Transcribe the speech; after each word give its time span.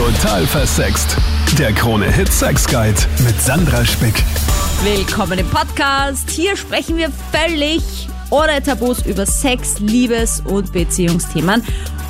Total 0.00 0.46
versext. 0.46 1.14
Der 1.58 1.74
Krone 1.74 2.10
Hit 2.10 2.32
Sex 2.32 2.66
Guide 2.66 2.98
mit 3.22 3.38
Sandra 3.38 3.84
Spick. 3.84 4.14
Willkommen 4.82 5.38
im 5.38 5.46
Podcast. 5.50 6.30
Hier 6.30 6.56
sprechen 6.56 6.96
wir 6.96 7.10
völlig 7.30 8.08
ohne 8.30 8.62
Tabus 8.62 9.04
über 9.04 9.26
Sex, 9.26 9.78
Liebes- 9.78 10.40
und 10.46 10.72
Beziehungsthemen. 10.72 11.62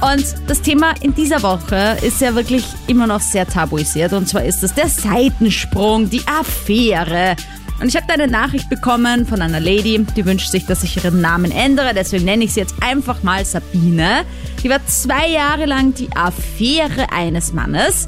Und 0.03 0.25
das 0.47 0.63
Thema 0.63 0.95
in 1.01 1.17
dieser 1.17 1.43
Woche 1.43 1.99
ist 2.01 2.21
ja 2.21 2.33
wirklich 2.37 2.65
immer 2.87 3.09
noch 3.09 3.21
sehr 3.21 3.45
tabuisiert. 3.45 4.13
Und 4.13 4.29
zwar 4.29 4.45
ist 4.45 4.63
es 4.63 4.73
der 4.73 4.89
Seitensprung, 4.89 6.09
die 6.09 6.23
Affäre. 6.29 7.35
Und 7.81 7.89
ich 7.89 7.97
habe 7.97 8.07
da 8.07 8.15
eine 8.15 8.29
Nachricht 8.29 8.69
bekommen 8.69 9.25
von 9.25 9.41
einer 9.41 9.59
Lady, 9.59 10.05
die 10.15 10.27
wünscht 10.27 10.51
sich, 10.51 10.67
dass 10.67 10.85
ich 10.85 11.03
ihren 11.03 11.23
Namen 11.23 11.51
ändere. 11.51 11.95
Deswegen 11.95 12.27
nenne 12.27 12.45
ich 12.45 12.53
sie 12.53 12.61
jetzt 12.61 12.75
einfach 12.83 13.23
mal 13.23 13.43
Sabine. 13.47 14.25
Die 14.63 14.69
war 14.69 14.85
zwei 14.87 15.29
Jahre 15.29 15.65
lang 15.65 15.95
die 15.95 16.11
Affäre 16.15 17.11
eines 17.11 17.55
Mannes. 17.55 18.07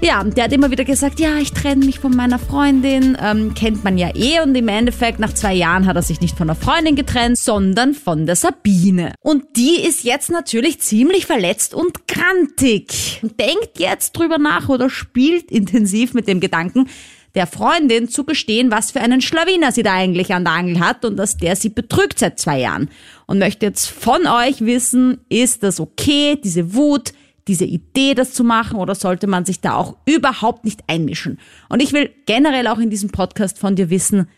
Ja, 0.00 0.22
der 0.24 0.44
hat 0.44 0.52
immer 0.52 0.70
wieder 0.70 0.84
gesagt, 0.84 1.20
ja, 1.20 1.36
ich 1.36 1.52
trenne 1.52 1.84
mich 1.84 1.98
von 1.98 2.14
meiner 2.16 2.38
Freundin, 2.38 3.16
ähm, 3.22 3.54
kennt 3.54 3.84
man 3.84 3.96
ja 3.96 4.14
eh. 4.14 4.40
Und 4.40 4.54
im 4.54 4.68
Endeffekt, 4.68 5.18
nach 5.18 5.34
zwei 5.34 5.54
Jahren 5.54 5.86
hat 5.86 5.96
er 5.96 6.02
sich 6.02 6.20
nicht 6.20 6.36
von 6.36 6.46
der 6.46 6.56
Freundin 6.56 6.96
getrennt, 6.96 7.38
sondern 7.38 7.94
von 7.94 8.26
der 8.26 8.36
Sabine. 8.36 9.14
Und 9.20 9.44
die 9.56 9.80
ist 9.80 10.04
jetzt 10.04 10.30
natürlich 10.30 10.80
ziemlich 10.80 11.26
verletzt 11.26 11.74
und 11.74 12.08
grantig. 12.08 13.20
Und 13.22 13.38
denkt 13.38 13.78
jetzt 13.78 14.12
drüber 14.12 14.38
nach 14.38 14.68
oder 14.68 14.90
spielt 14.90 15.50
intensiv 15.50 16.12
mit 16.12 16.26
dem 16.26 16.40
Gedanken, 16.40 16.88
der 17.34 17.46
Freundin 17.46 18.08
zu 18.08 18.24
gestehen, 18.24 18.70
was 18.70 18.92
für 18.92 19.00
einen 19.00 19.20
Schlawiner 19.20 19.72
sie 19.72 19.82
da 19.82 19.94
eigentlich 19.94 20.32
an 20.32 20.44
der 20.44 20.54
Angel 20.54 20.80
hat 20.80 21.04
und 21.04 21.16
dass 21.16 21.36
der 21.36 21.56
sie 21.56 21.68
betrügt 21.68 22.18
seit 22.18 22.38
zwei 22.38 22.60
Jahren. 22.60 22.88
Und 23.26 23.38
möchte 23.38 23.66
jetzt 23.66 23.86
von 23.86 24.26
euch 24.26 24.60
wissen, 24.60 25.18
ist 25.28 25.62
das 25.62 25.80
okay, 25.80 26.38
diese 26.42 26.74
Wut, 26.74 27.12
diese 27.48 27.64
Idee, 27.64 28.14
das 28.14 28.32
zu 28.32 28.44
machen, 28.44 28.78
oder 28.78 28.94
sollte 28.94 29.26
man 29.26 29.44
sich 29.44 29.60
da 29.60 29.74
auch 29.74 29.96
überhaupt 30.06 30.64
nicht 30.64 30.84
einmischen? 30.86 31.38
Und 31.68 31.82
ich 31.82 31.92
will 31.92 32.10
generell 32.26 32.66
auch 32.68 32.78
in 32.78 32.90
diesem 32.90 33.10
Podcast 33.10 33.58
von 33.58 33.76
dir 33.76 33.90
wissen, 33.90 34.28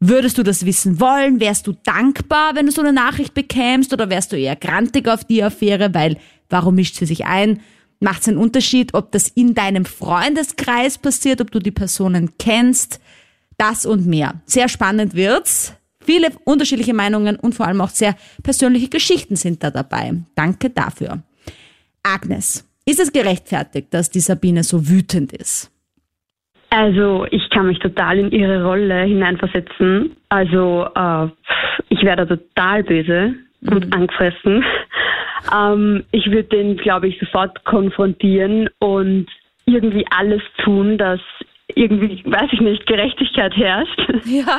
würdest 0.00 0.38
du 0.38 0.42
das 0.42 0.64
wissen 0.64 1.00
wollen? 1.00 1.40
Wärst 1.40 1.66
du 1.66 1.74
dankbar, 1.84 2.54
wenn 2.54 2.66
du 2.66 2.72
so 2.72 2.80
eine 2.80 2.92
Nachricht 2.92 3.34
bekämst, 3.34 3.92
oder 3.92 4.10
wärst 4.10 4.32
du 4.32 4.36
eher 4.36 4.56
grantig 4.56 5.08
auf 5.08 5.24
die 5.24 5.42
Affäre, 5.42 5.92
weil 5.94 6.16
warum 6.48 6.76
mischt 6.76 6.96
sie 6.96 7.06
sich 7.06 7.26
ein? 7.26 7.60
Macht 8.00 8.22
es 8.22 8.28
einen 8.28 8.38
Unterschied, 8.38 8.94
ob 8.94 9.10
das 9.12 9.28
in 9.28 9.54
deinem 9.54 9.84
Freundeskreis 9.84 10.98
passiert, 10.98 11.40
ob 11.40 11.50
du 11.50 11.58
die 11.58 11.72
Personen 11.72 12.34
kennst? 12.38 13.00
Das 13.56 13.86
und 13.86 14.06
mehr. 14.06 14.40
Sehr 14.44 14.68
spannend 14.68 15.14
wird's. 15.14 15.74
Viele 16.00 16.28
unterschiedliche 16.44 16.94
Meinungen 16.94 17.36
und 17.36 17.54
vor 17.54 17.66
allem 17.66 17.80
auch 17.80 17.88
sehr 17.88 18.14
persönliche 18.42 18.88
Geschichten 18.88 19.36
sind 19.36 19.62
da 19.64 19.70
dabei. 19.70 20.12
Danke 20.36 20.70
dafür. 20.70 21.22
Agnes, 22.02 22.66
ist 22.86 23.00
es 23.00 23.12
gerechtfertigt, 23.12 23.92
dass 23.92 24.10
die 24.10 24.20
Sabine 24.20 24.62
so 24.62 24.88
wütend 24.88 25.32
ist? 25.32 25.70
Also 26.70 27.26
ich 27.30 27.50
kann 27.50 27.66
mich 27.66 27.78
total 27.80 28.18
in 28.18 28.30
ihre 28.30 28.64
Rolle 28.64 29.02
hineinversetzen. 29.02 30.16
Also 30.28 30.86
äh, 30.94 31.28
ich 31.88 32.02
wäre 32.02 32.24
da 32.24 32.36
total 32.36 32.84
böse 32.84 33.34
mhm. 33.60 33.72
und 33.72 33.94
angefressen. 33.94 34.64
Ähm, 35.54 36.04
ich 36.12 36.26
würde 36.26 36.44
den, 36.44 36.76
glaube 36.76 37.08
ich, 37.08 37.18
sofort 37.18 37.64
konfrontieren 37.64 38.68
und 38.78 39.26
irgendwie 39.66 40.06
alles 40.10 40.42
tun, 40.64 40.98
dass 40.98 41.20
irgendwie, 41.74 42.22
weiß 42.24 42.50
ich 42.52 42.60
nicht, 42.60 42.86
Gerechtigkeit 42.86 43.54
herrscht. 43.54 44.00
Ja. 44.24 44.58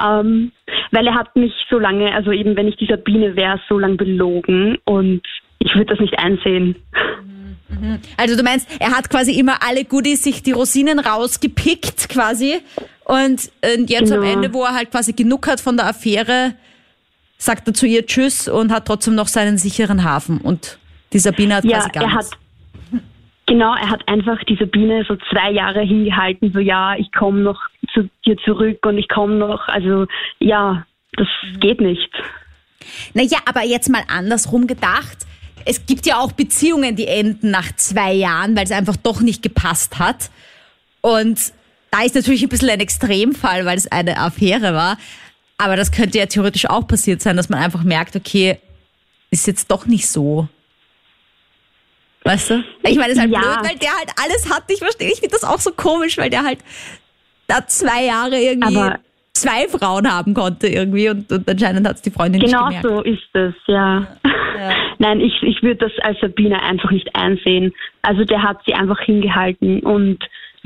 ähm, 0.20 0.52
weil 0.90 1.06
er 1.06 1.14
hat 1.14 1.34
mich 1.36 1.52
so 1.70 1.78
lange, 1.78 2.12
also 2.14 2.32
eben 2.32 2.56
wenn 2.56 2.68
ich 2.68 2.76
die 2.76 2.86
Sabine 2.86 3.36
wäre, 3.36 3.60
so 3.68 3.78
lange 3.78 3.96
belogen 3.96 4.78
und 4.84 5.22
ich 5.60 5.74
würde 5.74 5.86
das 5.86 6.00
nicht 6.00 6.18
einsehen. 6.18 6.76
Mhm. 7.68 7.98
Also 8.16 8.36
du 8.36 8.42
meinst, 8.42 8.68
er 8.80 8.96
hat 8.96 9.08
quasi 9.10 9.38
immer 9.38 9.62
alle 9.66 9.84
Goodies, 9.84 10.24
sich 10.24 10.42
die 10.42 10.52
Rosinen 10.52 10.98
rausgepickt 10.98 12.08
quasi 12.08 12.60
und, 13.04 13.50
und 13.74 13.90
jetzt 13.90 14.10
genau. 14.10 14.16
am 14.16 14.22
Ende, 14.22 14.52
wo 14.52 14.64
er 14.64 14.74
halt 14.74 14.90
quasi 14.90 15.12
genug 15.12 15.46
hat 15.46 15.60
von 15.60 15.76
der 15.76 15.86
Affäre, 15.86 16.54
sagt 17.38 17.68
er 17.68 17.74
zu 17.74 17.86
ihr 17.86 18.04
Tschüss 18.04 18.48
und 18.48 18.72
hat 18.72 18.86
trotzdem 18.86 19.14
noch 19.14 19.28
seinen 19.28 19.56
sicheren 19.56 20.04
Hafen 20.04 20.38
und 20.38 20.78
die 21.12 21.18
Sabine 21.18 21.56
hat 21.56 21.64
ja, 21.64 21.78
quasi 21.78 21.90
gar 21.90 22.02
er 22.02 22.08
nichts. 22.08 22.30
Hat 22.32 22.38
Genau, 23.48 23.74
er 23.74 23.88
hat 23.88 24.06
einfach 24.06 24.44
die 24.44 24.56
Sabine 24.56 25.06
so 25.08 25.16
zwei 25.32 25.50
Jahre 25.50 25.80
hingehalten, 25.80 26.52
so 26.52 26.58
ja, 26.58 26.94
ich 26.96 27.10
komme 27.12 27.40
noch 27.40 27.58
zu 27.94 28.10
dir 28.26 28.36
zurück 28.44 28.84
und 28.84 28.98
ich 28.98 29.08
komme 29.08 29.36
noch, 29.36 29.68
also 29.68 30.06
ja, 30.38 30.84
das 31.12 31.28
geht 31.58 31.80
nicht. 31.80 32.10
Naja, 33.14 33.38
aber 33.46 33.64
jetzt 33.64 33.88
mal 33.88 34.02
andersrum 34.06 34.66
gedacht. 34.66 35.26
Es 35.64 35.86
gibt 35.86 36.04
ja 36.04 36.18
auch 36.18 36.32
Beziehungen, 36.32 36.94
die 36.94 37.06
enden 37.06 37.50
nach 37.50 37.74
zwei 37.76 38.12
Jahren, 38.12 38.54
weil 38.54 38.64
es 38.64 38.70
einfach 38.70 38.96
doch 38.96 39.22
nicht 39.22 39.42
gepasst 39.42 39.98
hat. 39.98 40.30
Und 41.00 41.40
da 41.90 42.02
ist 42.02 42.14
natürlich 42.14 42.42
ein 42.42 42.50
bisschen 42.50 42.68
ein 42.68 42.80
Extremfall, 42.80 43.64
weil 43.64 43.78
es 43.78 43.90
eine 43.90 44.18
Affäre 44.18 44.74
war. 44.74 44.98
Aber 45.58 45.76
das 45.76 45.90
könnte 45.90 46.18
ja 46.18 46.26
theoretisch 46.26 46.66
auch 46.66 46.86
passiert 46.86 47.20
sein, 47.20 47.36
dass 47.36 47.48
man 47.48 47.60
einfach 47.60 47.82
merkt, 47.82 48.14
okay, 48.14 48.58
ist 49.30 49.46
jetzt 49.46 49.70
doch 49.70 49.86
nicht 49.86 50.08
so. 50.08 50.48
Weißt 52.24 52.50
du? 52.50 52.64
Ich 52.82 52.96
meine, 52.96 53.12
es 53.12 53.14
ist 53.14 53.20
halt 53.20 53.32
ja. 53.32 53.40
blöd, 53.40 53.70
weil 53.70 53.78
der 53.78 53.90
halt 53.90 54.10
alles 54.22 54.50
hat. 54.50 54.64
Ich 54.68 54.78
verstehe, 54.78 55.08
ich 55.10 55.20
finde 55.20 55.32
das 55.32 55.44
auch 55.44 55.58
so 55.58 55.72
komisch, 55.72 56.16
weil 56.18 56.30
der 56.30 56.44
halt 56.44 56.60
da 57.46 57.66
zwei 57.66 58.04
Jahre 58.04 58.38
irgendwie 58.38 58.76
Aber 58.76 59.00
zwei 59.32 59.68
Frauen 59.68 60.12
haben 60.12 60.34
konnte 60.34 60.68
irgendwie 60.68 61.08
und, 61.08 61.30
und 61.32 61.48
anscheinend 61.48 61.86
hat 61.86 61.96
es 61.96 62.02
die 62.02 62.10
Freundin 62.10 62.40
genau 62.40 62.68
nicht 62.68 62.82
gemerkt. 62.82 62.86
Genau 62.86 62.96
so 62.98 63.02
ist 63.02 63.34
es, 63.34 63.54
ja. 63.66 64.06
ja. 64.24 64.70
Nein, 64.98 65.20
ich, 65.20 65.42
ich 65.42 65.62
würde 65.62 65.88
das 65.88 65.92
als 66.02 66.18
Sabine 66.20 66.62
einfach 66.62 66.90
nicht 66.90 67.14
einsehen. 67.14 67.72
Also 68.02 68.24
der 68.24 68.42
hat 68.42 68.58
sie 68.66 68.74
einfach 68.74 69.00
hingehalten 69.00 69.80
und 69.80 70.18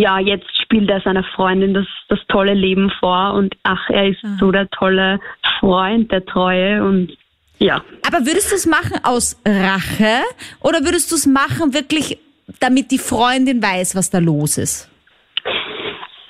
ja, 0.03 0.19
jetzt 0.19 0.51
spielt 0.61 0.91
er 0.91 1.01
seiner 1.01 1.23
Freundin 1.23 1.75
das, 1.75 1.87
das 2.09 2.19
tolle 2.29 2.55
Leben 2.55 2.91
vor 2.99 3.35
und 3.35 3.55
ach, 3.63 3.89
er 3.89 4.09
ist 4.09 4.23
mhm. 4.25 4.37
so 4.39 4.51
der 4.51 4.69
tolle 4.71 5.21
Freund, 5.61 6.11
der 6.11 6.25
Treue 6.27 6.85
und 6.85 7.17
ja. 7.59 7.77
Aber 8.05 8.27
würdest 8.27 8.51
du 8.51 8.57
es 8.57 8.67
machen 8.67 8.99
aus 9.05 9.41
Rache 9.47 10.23
oder 10.61 10.81
würdest 10.85 11.13
du 11.13 11.15
es 11.15 11.27
machen 11.27 11.73
wirklich, 11.73 12.19
damit 12.59 12.91
die 12.91 12.99
Freundin 12.99 13.63
weiß, 13.63 13.95
was 13.95 14.11
da 14.11 14.19
los 14.19 14.59
ist? 14.59 14.91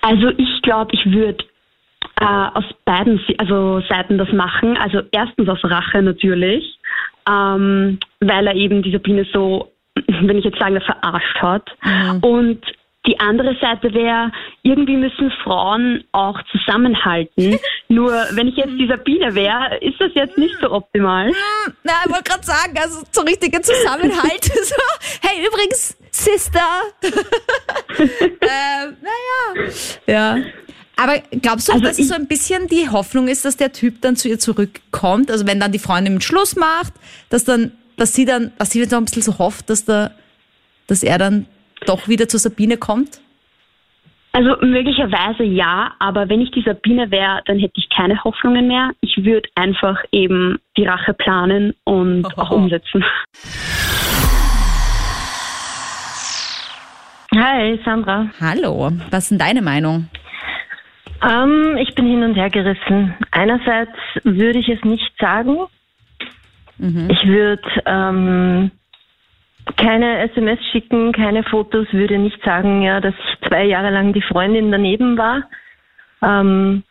Also 0.03 0.29
ich 0.37 0.61
glaube, 0.63 0.91
ich 0.93 1.07
würde 1.07 1.43
äh, 2.21 2.25
aus 2.25 2.65
beiden 2.85 3.19
also 3.39 3.81
Seiten 3.89 4.19
das 4.19 4.31
machen. 4.33 4.77
Also 4.77 5.01
erstens 5.13 5.49
aus 5.49 5.65
Rache 5.65 6.03
natürlich, 6.03 6.79
ähm, 7.27 7.99
weil 8.21 8.47
er 8.47 8.55
eben 8.55 8.83
die 8.83 8.93
Sabine 8.93 9.25
so, 9.33 9.73
wenn 10.07 10.37
ich 10.37 10.45
jetzt 10.45 10.59
sage, 10.59 10.83
verarscht 10.83 11.41
hat. 11.41 11.71
Mhm. 11.83 12.19
Und 12.21 12.63
die 13.07 13.19
andere 13.19 13.57
Seite 13.61 13.93
wäre, 13.93 14.31
irgendwie 14.63 14.97
müssen 14.97 15.33
Frauen 15.43 16.05
auch 16.13 16.39
zusammenhalten. 16.53 17.59
Nur 17.89 18.13
wenn 18.33 18.49
ich 18.49 18.57
jetzt 18.57 18.75
die 18.79 18.87
Sabine 18.87 19.35
wäre, 19.35 19.79
ist 19.81 20.01
das 20.01 20.13
jetzt 20.15 20.39
nicht 20.39 20.55
so 20.61 20.71
optimal. 20.71 21.29
Hm, 21.29 21.75
na, 21.83 21.93
ich 22.05 22.13
wollte 22.13 22.31
gerade 22.31 22.45
sagen, 22.47 22.79
also 22.79 23.03
so 23.11 23.23
richtige 23.23 23.61
Zusammenhalt. 23.61 24.45
so, 24.45 24.75
hey, 25.21 25.45
übrigens, 25.47 25.97
Sister. 26.13 26.61
ähm, 27.99 28.97
naja. 29.01 29.71
Ja. 30.07 30.39
Aber 30.95 31.21
glaubst 31.41 31.69
du, 31.69 31.73
also 31.73 31.85
dass 31.85 31.99
es 31.99 32.09
so 32.09 32.15
ein 32.15 32.29
bisschen 32.29 32.69
die 32.69 32.89
Hoffnung 32.89 33.27
ist, 33.27 33.45
dass 33.45 33.57
der 33.57 33.73
Typ 33.73 34.01
dann 34.03 34.15
zu 34.15 34.29
ihr 34.29 34.39
zurückkommt? 34.39 35.31
Also 35.31 35.47
wenn 35.47 35.59
dann 35.59 35.73
die 35.73 35.81
Freundin 35.81 36.15
mit 36.15 36.23
Schluss 36.23 36.55
macht, 36.55 36.93
dass 37.31 37.45
dann, 37.45 37.73
dass 37.97 38.15
sie 38.15 38.25
dann, 38.25 38.53
dass 38.59 38.71
sie 38.71 38.87
dann 38.87 39.03
ein 39.03 39.05
bisschen 39.07 39.23
so 39.23 39.39
hofft, 39.39 39.71
dass 39.71 39.85
der, 39.85 40.15
dass 40.87 41.03
er 41.03 41.19
dann 41.19 41.47
doch 41.87 42.09
wieder 42.09 42.29
zur 42.29 42.41
Sabine 42.41 42.77
kommt? 42.77 43.21
Also 44.35 44.57
möglicherweise 44.63 45.43
ja, 45.45 45.93
aber 45.99 46.29
wenn 46.31 46.41
ich 46.41 46.51
die 46.53 46.63
Sabine 46.63 47.11
wäre, 47.11 47.43
dann 47.45 47.59
hätte 47.59 47.75
ich 47.77 47.91
keine 47.91 48.25
Hoffnungen 48.25 48.67
mehr. 48.67 48.93
Ich 49.03 49.25
würde 49.25 49.49
einfach 49.55 50.03
eben 50.11 50.59
die 50.79 50.87
Rache 50.87 51.13
planen 51.13 51.75
und 51.85 52.25
Oho. 52.25 52.41
auch 52.41 52.51
umsetzen. 52.51 53.05
Hi, 57.35 57.79
Sandra. 57.85 58.31
Hallo, 58.41 58.91
was 59.11 59.31
ist 59.31 59.41
deine 59.41 59.61
Meinung? 59.61 60.09
Ähm, 61.23 61.77
ich 61.77 61.95
bin 61.95 62.07
hin 62.07 62.23
und 62.23 62.35
her 62.35 62.51
gerissen. 62.51 63.15
Einerseits 63.31 63.97
würde 64.25 64.59
ich 64.59 64.69
es 64.69 64.83
nicht 64.83 65.13
sagen. 65.19 65.57
Mhm. 66.79 67.09
Ich 67.11 67.27
würde 67.27 67.63
ähm, 67.87 68.71
keine 69.77 70.31
SMS 70.31 70.59
schicken, 70.73 71.13
keine 71.13 71.43
Fotos, 71.45 71.87
würde 71.93 72.19
nicht 72.19 72.43
sagen, 72.45 72.83
ja, 72.83 73.01
dass 73.01 73.15
zwei 73.47 73.65
Jahre 73.65 73.91
lang 73.91 74.13
die 74.13 74.23
Freundin 74.23 74.71
daneben 74.71 75.17
war. 75.17 75.45
Ähm, 76.23 76.83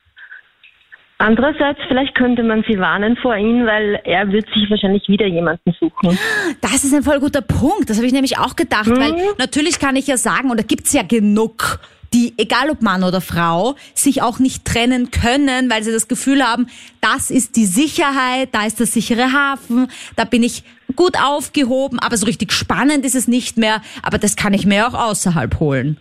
Andererseits, 1.22 1.80
vielleicht 1.88 2.16
könnte 2.16 2.42
man 2.42 2.64
sie 2.68 2.80
warnen 2.80 3.16
vor 3.16 3.36
ihm, 3.36 3.68
weil 3.68 4.02
er 4.06 4.32
wird 4.32 4.48
sich 4.56 4.68
wahrscheinlich 4.72 5.08
wieder 5.08 5.28
jemanden 5.28 5.72
suchen. 5.80 6.18
Das 6.62 6.84
ist 6.84 6.96
ein 6.96 7.04
voll 7.04 7.20
guter 7.20 7.42
Punkt. 7.42 7.92
Das 7.92 7.98
habe 7.98 8.08
ich 8.08 8.14
nämlich 8.14 8.40
auch 8.40 8.56
gedacht, 8.56 8.88
mhm. 8.88 8.98
weil 9.00 9.14
natürlich 9.38 9.80
kann 9.80 9.96
ich 9.96 10.08
ja 10.08 10.18
sagen, 10.18 10.50
und 10.50 10.60
da 10.60 10.64
gibt 10.64 10.88
es 10.88 10.94
ja 10.94 11.04
genug 11.04 11.80
die, 12.14 12.34
egal 12.38 12.70
ob 12.70 12.82
Mann 12.82 13.04
oder 13.04 13.22
Frau, 13.22 13.76
sich 13.94 14.22
auch 14.22 14.40
nicht 14.40 14.66
trennen 14.66 15.12
können, 15.12 15.70
weil 15.70 15.84
sie 15.84 15.92
das 15.92 16.08
Gefühl 16.08 16.44
haben, 16.44 16.68
das 17.00 17.32
ist 17.32 17.56
die 17.56 17.66
Sicherheit, 17.66 18.50
da 18.52 18.66
ist 18.66 18.80
der 18.80 18.88
sichere 18.88 19.32
Hafen, 19.32 19.88
da 20.16 20.26
bin 20.26 20.44
ich 20.44 20.64
gut 20.96 21.16
aufgehoben, 21.18 22.00
aber 22.00 22.18
so 22.18 22.26
richtig 22.26 22.52
spannend 22.52 23.06
ist 23.06 23.16
es 23.16 23.28
nicht 23.28 23.58
mehr, 23.58 23.82
aber 24.04 24.18
das 24.18 24.36
kann 24.36 24.54
ich 24.54 24.66
mir 24.66 24.88
auch 24.88 24.94
außerhalb 24.94 25.60
holen. 25.60 25.98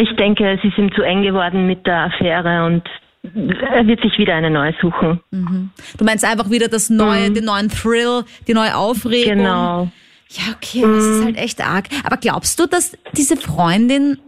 Ich 0.00 0.16
denke, 0.16 0.58
sie 0.62 0.72
sind 0.76 0.94
zu 0.94 1.02
eng 1.02 1.22
geworden 1.22 1.66
mit 1.66 1.86
der 1.86 2.04
Affäre 2.04 2.66
und 2.66 2.82
er 3.24 3.86
wird 3.86 4.02
sich 4.02 4.16
wieder 4.18 4.34
eine 4.34 4.50
neue 4.50 4.74
suchen. 4.80 5.20
Mhm. 5.30 5.70
Du 5.96 6.04
meinst 6.04 6.24
einfach 6.24 6.50
wieder 6.50 6.68
das 6.68 6.90
neue, 6.90 7.30
mhm. 7.30 7.34
den 7.34 7.44
neuen 7.44 7.68
Thrill, 7.68 8.24
die 8.46 8.54
neue 8.54 8.76
Aufregung. 8.76 9.38
Genau. 9.38 9.90
Ja, 10.28 10.52
okay, 10.54 10.82
das 10.82 11.04
ist 11.04 11.20
mhm. 11.20 11.24
halt 11.24 11.38
echt 11.38 11.66
arg. 11.66 11.86
Aber 12.04 12.18
glaubst 12.18 12.60
du, 12.60 12.66
dass 12.66 12.96
diese 13.14 13.36
Freundin 13.36 14.18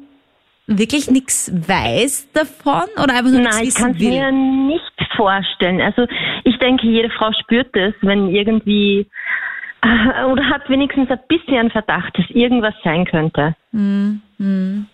wirklich 0.78 1.10
nichts 1.10 1.52
weiß 1.52 2.32
davon 2.32 2.88
oder 3.02 3.14
einfach 3.14 3.30
nur 3.30 3.40
Nein, 3.40 3.64
ich 3.64 3.74
kann 3.74 3.92
es 3.92 3.98
mir 3.98 4.30
nicht 4.30 4.84
vorstellen. 5.16 5.80
Also 5.80 6.06
ich 6.44 6.58
denke, 6.58 6.86
jede 6.86 7.10
Frau 7.10 7.32
spürt 7.32 7.74
es, 7.76 7.94
wenn 8.02 8.28
irgendwie 8.28 9.06
äh, 9.82 10.24
oder 10.24 10.48
hat 10.48 10.68
wenigstens 10.68 11.10
ein 11.10 11.20
bisschen 11.28 11.70
Verdacht, 11.70 12.16
dass 12.18 12.28
irgendwas 12.30 12.74
sein 12.84 13.04
könnte. 13.04 13.54
Mhm. 13.72 14.22
mhm. 14.38 14.86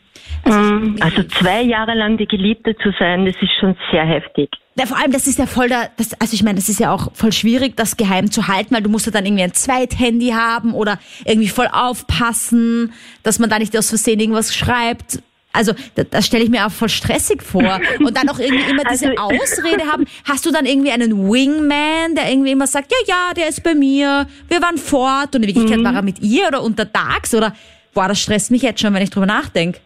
Also, 0.45 0.81
also, 1.01 1.23
zwei 1.25 1.63
Jahre 1.63 1.95
lang 1.95 2.17
die 2.17 2.27
Geliebte 2.27 2.75
zu 2.77 2.91
sein, 2.99 3.27
das 3.27 3.35
ist 3.41 3.53
schon 3.61 3.77
sehr 3.91 4.05
heftig. 4.05 4.51
Ja, 4.79 4.87
vor 4.87 4.99
allem, 4.99 5.13
das 5.13 5.27
ist 5.27 5.39
ja 5.39 5.47
voll 5.47 5.69
da, 5.69 5.89
das, 5.97 6.19
also 6.21 6.35
ich 6.35 6.43
meine, 6.43 6.57
das 6.57 6.69
ist 6.69 6.81
ja 6.81 6.93
auch 6.93 7.13
voll 7.15 7.33
schwierig, 7.33 7.77
das 7.77 7.97
geheim 7.97 8.31
zu 8.31 8.49
halten, 8.49 8.75
weil 8.75 8.83
du 8.83 8.91
musst 8.91 9.07
ja 9.07 9.13
dann 9.13 9.27
irgendwie 9.27 9.43
ein 9.43 9.55
Zweithandy 9.55 10.31
haben 10.31 10.75
oder 10.75 10.99
irgendwie 11.25 11.49
voll 11.49 11.69
aufpassen, 11.71 12.93
dass 13.23 13.39
man 13.39 13.51
da 13.51 13.59
nicht 13.59 13.77
aus 13.77 13.89
Versehen 13.89 14.21
irgendwas 14.21 14.55
schreibt. 14.55 15.23
Also 15.57 15.73
das, 15.95 16.11
das 16.11 16.27
stelle 16.27 16.45
ich 16.45 16.51
mir 16.51 16.67
auch 16.67 16.71
voll 16.71 16.89
stressig 16.89 17.43
vor. 17.43 17.81
Und 18.01 18.17
dann 18.17 18.29
auch 18.29 18.39
irgendwie 18.39 18.71
immer 18.71 18.85
diese 18.85 19.11
also, 19.11 19.23
Ausrede 19.23 19.85
haben. 19.91 20.05
Hast 20.29 20.47
du 20.47 20.53
dann 20.53 20.67
irgendwie 20.67 20.91
einen 20.91 21.31
Wingman, 21.31 22.15
der 22.15 22.31
irgendwie 22.31 22.53
immer 22.53 22.67
sagt, 22.67 22.93
ja, 22.93 22.99
ja, 23.07 23.35
der 23.35 23.49
ist 23.49 23.63
bei 23.63 23.75
mir, 23.75 24.27
wir 24.49 24.63
waren 24.63 24.79
fort 24.79 25.35
und 25.35 25.43
in 25.43 25.49
Wirklichkeit 25.49 25.79
mhm. 25.79 25.85
war 25.85 25.95
er 25.95 26.03
mit 26.03 26.21
ihr 26.21 26.47
oder 26.49 26.63
untertags 26.63 27.35
oder 27.35 27.55
boah, 27.95 28.09
das 28.09 28.21
stresst 28.21 28.51
mich 28.51 28.63
jetzt 28.63 28.81
schon, 28.81 28.93
wenn 28.95 29.03
ich 29.03 29.11
drüber 29.11 29.27
nachdenke. 29.27 29.81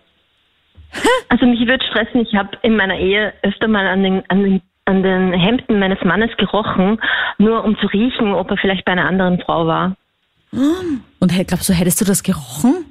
Also 1.29 1.47
mich 1.47 1.61
würde 1.61 1.85
stressen, 1.87 2.23
ich 2.23 2.35
habe 2.35 2.59
in 2.63 2.75
meiner 2.75 2.99
Ehe 2.99 3.33
öfter 3.43 3.69
mal 3.69 3.87
an 3.87 4.03
den, 4.03 4.25
an, 4.29 4.43
den, 4.43 4.63
an 4.85 5.05
den 5.05 5.33
Hemden 5.33 5.79
meines 5.79 6.03
Mannes 6.03 6.37
gerochen, 6.39 7.01
nur 7.39 7.63
um 7.63 7.79
zu 7.79 7.87
riechen, 7.87 8.35
ob 8.35 8.51
er 8.51 8.57
vielleicht 8.57 8.85
bei 8.85 8.93
einer 8.93 9.07
anderen 9.07 9.41
Frau 9.41 9.65
war. 9.65 9.95
Und 10.51 11.47
glaubst 11.47 11.69
du, 11.69 11.73
hättest 11.73 12.01
du 12.01 12.05
das 12.05 12.25
gerochen? 12.25 12.85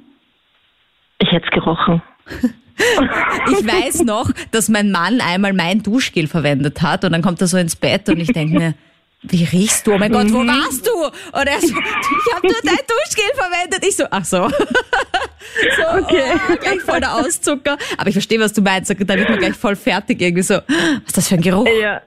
Ich 1.18 1.30
hätte 1.30 1.44
es 1.44 1.52
gerochen. 1.52 2.02
ich 3.50 3.66
weiß 3.66 4.02
noch, 4.04 4.30
dass 4.50 4.68
mein 4.68 4.90
Mann 4.90 5.20
einmal 5.20 5.52
mein 5.52 5.82
Duschgel 5.82 6.26
verwendet 6.26 6.82
hat 6.82 7.04
und 7.04 7.12
dann 7.12 7.22
kommt 7.22 7.40
er 7.40 7.46
so 7.46 7.56
ins 7.56 7.76
Bett 7.76 8.08
und 8.08 8.18
ich 8.20 8.32
denke 8.32 8.58
mir, 8.58 8.74
wie 9.22 9.44
riechst 9.44 9.86
du? 9.86 9.92
Oh 9.92 9.98
mein 9.98 10.10
Gott, 10.10 10.32
wo 10.32 10.38
mhm. 10.38 10.48
warst 10.48 10.86
du? 10.86 10.92
Und 10.92 11.46
er 11.46 11.60
so, 11.60 11.66
ich 11.66 12.34
habe 12.34 12.46
nur 12.46 12.56
dein 12.62 12.76
Duschgel 12.76 13.30
verwendet. 13.34 13.84
Ich 13.86 13.96
so, 13.96 14.04
ach 14.10 14.24
so. 14.24 14.48
so 15.76 15.98
okay. 15.98 16.32
Oh, 16.48 16.56
gleich 16.56 16.80
voll 16.80 17.00
der 17.00 17.14
Auszucker. 17.16 17.76
Aber 17.98 18.08
ich 18.08 18.14
verstehe, 18.14 18.40
was 18.40 18.54
du 18.54 18.62
meinst. 18.62 18.90
Da 18.90 18.98
wird 18.98 19.28
man 19.28 19.38
gleich 19.38 19.54
voll 19.54 19.76
fertig 19.76 20.22
irgendwie 20.22 20.42
so. 20.42 20.54
Was 20.54 21.06
ist 21.06 21.16
das 21.18 21.28
für 21.28 21.34
ein 21.34 21.42
Geruch? 21.42 21.68
Ja. 21.82 22.00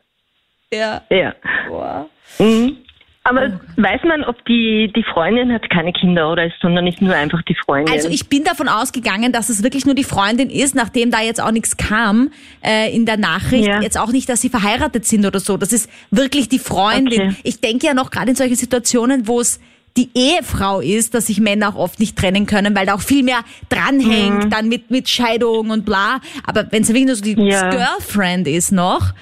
Ja. 0.71 1.04
Ja. 1.12 1.36
Boah. 1.68 2.09
Mhm. 2.39 2.77
Aber 3.25 3.48
oh. 3.48 3.81
weiß 3.81 4.02
man, 4.04 4.24
ob 4.25 4.44
die, 4.46 4.92
die 4.94 5.04
Freundin 5.04 5.54
hat 5.54 5.70
keine 5.70 5.94
Kinder 5.94 6.30
oder 6.30 6.46
ist, 6.46 6.56
sondern 6.62 6.86
ist 6.88 7.02
nur 7.02 7.16
einfach 7.16 7.42
die 7.44 7.56
Freundin? 7.56 7.94
Also 7.94 8.10
ich 8.10 8.28
bin 8.28 8.44
davon 8.44 8.68
ausgegangen, 8.68 9.31
dass 9.31 9.48
es 9.48 9.64
wirklich 9.64 9.86
nur 9.86 9.96
die 9.96 10.04
Freundin 10.04 10.50
ist, 10.50 10.75
nachdem 10.75 11.10
da 11.10 11.22
jetzt 11.22 11.42
auch 11.42 11.52
nichts 11.52 11.78
kam 11.78 12.31
äh, 12.62 12.94
in 12.94 13.06
der 13.06 13.16
Nachricht. 13.18 13.68
Ja. 13.68 13.81
Jetzt 13.81 13.98
auch 13.98 14.12
nicht, 14.12 14.28
dass 14.28 14.42
sie 14.42 14.50
verheiratet 14.50 15.06
sind 15.06 15.25
oder 15.25 15.40
so. 15.40 15.56
Das 15.56 15.72
ist 15.72 15.90
wirklich 16.12 16.50
die 16.50 16.60
Freundin. 16.60 17.30
Okay. 17.30 17.36
Ich 17.44 17.62
denke 17.62 17.88
ja 17.88 17.94
noch 17.94 18.12
gerade 18.12 18.31
in 18.31 18.36
solchen 18.36 18.58
Situationen, 18.58 19.26
wo 19.26 19.40
es 19.40 19.62
die 19.96 20.10
Ehefrau 20.16 20.81
ist, 20.81 21.14
dass 21.14 21.28
sich 21.28 21.40
Männer 21.40 21.69
auch 21.69 21.76
oft 21.76 22.00
nicht 22.00 22.18
trennen 22.18 22.46
können, 22.46 22.76
weil 22.76 22.86
da 22.86 22.96
auch 22.96 23.02
viel 23.02 23.24
mehr 23.24 23.40
dranhängt, 23.69 24.46
mhm. 24.46 24.50
dann 24.50 24.68
mit, 24.68 24.92
mit 24.92 25.08
Scheidung 25.08 25.69
und 25.69 25.86
bla. 25.86 26.19
Aber 26.46 26.66
wenn 26.72 26.81
es 26.81 26.90
wirklich 26.90 27.06
nur 27.06 27.16
so 27.16 27.24
die 27.24 27.36
ja. 27.40 27.69
Girlfriend 27.69 28.48
ist 28.48 28.72
noch, 28.72 29.14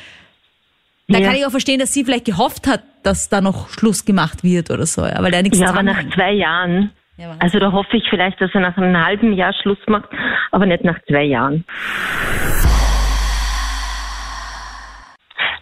dann 1.13 1.21
ja. 1.21 1.27
kann 1.27 1.37
ich 1.37 1.45
auch 1.45 1.51
verstehen, 1.51 1.79
dass 1.79 1.93
sie 1.93 2.03
vielleicht 2.03 2.25
gehofft 2.25 2.67
hat, 2.67 2.83
dass 3.03 3.29
da 3.29 3.41
noch 3.41 3.69
Schluss 3.69 4.05
gemacht 4.05 4.43
wird 4.43 4.71
oder 4.71 4.85
so, 4.85 5.05
ja, 5.05 5.21
weil 5.21 5.31
da 5.31 5.41
nichts 5.41 5.59
Ja, 5.59 5.69
aber 5.69 5.83
nach 5.83 6.03
zwei 6.13 6.33
Jahren. 6.33 6.91
Ja, 7.17 7.35
also 7.39 7.59
da 7.59 7.71
hoffe 7.71 7.97
ich 7.97 8.03
vielleicht, 8.09 8.41
dass 8.41 8.49
er 8.53 8.61
nach 8.61 8.77
einem 8.77 8.97
halben 8.97 9.33
Jahr 9.33 9.53
Schluss 9.53 9.77
macht, 9.87 10.09
aber 10.51 10.65
nicht 10.65 10.83
nach 10.83 10.99
zwei 11.07 11.23
Jahren. 11.23 11.65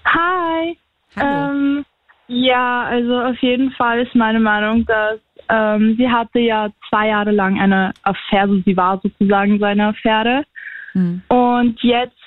Hi. 0.05 0.77
Ähm, 1.19 1.85
ja, 2.27 2.83
also 2.83 3.19
auf 3.19 3.37
jeden 3.41 3.71
Fall 3.71 4.01
ist 4.01 4.15
meine 4.15 4.39
Meinung, 4.39 4.85
dass 4.85 5.19
ähm, 5.49 5.95
sie 5.97 6.07
hatte 6.09 6.39
ja 6.39 6.69
zwei 6.89 7.07
Jahre 7.07 7.31
lang 7.31 7.59
eine 7.59 7.91
Affäre, 8.03 8.61
sie 8.65 8.77
war 8.77 8.99
sozusagen 9.01 9.59
seine 9.59 9.87
Affäre. 9.87 10.45
Hm. 10.93 11.21
Und 11.27 11.81
jetzt 11.81 12.18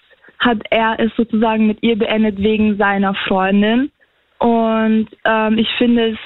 hat 0.43 0.59
er 0.71 0.99
es 0.99 1.15
sozusagen 1.17 1.67
mit 1.67 1.83
ihr 1.83 1.97
beendet 1.97 2.39
wegen 2.39 2.77
seiner 2.77 3.15
Freundin. 3.15 3.91
Und 4.39 5.09
ähm, 5.25 5.59
ich 5.59 5.69
finde 5.79 6.11
es 6.11 6.19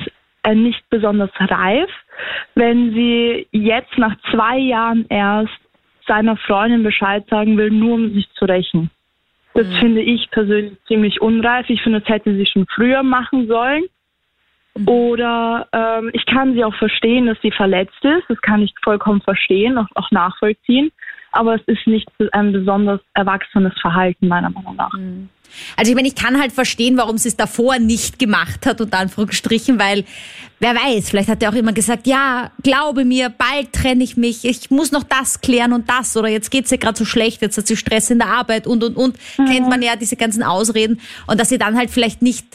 äh, 0.43 0.55
nicht 0.55 0.83
besonders 0.89 1.31
reif, 1.39 1.91
wenn 2.55 2.95
sie 2.95 3.47
jetzt 3.53 3.99
nach 3.99 4.17
zwei 4.31 4.57
Jahren 4.59 5.05
erst 5.11 5.53
seiner 6.07 6.37
Freundin 6.37 6.83
Bescheid 6.83 7.27
sagen 7.29 7.59
will, 7.59 7.71
nur 7.71 7.95
um 7.95 8.15
sich 8.15 8.29
zu 8.35 8.47
rächen. 8.47 8.91
Das 9.55 9.67
mhm. 9.67 9.75
finde 9.75 10.01
ich 10.03 10.31
persönlich 10.31 10.79
ziemlich 10.87 11.21
unreif. 11.21 11.69
Ich 11.69 11.83
finde, 11.83 12.01
das 12.01 12.09
hätte 12.09 12.35
sie 12.35 12.47
schon 12.47 12.67
früher 12.75 13.03
machen 13.03 13.49
sollen. 13.49 13.85
Mhm. 14.77 14.89
Oder 14.89 15.69
ähm, 15.73 16.11
ich 16.13 16.27
kann 16.27 16.55
sie 16.55 16.65
auch 16.65 16.75
verstehen, 16.75 17.27
dass 17.27 17.39
sie 17.43 17.51
verletzt 17.51 18.03
ist. 18.03 18.25
Das 18.29 18.41
kann 18.43 18.63
ich 18.63 18.75
vollkommen 18.83 19.23
verstehen, 19.23 19.79
auch, 19.79 19.89
auch 19.95 20.11
nachvollziehen. 20.11 20.93
Aber 21.33 21.55
es 21.55 21.63
ist 21.67 21.87
nicht 21.87 22.09
ein 22.33 22.53
besonders 22.53 23.01
erwachsenes 23.15 23.75
Verhalten, 23.81 24.29
meiner 24.29 24.51
Meinung 24.51 24.77
nach. 24.77 24.93
Mhm. 24.93 25.29
Also 25.77 25.91
ich 25.91 25.97
meine, 25.97 26.09
ich 26.09 26.15
kann 26.15 26.41
halt 26.41 26.53
verstehen, 26.53 26.97
warum 26.97 27.19
sie 27.19 27.29
es 27.29 27.37
davor 27.37 27.79
nicht 27.79 28.19
gemacht 28.19 28.67
hat, 28.67 28.81
unter 28.81 28.99
Anführungsstrichen, 28.99 29.79
weil 29.79 30.05
wer 30.59 30.75
weiß, 30.75 31.11
vielleicht 31.11 31.29
hat 31.29 31.43
er 31.43 31.51
auch 31.51 31.55
immer 31.55 31.73
gesagt, 31.73 32.07
ja, 32.07 32.51
glaube 32.63 33.05
mir, 33.05 33.31
bald 33.31 33.73
trenne 33.73 34.03
ich 34.03 34.17
mich, 34.17 34.45
ich 34.45 34.71
muss 34.71 34.93
noch 34.93 35.05
das 35.05 35.41
klären 35.41 35.73
und 35.73 35.89
das 35.89 36.17
oder 36.17 36.29
jetzt 36.29 36.51
geht's 36.51 36.73
ihr 36.73 36.79
gerade 36.79 36.99
so 36.99 37.05
schlecht, 37.05 37.43
jetzt 37.43 37.59
hat 37.59 37.67
sie 37.67 37.77
Stress 37.77 38.11
in 38.11 38.19
der 38.19 38.29
Arbeit 38.29 38.67
und 38.67 38.83
und 38.83 38.97
und, 38.97 39.17
mhm. 39.39 39.45
kennt 39.47 39.69
man 39.69 39.83
ja 39.83 39.97
diese 39.97 40.17
ganzen 40.17 40.43
Ausreden 40.43 41.01
und 41.27 41.39
dass 41.39 41.49
sie 41.49 41.59
dann 41.59 41.77
halt 41.77 41.91
vielleicht 41.91 42.23
nicht 42.23 42.47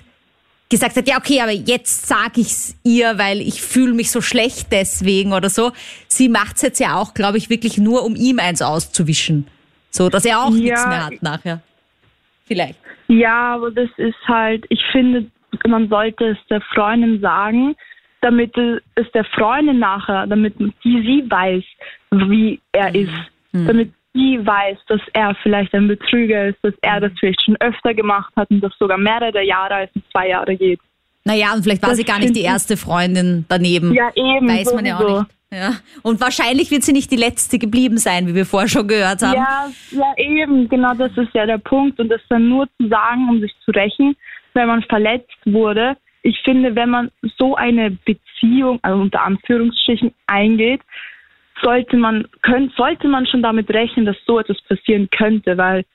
gesagt 0.72 0.96
hat, 0.96 1.08
ja 1.08 1.18
okay, 1.18 1.42
aber 1.42 1.52
jetzt 1.52 2.08
sag 2.08 2.38
ich's 2.38 2.76
ihr, 2.84 3.20
weil 3.20 3.40
ich 3.42 3.62
fühle 3.62 3.94
mich 3.94 4.10
so 4.10 4.22
schlecht 4.22 4.72
deswegen 4.72 5.34
oder 5.34 5.50
so. 5.50 5.72
Sie 6.08 6.30
macht's 6.30 6.64
jetzt 6.64 6.80
ja 6.80 6.96
auch, 6.96 7.14
glaube 7.14 7.38
ich, 7.38 7.52
wirklich 7.52 7.78
nur, 7.78 8.04
um 8.04 8.16
ihm 8.16 8.40
eins 8.40 8.64
auszuwischen. 8.64 9.46
So, 9.92 10.10
dass 10.10 10.26
er 10.26 10.40
auch 10.40 10.50
ja. 10.52 10.64
nichts 10.64 10.88
mehr 10.88 11.06
hat 11.06 11.22
nachher. 11.22 11.62
Vielleicht. 12.46 12.80
Ja, 13.08 13.56
aber 13.56 13.72
das 13.72 13.90
ist 13.98 14.28
halt, 14.28 14.66
ich 14.70 14.82
finde, 14.92 15.28
man 15.68 15.90
sollte 15.90 16.30
es 16.30 16.38
der 16.50 16.62
Freundin 16.74 17.20
sagen, 17.22 17.76
damit 18.22 18.56
es 18.96 19.12
der 19.14 19.26
Freundin 19.26 19.80
nachher, 19.80 20.26
damit 20.28 20.58
die 20.60 20.72
sie 20.84 21.30
weiß, 21.30 21.64
wie 22.30 22.60
er 22.72 22.90
mhm. 22.90 22.96
ist. 22.96 23.14
Mhm. 23.52 23.68
Damit 23.68 23.94
sie 24.14 24.40
weiß, 24.46 24.78
dass 24.88 25.02
er 25.14 25.36
vielleicht 25.42 25.74
ein 25.74 25.88
Betrüger 25.88 26.50
ist, 26.50 26.58
dass 26.62 26.74
er 26.82 27.00
das 27.00 27.12
vielleicht 27.20 27.44
schon 27.44 27.56
öfter 27.60 27.94
gemacht 27.94 28.34
hat 28.36 28.50
und 28.50 28.62
das 28.62 28.74
sogar 28.78 28.98
mehrere 28.98 29.44
Jahre 29.44 29.76
als 29.76 29.92
zwei 30.12 30.30
Jahre 30.30 30.56
geht. 30.56 30.80
Naja, 31.24 31.54
und 31.54 31.64
vielleicht 31.64 31.84
war 31.84 31.90
das 31.90 32.00
sie 32.00 32.04
gar 32.04 32.20
nicht 32.20 32.36
die 32.36 32.42
erste 32.42 32.78
Freundin 32.78 33.46
daneben. 33.48 33.94
Ja, 33.94 34.10
eben. 34.16 34.48
Weiß 34.48 34.74
man 34.74 34.86
ja 34.86 34.98
auch 34.98 35.20
nicht. 35.20 35.32
Ja. 35.54 35.74
Und 36.02 36.22
wahrscheinlich 36.22 36.72
wird 36.72 36.84
sie 36.84 36.94
nicht 36.94 37.12
die 37.12 37.18
letzte 37.18 37.60
geblieben 37.60 37.98
sein, 37.98 38.26
wie 38.28 38.36
wir 38.36 38.46
vorher 38.46 38.70
schon 38.70 38.88
gehört 38.88 39.22
haben. 39.22 39.36
Ja, 39.36 39.70
ja, 39.92 40.14
eben, 40.18 40.70
genau 40.70 40.94
das 40.94 41.12
ist 41.18 41.34
ja 41.34 41.46
der 41.46 41.58
Punkt. 41.58 42.00
Und 42.00 42.10
das 42.10 42.22
dann 42.30 42.48
nur 42.48 42.68
zu 42.80 42.88
sagen, 42.88 43.28
um 43.30 43.42
sich 43.42 43.54
zu 43.66 43.72
rächen, 43.72 44.16
wenn 44.54 44.68
man 44.68 44.82
verletzt 44.84 45.38
wurde. 45.46 45.98
Ich 46.24 46.40
finde, 46.44 46.76
wenn 46.76 46.90
man 46.90 47.12
so 47.38 47.56
eine 47.56 47.92
Beziehung, 47.92 48.80
also 48.82 49.02
unter 49.02 49.24
Anführungsstrichen, 49.24 50.14
eingeht, 50.28 50.82
sollte 51.62 51.98
man, 51.98 52.28
könnt, 52.42 52.74
sollte 52.76 53.08
man 53.08 53.26
schon 53.26 53.42
damit 53.42 53.70
rechnen, 53.70 54.06
dass 54.06 54.18
so 54.26 54.40
etwas 54.40 54.62
passieren 54.62 55.10
könnte, 55.10 55.58
weil 55.58 55.86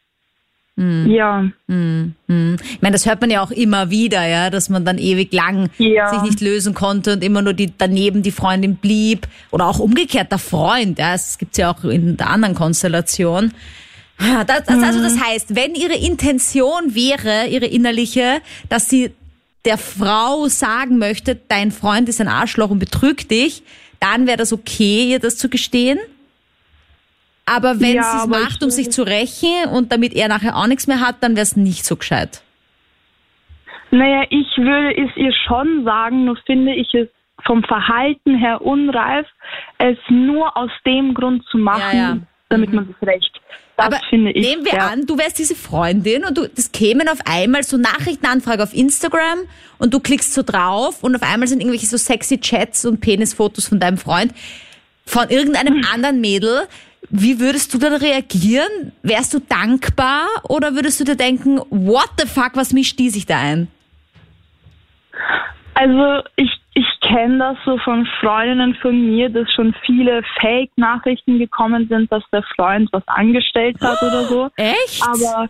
Mm. 0.77 1.11
Ja. 1.11 1.43
Mm, 1.69 2.13
mm. 2.27 2.57
Ich 2.63 2.83
meine, 2.83 2.93
das 2.93 3.07
hört 3.07 3.23
man 3.23 3.31
ja 3.31 3.43
auch 3.43 3.51
immer 3.51 3.91
wieder, 3.91 4.27
ja, 4.29 4.51
dass 4.51 4.69
man 4.69 4.85
dann 4.85 4.99
ewig 4.99 5.33
lang 5.33 5.71
ja. 5.79 6.09
sich 6.13 6.21
nicht 6.21 6.41
lösen 6.43 6.75
konnte 6.75 7.15
und 7.15 7.25
immer 7.25 7.41
nur 7.41 7.55
die, 7.55 7.73
daneben 7.77 8.23
die 8.23 8.31
Freundin 8.31 8.77
blieb. 8.77 9.27
Oder 9.51 9.67
auch 9.67 9.79
umgekehrt 9.79 10.31
der 10.31 10.39
Freund, 10.39 10.99
ja, 10.99 11.13
das 11.13 11.39
gibt's 11.39 11.57
ja 11.57 11.73
auch 11.73 11.83
in 11.85 12.19
der 12.19 12.29
anderen 12.29 12.55
Konstellation. 12.55 13.53
Das, 14.19 14.65
das, 14.65 14.83
also 14.83 15.03
das 15.03 15.21
heißt, 15.21 15.57
wenn 15.57 15.75
ihre 15.75 15.95
Intention 15.95 16.95
wäre, 16.95 17.49
ihre 17.49 17.67
innerliche, 17.67 18.41
dass 18.69 18.89
sie 18.89 19.11
der 19.67 19.77
Frau 19.77 20.47
sagen 20.49 20.99
möchte, 20.99 21.37
dein 21.49 21.71
Freund 21.71 22.09
ist 22.09 22.21
ein 22.21 22.29
Arschloch 22.29 22.71
und 22.71 22.79
betrügt 22.79 23.31
dich, 23.31 23.63
dann 24.01 24.27
wäre 24.27 24.37
das 24.37 24.53
okay, 24.53 25.11
ihr 25.11 25.19
das 25.19 25.37
zu 25.37 25.49
gestehen? 25.49 25.99
Aber 27.47 27.81
wenn 27.81 27.95
ja, 27.95 28.03
sie 28.03 28.19
es 28.19 28.27
macht, 28.27 28.63
um 28.65 28.71
sich 28.71 28.91
zu 28.91 29.05
rächen 29.05 29.69
und 29.73 29.93
damit 29.93 30.15
er 30.15 30.29
nachher 30.29 30.57
auch 30.57 30.67
nichts 30.67 30.89
mehr 30.89 31.01
hat, 31.01 31.23
dann 31.23 31.37
wäre 31.37 31.45
es 31.45 31.57
nicht 31.57 31.85
so 31.85 31.97
gescheit. 31.97 32.43
Naja, 33.93 34.25
ich 34.31 34.49
würde 34.59 34.97
es 34.97 35.17
ihr 35.17 35.33
schon 35.47 35.85
sagen, 35.85 36.25
nur 36.25 36.37
finde 36.45 36.75
ich 36.75 36.93
es 36.93 37.09
vom 37.45 37.63
Verhalten 37.63 38.37
her 38.37 38.63
unreif, 38.63 39.27
es 39.79 39.97
nur 40.09 40.57
aus 40.57 40.71
dem 40.85 41.15
Grund 41.15 41.45
zu 41.47 41.59
machen, 41.59 41.97
ja, 41.97 42.15
ja. 42.15 42.19
damit 42.49 42.71
mhm. 42.71 42.77
man 42.77 42.87
sich 42.87 42.97
rächt. 43.03 43.41
Das 43.77 43.87
Aber 43.87 44.01
finde 44.09 44.33
ich. 44.33 44.47
Nehmen 44.47 44.65
wir 44.65 44.75
ja. 44.75 44.89
an, 44.89 45.07
du 45.07 45.19
wärst 45.19 45.39
diese 45.39 45.55
Freundin 45.55 46.25
und 46.25 46.39
du, 46.39 46.49
das 46.49 46.73
kämen 46.73 47.09
auf 47.09 47.19
einmal 47.27 47.63
so 47.63 47.77
Nachrichtenanfrage 47.77 48.63
auf 48.63 48.75
Instagram 48.75 49.41
und 49.79 49.93
du 49.93 50.01
klickst 50.01 50.33
so 50.33 50.43
drauf 50.43 51.03
und 51.03 51.15
auf 51.15 51.23
einmal 51.23 51.47
sind 51.47 51.61
irgendwelche 51.61 51.87
so 51.87 51.99
sexy 51.99 52.41
Chats 52.41 52.87
und 52.87 53.01
Penisfotos 53.01 53.69
von 53.69 53.79
deinem 53.79 53.99
Freund 53.99 54.33
von 55.05 55.29
irgendeinem 55.29 55.75
hm. 55.75 55.87
anderen 55.93 56.21
Mädel. 56.21 56.67
Wie 57.11 57.39
würdest 57.39 57.73
du 57.73 57.79
dann 57.79 57.93
reagieren? 57.93 58.93
Wärst 59.03 59.35
du 59.35 59.41
dankbar 59.41 60.27
oder 60.45 60.75
würdest 60.75 60.99
du 60.99 61.05
dir 61.05 61.17
denken, 61.17 61.61
what 61.71 62.09
the 62.19 62.27
fuck, 62.27 62.53
was 62.55 62.73
mischt 62.73 62.99
die 62.99 63.11
sich 63.11 63.27
da 63.27 63.39
ein? 63.39 63.69
Also 65.75 66.27
ich 66.37 66.51
kenne 67.07 67.39
das 67.39 67.57
so 67.65 67.79
von 67.79 68.07
Freundinnen 68.21 68.75
von 68.77 69.01
mir, 69.07 69.29
dass 69.31 69.51
schon 69.53 69.75
viele 69.85 70.23
Fake-Nachrichten 70.41 71.39
gekommen 71.39 71.87
sind, 71.89 72.11
dass 72.11 72.23
der 72.33 72.43
Freund 72.55 72.89
was 72.93 73.07
angestellt 73.07 73.81
hat 73.81 74.03
oder 74.03 74.25
so. 74.25 74.49
Echt? 74.57 75.03
Aber 75.03 75.49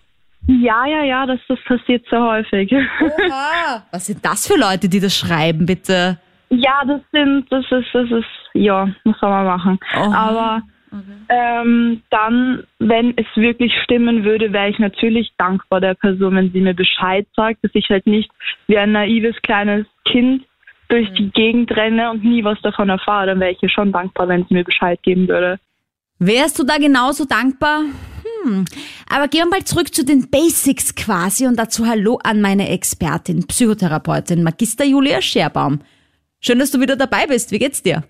ja, 0.49 0.87
ja, 0.87 1.03
ja, 1.03 1.27
das, 1.27 1.41
das 1.49 1.59
passiert 1.65 2.07
sehr 2.09 2.23
häufig. 2.23 2.73
Oha. 2.73 3.83
Was 3.91 4.07
sind 4.07 4.25
das 4.25 4.47
für 4.47 4.57
Leute, 4.57 4.89
die 4.89 5.01
das 5.01 5.17
schreiben, 5.17 5.67
bitte? 5.67 6.21
Ja, 6.51 6.83
das 6.87 7.01
sind, 7.11 7.47
das 7.51 7.65
ist, 7.65 7.89
das 7.93 8.09
ist, 8.13 8.27
ja, 8.55 8.89
was 9.05 9.19
soll 9.19 9.31
man 9.31 9.45
machen. 9.45 9.79
Oha. 9.97 10.15
Aber 10.15 10.63
Okay. 10.93 11.03
Ähm, 11.29 12.03
dann, 12.11 12.63
wenn 12.79 13.13
es 13.17 13.27
wirklich 13.35 13.73
stimmen 13.83 14.25
würde, 14.25 14.53
wäre 14.53 14.71
ich 14.71 14.79
natürlich 14.79 15.33
dankbar 15.37 15.81
der 15.81 15.95
Person, 15.95 16.37
wenn 16.37 16.53
sie 16.53 16.61
mir 16.61 16.75
Bescheid 16.75 17.27
sagt, 17.35 17.65
dass 17.65 17.73
ich 17.75 17.91
halt 17.91 18.07
nicht 18.07 18.31
wie 18.67 18.79
ein 18.79 18.93
naives 18.93 19.35
kleines 19.43 19.87
Kind 20.05 20.45
durch 20.89 21.13
die 21.15 21.25
mhm. 21.25 21.33
Gegend 21.33 21.71
renne 21.73 22.11
und 22.11 22.25
nie 22.25 22.45
was 22.45 22.61
davon 22.63 22.89
erfahre. 22.89 23.27
Dann 23.27 23.41
wäre 23.41 23.53
ich 23.53 23.63
ihr 23.63 23.71
schon 23.71 23.93
dankbar, 23.93 24.29
wenn 24.29 24.45
sie 24.47 24.55
mir 24.55 24.65
Bescheid 24.65 25.03
geben 25.03 25.29
würde. 25.29 25.59
Wärst 26.19 26.59
du 26.59 26.65
da 26.65 26.79
genauso 26.79 27.25
dankbar? 27.25 27.83
Hm. 28.45 28.65
Aber 29.09 29.29
gehen 29.29 29.45
wir 29.45 29.59
mal 29.59 29.65
zurück 29.65 29.95
zu 29.95 30.05
den 30.05 30.31
Basics 30.31 30.95
quasi 30.95 31.47
und 31.47 31.57
dazu 31.57 31.87
Hallo 31.87 32.19
an 32.23 32.41
meine 32.41 32.71
Expertin, 32.71 33.47
Psychotherapeutin, 33.47 34.43
Magister 34.43 34.85
Julia 34.85 35.21
Scherbaum. 35.21 35.81
Schön, 36.41 36.59
dass 36.59 36.71
du 36.71 36.81
wieder 36.81 36.97
dabei 36.97 37.27
bist. 37.27 37.51
Wie 37.51 37.59
geht's 37.59 37.83
dir? 37.83 38.05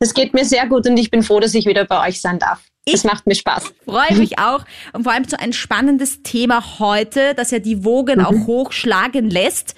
Es 0.00 0.14
geht 0.14 0.34
mir 0.34 0.44
sehr 0.44 0.66
gut 0.66 0.86
und 0.88 0.96
ich 0.96 1.10
bin 1.10 1.22
froh, 1.22 1.40
dass 1.40 1.54
ich 1.54 1.66
wieder 1.66 1.84
bei 1.84 2.08
euch 2.08 2.20
sein 2.20 2.38
darf. 2.38 2.62
Es 2.92 3.04
macht 3.04 3.26
mir 3.26 3.34
Spaß. 3.34 3.72
Freue 3.84 4.16
mich 4.16 4.38
auch. 4.38 4.64
Und 4.92 5.04
vor 5.04 5.12
allem 5.12 5.24
so 5.24 5.36
ein 5.36 5.52
spannendes 5.52 6.22
Thema 6.22 6.78
heute, 6.78 7.34
das 7.34 7.50
ja 7.50 7.58
die 7.58 7.84
Wogen 7.84 8.20
mhm. 8.20 8.24
auch 8.24 8.46
hochschlagen 8.46 9.30
lässt. 9.30 9.74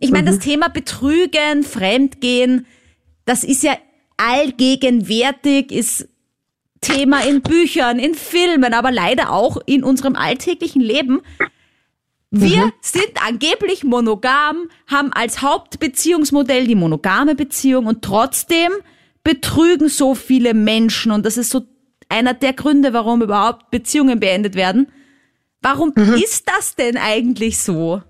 Ich 0.00 0.10
meine, 0.10 0.30
mhm. 0.30 0.34
das 0.34 0.44
Thema 0.44 0.68
Betrügen, 0.68 1.62
Fremdgehen, 1.62 2.66
das 3.26 3.44
ist 3.44 3.62
ja 3.62 3.76
allgegenwärtig, 4.16 5.70
ist 5.70 6.08
Thema 6.80 7.22
in 7.24 7.42
Büchern, 7.42 7.98
in 7.98 8.14
Filmen, 8.14 8.72
aber 8.72 8.90
leider 8.90 9.30
auch 9.30 9.58
in 9.66 9.84
unserem 9.84 10.16
alltäglichen 10.16 10.80
Leben. 10.80 11.20
Wir 12.30 12.66
mhm. 12.66 12.72
sind 12.80 13.12
angeblich 13.26 13.84
monogam, 13.84 14.70
haben 14.86 15.12
als 15.12 15.42
Hauptbeziehungsmodell 15.42 16.66
die 16.66 16.74
monogame 16.74 17.34
Beziehung 17.34 17.86
und 17.86 18.02
trotzdem 18.02 18.72
betrügen 19.22 19.88
so 19.88 20.14
viele 20.14 20.54
Menschen 20.54 21.12
und 21.12 21.26
das 21.26 21.36
ist 21.36 21.50
so 21.50 21.66
einer 22.08 22.32
der 22.32 22.54
Gründe, 22.54 22.92
warum 22.92 23.22
überhaupt 23.22 23.70
Beziehungen 23.70 24.18
beendet 24.18 24.54
werden. 24.54 24.90
Warum 25.60 25.92
mhm. 25.94 26.14
ist 26.14 26.48
das 26.48 26.74
denn 26.74 26.96
eigentlich 26.96 27.58
so? 27.58 28.02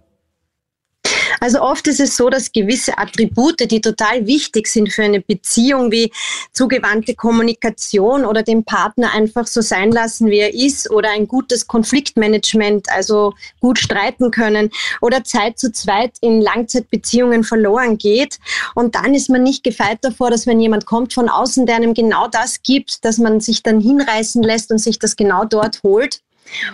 Also 1.39 1.61
oft 1.61 1.87
ist 1.87 2.01
es 2.01 2.17
so, 2.17 2.29
dass 2.29 2.53
gewisse 2.53 2.99
Attribute, 2.99 3.71
die 3.71 3.81
total 3.81 4.27
wichtig 4.27 4.67
sind 4.67 4.93
für 4.93 5.05
eine 5.05 5.21
Beziehung, 5.21 5.93
wie 5.93 6.13
zugewandte 6.53 7.15
Kommunikation 7.15 8.25
oder 8.25 8.43
den 8.43 8.65
Partner 8.65 9.13
einfach 9.13 9.47
so 9.47 9.61
sein 9.61 9.93
lassen, 9.93 10.29
wie 10.29 10.39
er 10.39 10.55
ist, 10.55 10.91
oder 10.91 11.11
ein 11.11 11.29
gutes 11.29 11.67
Konfliktmanagement, 11.67 12.91
also 12.91 13.35
gut 13.61 13.79
streiten 13.79 14.31
können, 14.31 14.71
oder 15.01 15.25
Zeit 15.25 15.59
zu 15.59 15.73
zweit 15.73 16.13
in 16.21 16.41
Langzeitbeziehungen 16.41 17.45
verloren 17.45 17.99
geht. 17.99 18.39
Und 18.75 18.95
dann 18.95 19.15
ist 19.15 19.31
man 19.31 19.43
nicht 19.43 19.63
gefeit 19.63 19.99
davor, 20.03 20.31
dass 20.31 20.47
wenn 20.47 20.61
jemand 20.61 20.87
kommt 20.87 21.13
von 21.13 21.29
außen, 21.29 21.67
der 21.67 21.77
einem 21.77 21.95
genau 21.95 22.29
das 22.29 22.63
gibt, 22.63 23.05
dass 23.05 23.19
man 23.19 23.41
sich 23.41 23.63
dann 23.63 23.81
hinreißen 23.81 24.43
lässt 24.43 24.71
und 24.71 24.79
sich 24.79 24.99
das 24.99 25.17
genau 25.17 25.45
dort 25.45 25.83
holt 25.83 26.21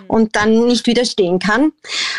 und 0.07 0.35
dann 0.35 0.67
nicht 0.67 0.87
widerstehen 0.87 1.39
kann. 1.39 1.71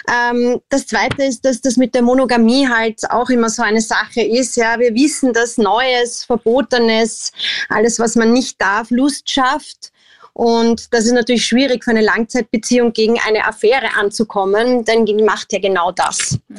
Ähm, 0.09 0.61
das 0.69 0.87
Zweite 0.87 1.25
ist, 1.25 1.45
dass 1.45 1.61
das 1.61 1.77
mit 1.77 1.95
der 1.95 2.03
Monogamie 2.03 2.69
halt 2.69 3.11
auch 3.11 3.31
immer 3.31 3.51
so 3.51 3.63
eine 3.63 3.81
Sache 3.81 4.23
ist. 4.23 4.57
Ja, 4.57 4.79
wir 4.79 4.95
wissen, 4.95 5.33
dass 5.33 5.59
Neues, 5.59 6.25
Verbotenes, 6.25 7.33
alles, 7.69 7.99
was 7.99 8.17
man 8.17 8.33
nicht 8.33 8.61
darf, 8.61 8.91
Lust 8.91 9.31
schafft. 9.31 9.93
Und 10.39 10.95
das 10.95 11.05
ist 11.05 11.15
natürlich 11.15 11.45
schwierig 11.45 11.83
für 11.83 11.91
eine 11.91 12.01
Langzeitbeziehung 12.01 12.93
gegen 12.93 13.19
eine 13.27 13.45
Affäre 13.45 13.97
anzukommen, 13.99 14.85
denn 14.85 15.05
die 15.05 15.15
macht 15.15 15.53
ja 15.53 15.59
genau 15.59 15.91
das. 15.91 16.39
Mhm. 16.47 16.59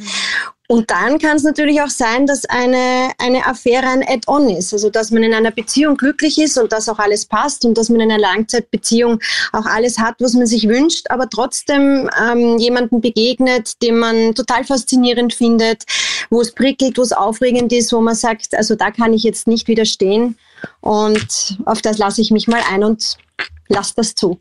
Und 0.68 0.92
dann 0.92 1.18
kann 1.18 1.38
es 1.38 1.44
natürlich 1.44 1.82
auch 1.82 1.90
sein, 1.90 2.28
dass 2.28 2.44
eine, 2.44 3.12
eine 3.20 3.48
Affäre 3.48 3.88
ein 3.88 4.04
Add-on 4.06 4.50
ist. 4.50 4.74
Also 4.74 4.90
dass 4.90 5.12
man 5.12 5.24
in 5.24 5.34
einer 5.34 5.52
Beziehung 5.52 5.96
glücklich 5.96 6.38
ist 6.40 6.58
und 6.58 6.74
dass 6.74 6.90
auch 6.90 7.00
alles 7.00 7.26
passt 7.26 7.64
und 7.64 7.78
dass 7.78 7.88
man 7.88 8.02
in 8.02 8.12
einer 8.12 8.22
Langzeitbeziehung 8.22 9.22
auch 9.54 9.66
alles 9.66 9.98
hat, 9.98 10.16
was 10.20 10.34
man 10.34 10.46
sich 10.46 10.68
wünscht, 10.68 11.10
aber 11.10 11.30
trotzdem 11.30 12.10
ähm, 12.22 12.58
jemanden 12.58 13.00
begegnet, 13.00 13.82
den 13.82 13.98
man 13.98 14.36
total 14.36 14.66
faszinierend 14.66 15.34
findet, 15.34 15.86
wo 16.30 16.42
es 16.42 16.52
prickelt, 16.52 16.98
wo 16.98 17.02
es 17.02 17.14
aufregend 17.14 17.72
ist, 17.72 17.94
wo 17.94 18.02
man 18.02 18.16
sagt, 18.16 18.56
also 18.56 18.76
da 18.76 18.92
kann 18.92 19.14
ich 19.14 19.24
jetzt 19.24 19.48
nicht 19.48 19.70
widerstehen. 19.70 20.38
Und 20.82 21.58
auf 21.66 21.82
das 21.82 21.98
lasse 21.98 22.20
ich 22.20 22.30
mich 22.30 22.50
mal 22.50 22.62
ein 22.70 22.84
und 22.84 23.18
lasse 23.67 23.93
das 23.96 24.15
zu. 24.15 24.39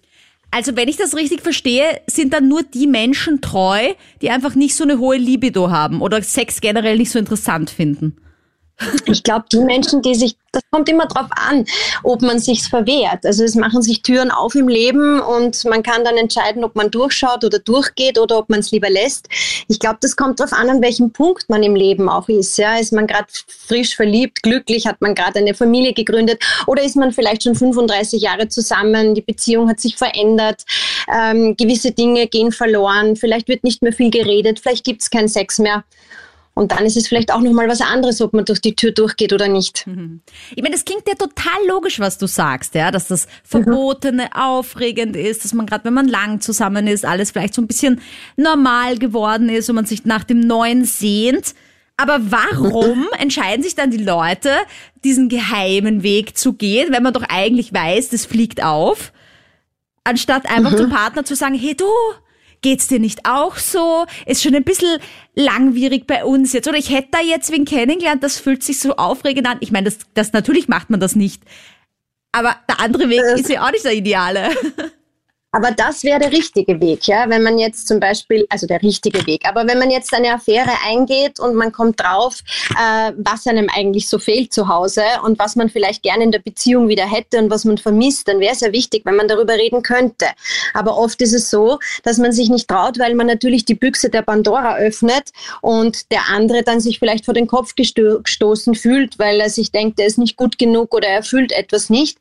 Also 0.51 0.77
wenn 0.77 0.89
ich 0.89 0.97
das 0.97 1.15
richtig 1.15 1.43
verstehe, 1.43 2.01
sind 2.07 2.33
dann 2.33 2.49
nur 2.49 2.63
die 2.63 2.87
Menschen 2.87 3.41
treu, 3.41 3.93
die 4.23 4.31
einfach 4.31 4.55
nicht 4.55 4.75
so 4.75 4.85
eine 4.85 4.99
hohe 4.99 5.19
Libido 5.19 5.71
haben 5.71 6.01
oder 6.01 6.23
Sex 6.23 6.61
generell 6.61 6.97
nicht 6.97 7.11
so 7.11 7.19
interessant 7.19 7.69
finden. 7.69 8.17
Ich 9.07 9.23
glaube, 9.25 9.47
die 9.53 9.59
Menschen, 9.59 10.03
die 10.03 10.15
sich, 10.15 10.37
das 10.53 10.63
kommt 10.71 10.89
immer 10.89 11.07
darauf 11.07 11.31
an, 11.33 11.65
ob 12.05 12.23
man 12.23 12.39
sich's 12.39 12.69
verwehrt. 12.69 13.25
Also 13.25 13.43
es 13.43 13.57
machen 13.57 13.83
sich 13.83 14.03
Türen 14.03 14.31
auf 14.31 14.55
im 14.55 14.69
Leben 14.69 15.21
und 15.21 15.65
man 15.65 15.83
kann 15.83 16.05
dann 16.05 16.17
entscheiden, 16.17 16.63
ob 16.63 16.77
man 16.77 16.91
durchschaut 16.91 17.45
oder 17.45 17.59
durchgeht 17.59 18.19
oder 18.19 18.39
ob 18.39 18.49
man 18.49 18.61
es 18.61 18.71
lieber 18.71 18.89
lässt. 18.89 19.29
Ich 19.67 19.81
glaube, 19.81 19.99
das 20.01 20.17
kommt 20.17 20.39
darauf 20.39 20.53
an, 20.53 20.71
an 20.71 20.83
welchem 20.83 21.11
Punkt 21.13 21.49
man 21.49 21.63
im 21.63 21.75
Leben 21.75 22.09
auch 22.09 22.29
ist. 22.29 22.57
Ja, 22.57 22.79
ist 22.79 22.93
man 22.93 23.07
gerade 23.07 23.27
frisch 23.49 23.97
verliebt, 23.97 24.43
glücklich, 24.43 24.87
hat 24.87 25.01
man 25.01 25.15
gerade 25.15 25.41
eine 25.41 25.55
Familie 25.55 25.93
gegründet 25.93 26.41
oder 26.67 26.83
ist 26.83 26.97
man 26.97 27.13
vielleicht 27.13 27.43
schon 27.43 27.57
35 27.57 28.23
Jahre 28.23 28.49
zusammen, 28.49 29.15
die 29.15 29.23
Beziehung 29.23 29.69
hat 29.69 29.81
sich 29.81 29.97
verändert, 29.97 30.65
ähm, 31.13 31.57
gewisse 31.57 31.91
Dinge 31.91 32.29
gehen 32.29 32.53
verloren, 32.53 33.17
vielleicht 33.17 33.49
wird 33.49 33.65
nicht 33.65 33.83
mehr 33.83 33.93
viel 33.93 34.11
geredet, 34.11 34.61
vielleicht 34.61 34.85
gibt 34.85 35.03
es 35.03 35.11
keinen 35.11 35.29
Sex 35.29 35.59
mehr. 35.59 35.85
Und 36.59 36.73
dann 36.73 36.85
ist 36.85 36.97
es 36.97 37.07
vielleicht 37.07 37.33
auch 37.33 37.41
nochmal 37.41 37.69
was 37.69 37.81
anderes, 37.81 38.21
ob 38.21 38.33
man 38.33 38.45
durch 38.45 38.61
die 38.61 38.75
Tür 38.75 38.91
durchgeht 38.91 39.33
oder 39.33 39.47
nicht. 39.47 39.87
Mhm. 39.87 40.23
Ich 40.57 40.61
meine, 40.61 40.75
das 40.75 40.85
klingt 40.85 41.07
ja 41.07 41.15
total 41.15 41.65
logisch, 41.69 42.01
was 42.01 42.19
du 42.19 42.27
sagst, 42.27 42.75
ja, 42.75 42.91
dass 42.91 43.07
das 43.07 43.29
Verbotene 43.45 44.25
mhm. 44.25 44.33
aufregend 44.33 45.15
ist, 45.15 45.45
dass 45.45 45.55
man 45.55 45.67
gerade, 45.67 45.85
wenn 45.85 45.95
man 45.95 46.09
lang 46.09 46.41
zusammen 46.41 46.89
ist, 46.89 47.05
alles 47.05 47.31
vielleicht 47.31 47.55
so 47.55 47.63
ein 47.63 47.69
bisschen 47.69 48.01
normal 48.37 48.99
geworden 48.99 49.49
ist 49.49 49.69
und 49.69 49.77
man 49.77 49.87
sich 49.87 50.05
nach 50.05 50.25
dem 50.25 50.41
Neuen 50.41 50.85
sehnt. 50.85 51.55
Aber 51.97 52.19
warum 52.23 53.07
entscheiden 53.21 53.63
sich 53.63 53.77
dann 53.77 53.93
die 53.93 54.03
Leute, 54.03 54.51
diesen 55.05 55.29
geheimen 55.29 56.03
Weg 56.03 56.37
zu 56.37 56.55
gehen, 56.55 56.93
wenn 56.93 57.05
man 57.05 57.13
doch 57.13 57.25
eigentlich 57.29 57.73
weiß, 57.73 58.09
das 58.09 58.27
fliegt 58.27 58.65
auf, 58.65 59.13
anstatt 60.03 60.51
einfach 60.51 60.73
mhm. 60.73 60.77
zum 60.77 60.91
Partner 60.91 61.25
zu 61.25 61.37
sagen, 61.37 61.55
hey 61.55 61.77
du, 61.77 61.87
Geht's 62.61 62.89
dir 62.89 62.99
nicht 62.99 63.21
auch 63.25 63.57
so? 63.57 64.07
Ist 64.27 64.43
schon 64.43 64.55
ein 64.55 64.65
bisschen 64.65 64.99
langwierig 65.35 66.07
bei 66.07 66.25
uns 66.25 66.53
jetzt. 66.53 66.69
Oder 66.69 66.79
ich 66.79 66.91
hätte 66.91 67.09
da 67.13 67.21
jetzt 67.21 67.53
wen 67.53 67.65
kennengelernt, 67.65 68.23
das 68.23 68.39
fühlt 68.39 68.63
sich 68.63 68.81
so 68.81 68.97
aufregend 68.97 69.47
an. 69.47 69.59
Ich 69.61 69.71
meine, 69.71 69.85
das, 69.85 69.99
das 70.15 70.33
natürlich 70.33 70.69
macht 70.69 70.91
man 70.91 71.01
das 71.01 71.15
nicht. 71.15 71.43
Aber 72.33 72.57
der 72.69 72.81
andere 72.81 73.09
Weg 73.09 73.23
ist 73.37 73.49
ja 73.49 73.67
auch 73.67 73.71
nicht 73.71 73.85
der 73.85 73.95
ideale. 73.95 74.51
Aber 75.51 75.71
das 75.71 76.05
wäre 76.05 76.19
der 76.19 76.31
richtige 76.31 76.79
Weg, 76.79 77.07
ja. 77.09 77.25
Wenn 77.31 77.43
man 77.43 77.59
jetzt 77.59 77.89
zum 77.89 78.01
Beispiel, 78.01 78.47
also 78.51 78.67
der 78.67 78.83
richtige 78.83 79.27
Weg, 79.27 79.49
aber 79.49 79.67
wenn 79.67 79.79
man 79.79 79.91
jetzt 79.91 80.13
eine 80.13 80.35
Affäre 80.35 80.73
eingeht 80.87 81.41
und 81.41 81.55
man 81.55 81.73
kommt 81.73 82.01
drauf, 82.01 82.41
äh, 82.73 83.13
was 83.17 83.47
einem 83.47 83.71
eigentlich 83.75 84.11
so 84.11 84.19
fehlt 84.19 84.53
zu 84.53 84.69
Hause 84.69 85.03
und 85.25 85.39
was 85.39 85.57
man 85.57 85.71
vielleicht 85.71 86.03
gerne 86.03 86.25
in 86.25 86.33
der 86.33 86.41
Beziehung 86.41 86.89
wieder 86.89 87.11
hätte 87.11 87.39
und 87.39 87.49
was 87.51 87.65
man 87.65 87.79
vermisst, 87.79 88.29
dann 88.29 88.41
wäre 88.41 88.53
es 88.53 88.61
ja 88.61 88.73
wichtig, 88.73 89.07
wenn 89.07 89.17
man 89.17 89.27
darüber 89.27 89.55
reden 89.55 89.83
könnte. 89.83 90.27
Aber 90.75 90.99
oft 90.99 91.23
ist 91.23 91.33
es 91.33 91.49
so, 91.49 91.79
dass 92.03 92.19
man 92.19 92.33
sich 92.33 92.51
nicht 92.51 92.69
traut, 92.69 92.99
weil 92.99 93.15
man 93.15 93.27
natürlich 93.27 93.65
die 93.65 93.75
Büchse 93.75 94.11
der 94.11 94.23
Pandora 94.23 94.77
öffnet 94.77 95.31
und 95.63 96.13
der 96.13 96.29
andere 96.29 96.63
dann 96.63 96.81
sich 96.81 96.99
vielleicht 96.99 97.25
vor 97.25 97.33
den 97.33 97.47
Kopf 97.47 97.75
gesto 97.75 98.21
gestoßen 98.23 98.75
fühlt, 98.75 99.19
weil 99.19 99.41
er 99.41 99.49
sich 99.49 99.73
denkt, 99.73 99.99
er 99.99 100.07
ist 100.09 100.19
nicht 100.19 100.37
gut 100.37 100.59
genug 100.59 100.95
oder 100.95 101.09
er 101.09 101.23
fühlt 101.23 101.53
etwas 101.53 101.89
nicht. 101.89 102.19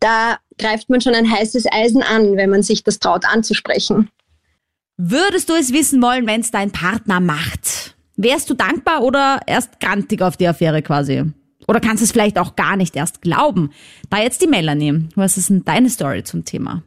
Da 0.00 0.38
greift 0.58 0.90
man 0.90 1.00
schon 1.00 1.14
ein 1.14 1.30
heißes 1.30 1.66
Eisen 1.72 2.02
an, 2.02 2.36
wenn 2.36 2.50
man 2.50 2.62
sich 2.62 2.82
das 2.82 2.98
traut 2.98 3.24
anzusprechen. 3.26 4.10
Würdest 4.96 5.48
du 5.48 5.54
es 5.54 5.72
wissen 5.72 6.02
wollen, 6.02 6.26
wenn 6.26 6.40
es 6.40 6.50
dein 6.50 6.70
Partner 6.70 7.20
macht? 7.20 7.96
Wärst 8.16 8.50
du 8.50 8.54
dankbar 8.54 9.02
oder 9.02 9.40
erst 9.46 9.80
grantig 9.80 10.22
auf 10.22 10.36
die 10.36 10.46
Affäre 10.46 10.82
quasi? 10.82 11.24
Oder 11.66 11.80
kannst 11.80 12.02
du 12.02 12.04
es 12.04 12.12
vielleicht 12.12 12.38
auch 12.38 12.56
gar 12.56 12.76
nicht 12.76 12.96
erst 12.96 13.22
glauben? 13.22 13.70
Da 14.10 14.18
jetzt 14.18 14.42
die 14.42 14.46
Melanie. 14.46 15.08
Was 15.14 15.36
ist 15.36 15.50
denn 15.50 15.64
deine 15.64 15.88
Story 15.88 16.22
zum 16.22 16.44
Thema? 16.44 16.82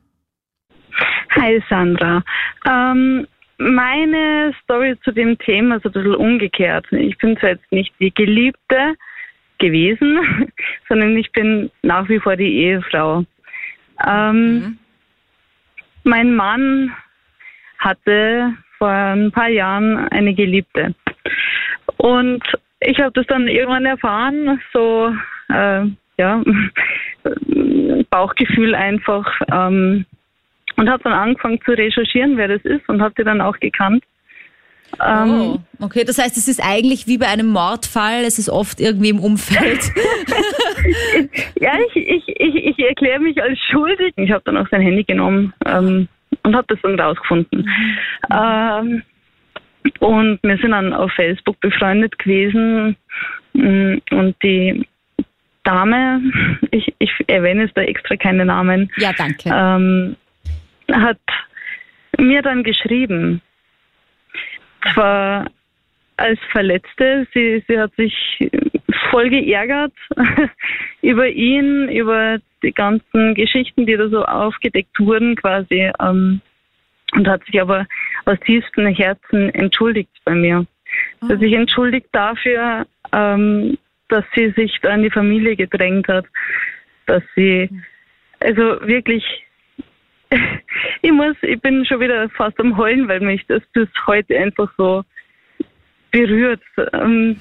Hi 1.35 1.61
Sandra. 1.69 2.23
Ähm, 2.67 3.27
meine 3.57 4.53
Story 4.63 4.95
zu 5.03 5.11
dem 5.11 5.37
Thema 5.39 5.77
ist 5.77 5.85
ein 5.85 5.91
bisschen 5.91 6.15
umgekehrt. 6.15 6.85
Ich 6.91 7.17
bin 7.17 7.37
zwar 7.37 7.51
jetzt 7.51 7.71
nicht 7.71 7.93
die 7.99 8.13
Geliebte 8.13 8.95
gewesen, 9.59 10.51
sondern 10.89 11.15
ich 11.17 11.31
bin 11.31 11.71
nach 11.81 12.07
wie 12.09 12.19
vor 12.19 12.35
die 12.35 12.53
Ehefrau. 12.53 13.25
Ähm, 14.05 14.59
mhm. 14.59 14.77
Mein 16.03 16.35
Mann 16.35 16.95
hatte 17.79 18.53
vor 18.77 18.89
ein 18.89 19.31
paar 19.31 19.49
Jahren 19.49 20.07
eine 20.09 20.33
Geliebte. 20.33 20.93
Und 21.97 22.43
ich 22.79 22.99
habe 22.99 23.11
das 23.13 23.25
dann 23.27 23.47
irgendwann 23.47 23.85
erfahren, 23.85 24.61
so 24.73 25.13
äh, 25.49 25.85
ja, 26.17 26.43
Bauchgefühl 28.09 28.75
einfach. 28.75 29.25
Ähm, 29.51 30.05
und 30.77 30.89
habe 30.89 31.03
dann 31.03 31.13
angefangen 31.13 31.61
zu 31.63 31.71
recherchieren, 31.71 32.37
wer 32.37 32.49
das 32.49 32.61
ist 32.63 32.87
und 32.89 33.01
habe 33.01 33.13
die 33.17 33.23
dann 33.23 33.41
auch 33.41 33.57
gekannt. 33.59 34.03
Ähm, 35.05 35.59
oh, 35.79 35.85
okay, 35.85 36.03
das 36.05 36.17
heißt, 36.17 36.37
es 36.37 36.47
ist 36.47 36.61
eigentlich 36.63 37.07
wie 37.07 37.17
bei 37.17 37.27
einem 37.27 37.47
Mordfall, 37.47 38.23
es 38.25 38.39
ist 38.39 38.49
oft 38.49 38.79
irgendwie 38.79 39.09
im 39.09 39.19
Umfeld. 39.19 39.91
ja, 41.59 41.73
ich, 41.93 41.95
ich, 41.95 42.27
ich, 42.27 42.55
ich 42.55 42.79
erkläre 42.79 43.19
mich 43.19 43.41
als 43.41 43.57
schuldig. 43.71 44.13
Ich 44.17 44.31
habe 44.31 44.43
dann 44.45 44.57
auch 44.57 44.67
sein 44.69 44.81
Handy 44.81 45.03
genommen 45.03 45.53
ähm, 45.65 46.07
und 46.43 46.55
habe 46.55 46.67
das 46.69 46.79
dann 46.81 46.99
rausgefunden. 46.99 47.59
Mhm. 47.59 48.33
Ähm, 48.33 49.03
und 49.99 50.39
wir 50.41 50.57
sind 50.57 50.71
dann 50.71 50.93
auf 50.93 51.11
Facebook 51.13 51.59
befreundet 51.59 52.17
gewesen 52.17 52.95
mm, 53.53 53.97
und 54.11 54.35
die 54.41 54.85
Dame, 55.63 56.21
ich, 56.71 56.93
ich 56.99 57.11
erwähne 57.27 57.63
jetzt 57.63 57.77
da 57.77 57.81
extra 57.81 58.15
keine 58.15 58.45
Namen. 58.45 58.91
Ja, 58.97 59.13
danke. 59.13 59.49
Ähm, 59.53 60.15
hat 60.91 61.19
mir 62.19 62.41
dann 62.41 62.63
geschrieben, 62.63 63.41
zwar 64.93 65.45
als 66.17 66.39
Verletzte, 66.51 67.27
sie, 67.33 67.63
sie 67.67 67.79
hat 67.79 67.93
sich 67.95 68.13
voll 69.11 69.29
geärgert 69.29 69.93
über 71.01 71.27
ihn, 71.27 71.89
über 71.89 72.39
die 72.63 72.71
ganzen 72.71 73.35
Geschichten, 73.35 73.85
die 73.85 73.95
da 73.95 74.07
so 74.07 74.23
aufgedeckt 74.23 74.99
wurden 74.99 75.35
quasi 75.35 75.91
ähm, 75.99 76.41
und 77.13 77.27
hat 77.27 77.43
sich 77.45 77.61
aber 77.61 77.85
aus 78.25 78.39
tiefstem 78.45 78.87
Herzen 78.87 79.53
entschuldigt 79.53 80.11
bei 80.23 80.33
mir. 80.33 80.65
Oh. 81.21 81.27
Dass 81.27 81.41
ich 81.41 81.53
entschuldigt 81.53 82.07
dafür, 82.11 82.85
ähm, 83.11 83.77
dass 84.07 84.23
sie 84.35 84.51
sich 84.51 84.77
da 84.81 84.93
in 84.93 85.03
die 85.03 85.11
Familie 85.11 85.55
gedrängt 85.55 86.07
hat, 86.07 86.25
dass 87.05 87.23
sie 87.35 87.69
also 88.39 88.79
wirklich 88.87 89.23
ich 91.01 91.11
muss, 91.11 91.35
ich 91.41 91.59
bin 91.61 91.85
schon 91.85 91.99
wieder 91.99 92.29
fast 92.29 92.59
am 92.59 92.77
Heulen, 92.77 93.07
weil 93.07 93.19
mich 93.19 93.45
das 93.47 93.61
bis 93.73 93.87
heute 94.07 94.37
einfach 94.37 94.71
so 94.77 95.03
berührt. 96.11 96.61
Ähm, 96.93 97.37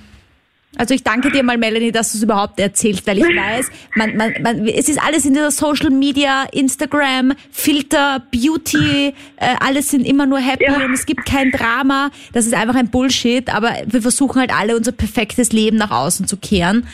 also 0.76 0.92
ich 0.92 1.04
danke 1.04 1.30
dir 1.30 1.44
mal, 1.44 1.56
Melanie, 1.56 1.92
dass 1.92 2.12
du 2.12 2.18
es 2.18 2.24
überhaupt 2.24 2.58
erzählst, 2.58 3.06
weil 3.06 3.18
ich 3.18 3.24
weiß, 3.36 3.70
man, 3.94 4.16
man, 4.16 4.34
man, 4.42 4.66
es 4.66 4.88
ist 4.88 5.00
alles 5.00 5.24
in 5.24 5.34
dieser 5.34 5.50
Social 5.50 5.90
Media, 5.90 6.44
Instagram, 6.52 7.34
Filter, 7.50 8.22
Beauty, 8.32 9.14
äh, 9.36 9.54
alles 9.60 9.90
sind 9.90 10.06
immer 10.06 10.26
nur 10.26 10.38
happy 10.38 10.64
ja. 10.64 10.84
und 10.84 10.92
es 10.92 11.06
gibt 11.06 11.26
kein 11.26 11.50
Drama. 11.52 12.10
Das 12.32 12.46
ist 12.46 12.54
einfach 12.54 12.74
ein 12.74 12.90
Bullshit, 12.90 13.54
aber 13.54 13.72
wir 13.86 14.02
versuchen 14.02 14.40
halt 14.40 14.52
alle 14.52 14.76
unser 14.76 14.92
perfektes 14.92 15.52
Leben 15.52 15.76
nach 15.76 15.90
außen 15.90 16.26
zu 16.26 16.36
kehren. 16.36 16.86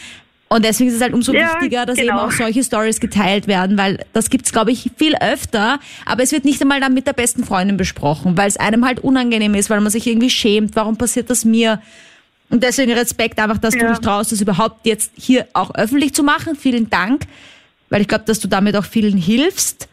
Und 0.52 0.64
deswegen 0.64 0.90
ist 0.90 0.97
es 0.97 1.00
halt 1.00 1.14
umso 1.14 1.33
ja, 1.33 1.54
wichtiger, 1.54 1.87
dass 1.87 1.97
genau. 1.97 2.12
eben 2.12 2.19
auch 2.19 2.33
solche 2.33 2.64
Stories 2.64 2.99
geteilt 2.99 3.47
werden, 3.47 3.78
weil 3.78 4.04
das 4.12 4.30
gibt's 4.30 4.50
glaube 4.50 4.73
ich, 4.73 4.90
viel 4.97 5.14
öfter, 5.14 5.78
aber 6.04 6.25
es 6.25 6.33
wird 6.33 6.45
nicht 6.45 6.61
einmal 6.61 6.80
dann 6.80 6.92
mit 6.92 7.07
der 7.07 7.12
besten 7.12 7.45
Freundin 7.45 7.76
besprochen, 7.76 8.37
weil 8.37 8.49
es 8.49 8.57
einem 8.57 8.84
halt 8.84 8.99
unangenehm 8.99 9.54
ist, 9.54 9.71
weil 9.71 9.80
man 9.80 9.93
sich 9.93 10.08
irgendwie 10.08 10.28
schämt, 10.28 10.75
warum 10.75 10.97
passiert 10.97 11.30
das 11.30 11.45
mir? 11.45 11.80
Und 12.49 12.65
deswegen 12.65 12.93
Respekt 12.93 13.39
einfach, 13.39 13.58
dass 13.58 13.75
ja. 13.75 13.82
du 13.82 13.89
dich 13.91 13.99
traust, 14.00 14.32
das 14.32 14.41
überhaupt 14.41 14.86
jetzt 14.86 15.13
hier 15.17 15.47
auch 15.52 15.73
öffentlich 15.76 16.15
zu 16.15 16.25
machen. 16.25 16.56
Vielen 16.56 16.91
Dank, 16.91 17.23
weil 17.89 18.00
ich 18.00 18.08
glaube, 18.08 18.25
dass 18.25 18.41
du 18.41 18.49
damit 18.49 18.75
auch 18.75 18.84
vielen 18.84 19.17
hilfst. 19.17 19.89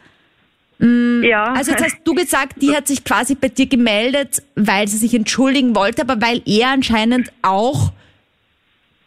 Mm, 0.80 1.22
ja. 1.22 1.52
Also 1.52 1.70
jetzt 1.70 1.84
hast 1.84 1.98
du 2.02 2.14
gesagt, 2.14 2.60
die 2.60 2.74
hat 2.74 2.88
sich 2.88 3.04
quasi 3.04 3.36
bei 3.36 3.48
dir 3.48 3.66
gemeldet, 3.66 4.42
weil 4.56 4.88
sie 4.88 4.96
sich 4.96 5.14
entschuldigen 5.14 5.76
wollte, 5.76 6.02
aber 6.02 6.20
weil 6.20 6.42
er 6.46 6.70
anscheinend 6.70 7.30
auch 7.42 7.92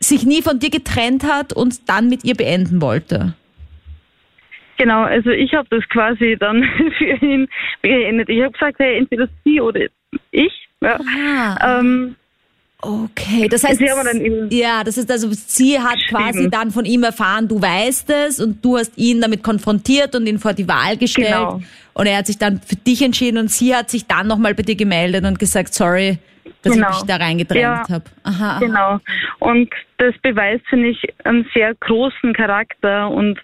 sich 0.02 0.26
nie 0.26 0.42
von 0.42 0.60
dir 0.60 0.70
getrennt 0.70 1.24
hat 1.24 1.54
und 1.54 1.90
dann 1.90 2.10
mit 2.10 2.24
ihr 2.24 2.36
beenden 2.36 2.82
wollte. 2.82 3.34
Genau, 4.78 5.04
also 5.04 5.30
ich 5.30 5.54
habe 5.54 5.68
das 5.70 5.88
quasi 5.90 6.36
dann 6.40 6.64
für 6.98 7.26
ihn 7.26 7.48
beendet. 7.82 8.30
Ich 8.30 8.42
habe 8.42 8.52
gesagt, 8.52 8.80
hey, 8.80 8.98
entweder 8.98 9.28
sie 9.44 9.62
oder 9.62 9.82
ich. 10.32 10.68
Ja. 10.82 11.00
Ah. 11.00 11.80
Ähm, 11.80 12.16
okay, 12.82 13.48
das 13.48 13.64
heißt, 13.64 13.82
ja, 14.50 14.84
das 14.84 14.98
ist 14.98 15.10
also, 15.12 15.30
sie 15.32 15.80
hat 15.80 15.98
quasi 16.10 16.50
dann 16.50 16.72
von 16.72 16.86
ihm 16.86 17.04
erfahren, 17.04 17.48
du 17.48 17.62
weißt 17.62 18.10
es 18.10 18.40
und 18.40 18.64
du 18.64 18.78
hast 18.78 18.98
ihn 18.98 19.22
damit 19.22 19.44
konfrontiert 19.44 20.16
und 20.16 20.28
ihn 20.28 20.40
vor 20.40 20.54
die 20.54 20.68
Wahl 20.68 20.98
gestellt. 20.98 21.28
Genau. 21.28 21.62
Und 21.94 22.06
er 22.08 22.18
hat 22.18 22.28
sich 22.28 22.38
dann 22.38 22.62
für 22.62 22.76
dich 22.76 23.02
entschieden 23.02 23.38
und 23.38 23.52
sie 23.52 23.76
hat 23.76 23.90
sich 23.90 24.08
dann 24.08 24.28
nochmal 24.28 24.54
bei 24.54 24.64
dir 24.64 24.76
gemeldet 24.76 25.26
und 25.26 25.40
gesagt, 25.40 25.74
sorry, 25.74 26.18
dass 26.64 26.74
genau. 26.74 26.90
ich 26.90 26.96
mich 26.98 27.06
da 27.06 27.18
reingedrängt 27.18 27.62
ja, 27.62 27.90
habe. 27.90 28.06
Aha, 28.24 28.60
Genau. 28.60 29.00
Und 29.40 29.70
das 29.98 30.14
beweist, 30.22 30.66
finde 30.68 30.90
ich, 30.90 31.02
einen 31.24 31.46
sehr 31.54 31.76
großen 31.76 32.34
Charakter 32.34 33.10
und 33.10 33.40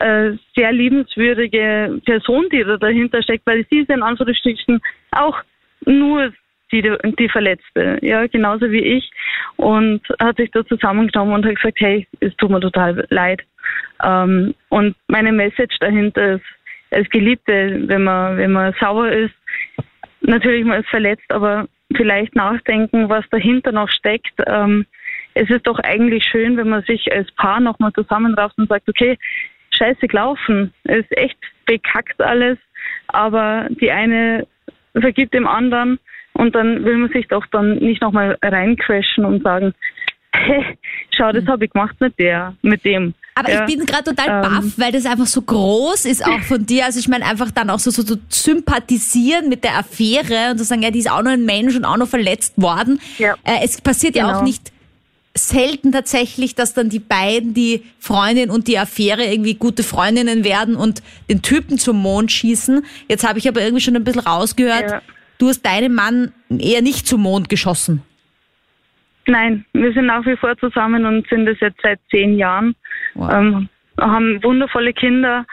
äh, 0.00 0.32
sehr 0.54 0.72
liebenswürdige 0.72 2.00
Person, 2.04 2.46
die 2.52 2.62
da 2.64 2.76
dahinter 2.76 3.22
steckt, 3.22 3.46
weil 3.46 3.66
sie 3.70 3.78
ist 3.80 3.90
in 3.90 4.02
Anführungsstrichen 4.02 4.80
auch 5.12 5.36
nur 5.86 6.32
die, 6.72 6.82
die 7.18 7.28
Verletzte, 7.28 7.98
ja, 8.02 8.26
genauso 8.26 8.70
wie 8.70 8.82
ich. 8.82 9.10
Und 9.56 10.02
hat 10.20 10.36
sich 10.36 10.50
da 10.50 10.64
zusammengenommen 10.66 11.34
und 11.34 11.46
hat 11.46 11.56
gesagt, 11.56 11.80
hey, 11.80 12.06
es 12.20 12.34
tut 12.36 12.50
mir 12.50 12.60
total 12.60 13.06
leid. 13.10 13.42
Ähm, 14.02 14.54
und 14.68 14.96
meine 15.08 15.32
Message 15.32 15.76
dahinter 15.80 16.34
ist, 16.34 16.44
als 16.90 17.08
Geliebte, 17.10 17.82
wenn 17.88 18.04
man, 18.04 18.36
wenn 18.36 18.52
man 18.52 18.74
sauer 18.80 19.10
ist, 19.10 19.34
natürlich 20.20 20.64
man 20.64 20.80
ist 20.80 20.88
verletzt, 20.88 21.30
aber 21.30 21.68
vielleicht 21.94 22.34
nachdenken, 22.34 23.08
was 23.08 23.24
dahinter 23.30 23.72
noch 23.72 23.88
steckt. 23.88 24.34
Ähm, 24.46 24.86
es 25.34 25.48
ist 25.50 25.66
doch 25.66 25.78
eigentlich 25.80 26.24
schön, 26.24 26.56
wenn 26.56 26.68
man 26.68 26.82
sich 26.82 27.12
als 27.12 27.30
Paar 27.32 27.60
nochmal 27.60 27.92
zusammenrafft 27.92 28.56
und 28.58 28.68
sagt, 28.68 28.88
okay, 28.88 29.18
scheiße 29.70 30.06
gelaufen, 30.06 30.72
es 30.84 31.00
ist 31.00 31.16
echt 31.16 31.38
bekackt 31.66 32.20
alles, 32.22 32.58
aber 33.08 33.66
die 33.70 33.90
eine 33.90 34.46
vergibt 34.98 35.34
dem 35.34 35.46
anderen 35.46 35.98
und 36.36 36.54
dann 36.54 36.84
will 36.84 36.96
man 36.96 37.10
sich 37.10 37.28
doch 37.28 37.44
dann 37.50 37.78
nicht 37.78 38.02
nochmal 38.02 38.38
reincrashen 38.42 39.24
und 39.24 39.42
sagen, 39.42 39.74
hey, 40.34 40.78
schau, 41.16 41.32
das 41.32 41.44
mhm. 41.44 41.48
habe 41.48 41.64
ich 41.64 41.72
gemacht 41.72 41.96
mit 42.00 42.18
der, 42.18 42.54
mit 42.62 42.84
dem. 42.84 43.14
Aber 43.34 43.50
ja. 43.50 43.66
ich 43.66 43.74
bin 43.74 43.84
gerade 43.84 44.04
total 44.04 44.28
ähm, 44.28 44.50
baff, 44.50 44.64
weil 44.76 44.92
das 44.92 45.04
einfach 45.04 45.26
so 45.26 45.42
groß 45.42 46.06
ist 46.06 46.24
auch 46.24 46.40
von 46.40 46.64
dir. 46.64 46.86
Also 46.86 46.98
ich 46.98 47.08
meine 47.08 47.24
einfach 47.26 47.50
dann 47.50 47.68
auch 47.68 47.78
so, 47.78 47.90
so, 47.90 48.02
so 48.02 48.16
sympathisieren 48.28 49.48
mit 49.48 49.62
der 49.62 49.78
Affäre 49.78 50.52
und 50.52 50.58
zu 50.58 50.64
sagen, 50.64 50.82
ja, 50.82 50.90
die 50.90 51.00
ist 51.00 51.10
auch 51.10 51.22
noch 51.22 51.32
ein 51.32 51.44
Mensch 51.44 51.76
und 51.76 51.84
auch 51.84 51.98
noch 51.98 52.08
verletzt 52.08 52.54
worden. 52.56 53.00
Ja. 53.18 53.34
Äh, 53.44 53.62
es 53.62 53.80
passiert 53.80 54.14
genau. 54.14 54.28
ja 54.28 54.32
auch 54.32 54.38
genau. 54.38 54.48
nicht 54.48 54.72
selten 55.34 55.92
tatsächlich, 55.92 56.54
dass 56.54 56.72
dann 56.72 56.88
die 56.88 56.98
beiden, 56.98 57.52
die 57.52 57.82
Freundin 57.98 58.50
und 58.50 58.68
die 58.68 58.78
Affäre 58.78 59.24
irgendwie 59.24 59.54
gute 59.54 59.82
Freundinnen 59.82 60.44
werden 60.44 60.76
und 60.76 61.02
den 61.28 61.42
Typen 61.42 61.78
zum 61.78 61.98
Mond 62.00 62.32
schießen. 62.32 62.84
Jetzt 63.08 63.26
habe 63.26 63.38
ich 63.38 63.48
aber 63.48 63.60
irgendwie 63.60 63.82
schon 63.82 63.96
ein 63.96 64.04
bisschen 64.04 64.22
rausgehört, 64.22 64.90
ja. 64.90 65.02
Du 65.38 65.48
hast 65.48 65.62
deinen 65.62 65.94
Mann 65.94 66.32
eher 66.48 66.82
nicht 66.82 67.06
zum 67.06 67.22
Mond 67.22 67.48
geschossen. 67.48 68.02
Nein, 69.26 69.64
wir 69.72 69.92
sind 69.92 70.06
nach 70.06 70.24
wie 70.24 70.36
vor 70.36 70.56
zusammen 70.58 71.04
und 71.04 71.28
sind 71.28 71.48
es 71.48 71.58
jetzt 71.60 71.80
seit 71.82 71.98
zehn 72.10 72.38
Jahren. 72.38 72.76
Wow. 73.14 73.32
Ähm, 73.32 73.68
haben 74.00 74.42
wundervolle 74.42 74.92
Kinder 74.92 75.46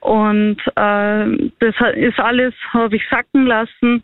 und 0.00 0.56
äh, 0.76 1.50
das 1.58 1.74
ist 1.94 2.18
alles, 2.18 2.54
habe 2.72 2.96
ich 2.96 3.02
sacken 3.10 3.46
lassen 3.46 4.02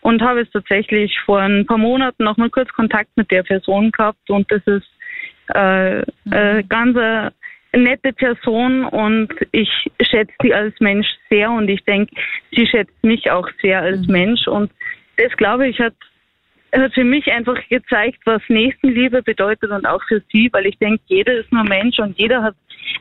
und 0.00 0.22
habe 0.22 0.40
jetzt 0.40 0.52
tatsächlich 0.52 1.18
vor 1.24 1.40
ein 1.40 1.66
paar 1.66 1.78
Monaten 1.78 2.24
noch 2.24 2.36
mal 2.36 2.50
kurz 2.50 2.72
Kontakt 2.72 3.10
mit 3.16 3.30
der 3.30 3.42
Person 3.42 3.92
gehabt 3.92 4.30
und 4.30 4.50
das 4.50 4.62
ist 4.66 4.88
äh, 5.54 5.98
mhm. 5.98 6.32
äh, 6.32 6.62
ganz 6.64 6.96
nette 7.76 8.12
Person 8.12 8.84
und 8.84 9.28
ich 9.52 9.68
schätze 10.00 10.32
sie 10.42 10.54
als 10.54 10.74
Mensch 10.80 11.06
sehr 11.30 11.50
und 11.50 11.68
ich 11.68 11.84
denke, 11.84 12.14
sie 12.54 12.66
schätzt 12.66 13.02
mich 13.02 13.30
auch 13.30 13.48
sehr 13.62 13.82
als 13.82 14.06
mhm. 14.06 14.12
Mensch 14.12 14.46
und 14.46 14.70
das 15.16 15.32
glaube 15.36 15.68
ich 15.68 15.78
hat 15.78 15.94
hat 16.74 16.92
für 16.94 17.04
mich 17.04 17.30
einfach 17.30 17.56
gezeigt, 17.68 18.18
was 18.24 18.42
Nächstenliebe 18.48 19.22
bedeutet 19.22 19.70
und 19.70 19.86
auch 19.86 20.02
für 20.08 20.20
sie, 20.32 20.48
weil 20.52 20.66
ich 20.66 20.76
denke, 20.78 21.00
jeder 21.06 21.34
ist 21.34 21.52
nur 21.52 21.62
Mensch 21.62 21.98
und 22.00 22.18
jeder 22.18 22.42
hat 22.42 22.56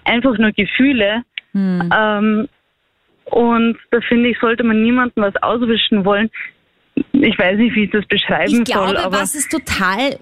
einfach 0.06 0.38
nur 0.38 0.52
Gefühle. 0.52 1.24
Hm. 1.54 1.92
Ähm, 1.92 2.50
Und 3.26 3.78
da 3.92 4.00
finde 4.02 4.30
ich, 4.30 4.38
sollte 4.40 4.64
man 4.64 4.84
niemandem 4.84 5.24
was 5.24 5.36
auswischen 5.42 6.06
wollen. 6.06 6.30
Ich 7.14 7.38
weiß 7.40 7.58
nicht, 7.58 7.76
wie 7.76 7.86
ich 7.86 7.92
das 7.92 8.06
beschreiben 8.06 8.62
ich 8.62 8.64
glaube, 8.66 8.90
soll. 8.90 8.98
Aber 8.98 9.16
was 9.16 9.34
ist 9.34 9.50
total 9.50 10.20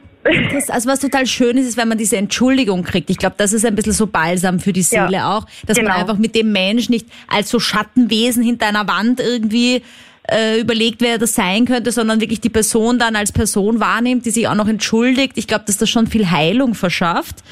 also 0.69 0.89
was 0.89 0.99
total 0.99 1.25
schön 1.25 1.57
ist, 1.57 1.67
ist, 1.67 1.77
wenn 1.77 1.87
man 1.87 1.97
diese 1.97 2.17
Entschuldigung 2.17 2.83
kriegt. 2.83 3.09
Ich 3.09 3.17
glaube, 3.17 3.35
das 3.37 3.53
ist 3.53 3.65
ein 3.65 3.75
bisschen 3.75 3.93
so 3.93 4.07
balsam 4.07 4.59
für 4.59 4.73
die 4.73 4.83
Seele 4.83 5.11
ja, 5.11 5.37
auch, 5.37 5.45
dass 5.65 5.77
genau. 5.77 5.89
man 5.89 5.99
einfach 5.99 6.17
mit 6.17 6.35
dem 6.35 6.51
Mensch 6.51 6.89
nicht 6.89 7.07
als 7.27 7.49
so 7.49 7.59
Schattenwesen 7.59 8.43
hinter 8.43 8.67
einer 8.67 8.87
Wand 8.87 9.19
irgendwie 9.19 9.81
äh, 10.29 10.59
überlegt, 10.59 11.01
wer 11.01 11.17
das 11.17 11.33
sein 11.33 11.65
könnte, 11.65 11.91
sondern 11.91 12.21
wirklich 12.21 12.39
die 12.39 12.49
Person 12.49 12.99
dann 12.99 13.15
als 13.15 13.31
Person 13.31 13.79
wahrnimmt, 13.79 14.25
die 14.25 14.31
sich 14.31 14.47
auch 14.47 14.55
noch 14.55 14.67
entschuldigt. 14.67 15.33
Ich 15.37 15.47
glaube, 15.47 15.65
dass 15.65 15.77
das 15.77 15.89
schon 15.89 16.07
viel 16.07 16.29
Heilung 16.29 16.75
verschafft. 16.75 17.43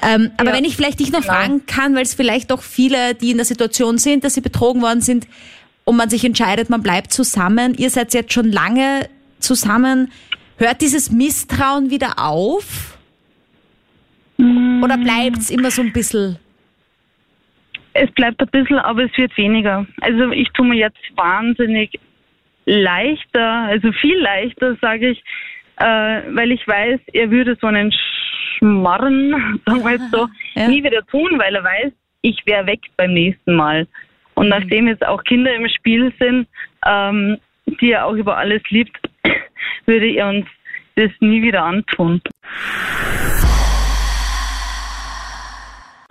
Ähm, 0.00 0.30
aber 0.36 0.52
wenn 0.52 0.64
ich 0.64 0.76
vielleicht 0.76 1.00
dich 1.00 1.12
noch 1.12 1.22
genau. 1.22 1.34
fragen 1.34 1.66
kann, 1.66 1.94
weil 1.94 2.02
es 2.02 2.14
vielleicht 2.14 2.50
doch 2.50 2.62
viele, 2.62 3.14
die 3.14 3.32
in 3.32 3.36
der 3.36 3.46
Situation 3.46 3.98
sind, 3.98 4.24
dass 4.24 4.34
sie 4.34 4.40
betrogen 4.40 4.80
worden 4.80 5.00
sind 5.00 5.26
und 5.84 5.96
man 5.96 6.08
sich 6.08 6.24
entscheidet, 6.24 6.70
man 6.70 6.82
bleibt 6.82 7.12
zusammen. 7.12 7.74
Ihr 7.74 7.90
seid 7.90 8.14
jetzt 8.14 8.32
schon 8.32 8.50
lange 8.50 9.08
zusammen. 9.40 10.12
Hört 10.58 10.80
dieses 10.80 11.10
Misstrauen 11.12 11.90
wieder 11.90 12.14
auf? 12.18 12.98
Mm. 14.38 14.82
Oder 14.82 14.98
bleibt 14.98 15.38
es 15.38 15.50
immer 15.50 15.70
so 15.70 15.82
ein 15.82 15.92
bisschen? 15.92 16.36
Es 17.92 18.10
bleibt 18.12 18.40
ein 18.40 18.48
bisschen, 18.48 18.78
aber 18.78 19.04
es 19.04 19.16
wird 19.16 19.36
weniger. 19.36 19.86
Also 20.00 20.30
ich 20.32 20.48
tue 20.50 20.66
mir 20.66 20.76
jetzt 20.76 20.98
wahnsinnig 21.16 21.98
leichter, 22.66 23.68
also 23.68 23.92
viel 23.92 24.18
leichter, 24.18 24.76
sage 24.80 25.10
ich, 25.10 25.22
äh, 25.76 26.22
weil 26.34 26.50
ich 26.52 26.66
weiß, 26.66 27.00
er 27.12 27.30
würde 27.30 27.56
so 27.60 27.68
einen 27.68 27.92
Schmarren, 28.58 29.60
sagen 29.66 29.84
wir 29.84 29.92
jetzt 29.92 30.10
so, 30.10 30.28
ja. 30.54 30.68
nie 30.68 30.82
wieder 30.82 31.06
tun, 31.06 31.38
weil 31.38 31.54
er 31.54 31.64
weiß, 31.64 31.92
ich 32.22 32.42
wäre 32.46 32.66
weg 32.66 32.80
beim 32.96 33.14
nächsten 33.14 33.54
Mal. 33.54 33.86
Und 34.34 34.48
nachdem 34.48 34.88
jetzt 34.88 35.06
auch 35.06 35.22
Kinder 35.24 35.54
im 35.54 35.68
Spiel 35.68 36.12
sind, 36.18 36.48
ähm, 36.84 37.38
die 37.80 37.92
er 37.92 38.06
auch 38.06 38.14
über 38.14 38.36
alles 38.36 38.62
liebt, 38.70 38.96
würde 39.86 40.06
er 40.06 40.28
uns 40.28 40.46
das 40.96 41.10
nie 41.20 41.42
wieder 41.42 41.62
antun. 41.62 42.20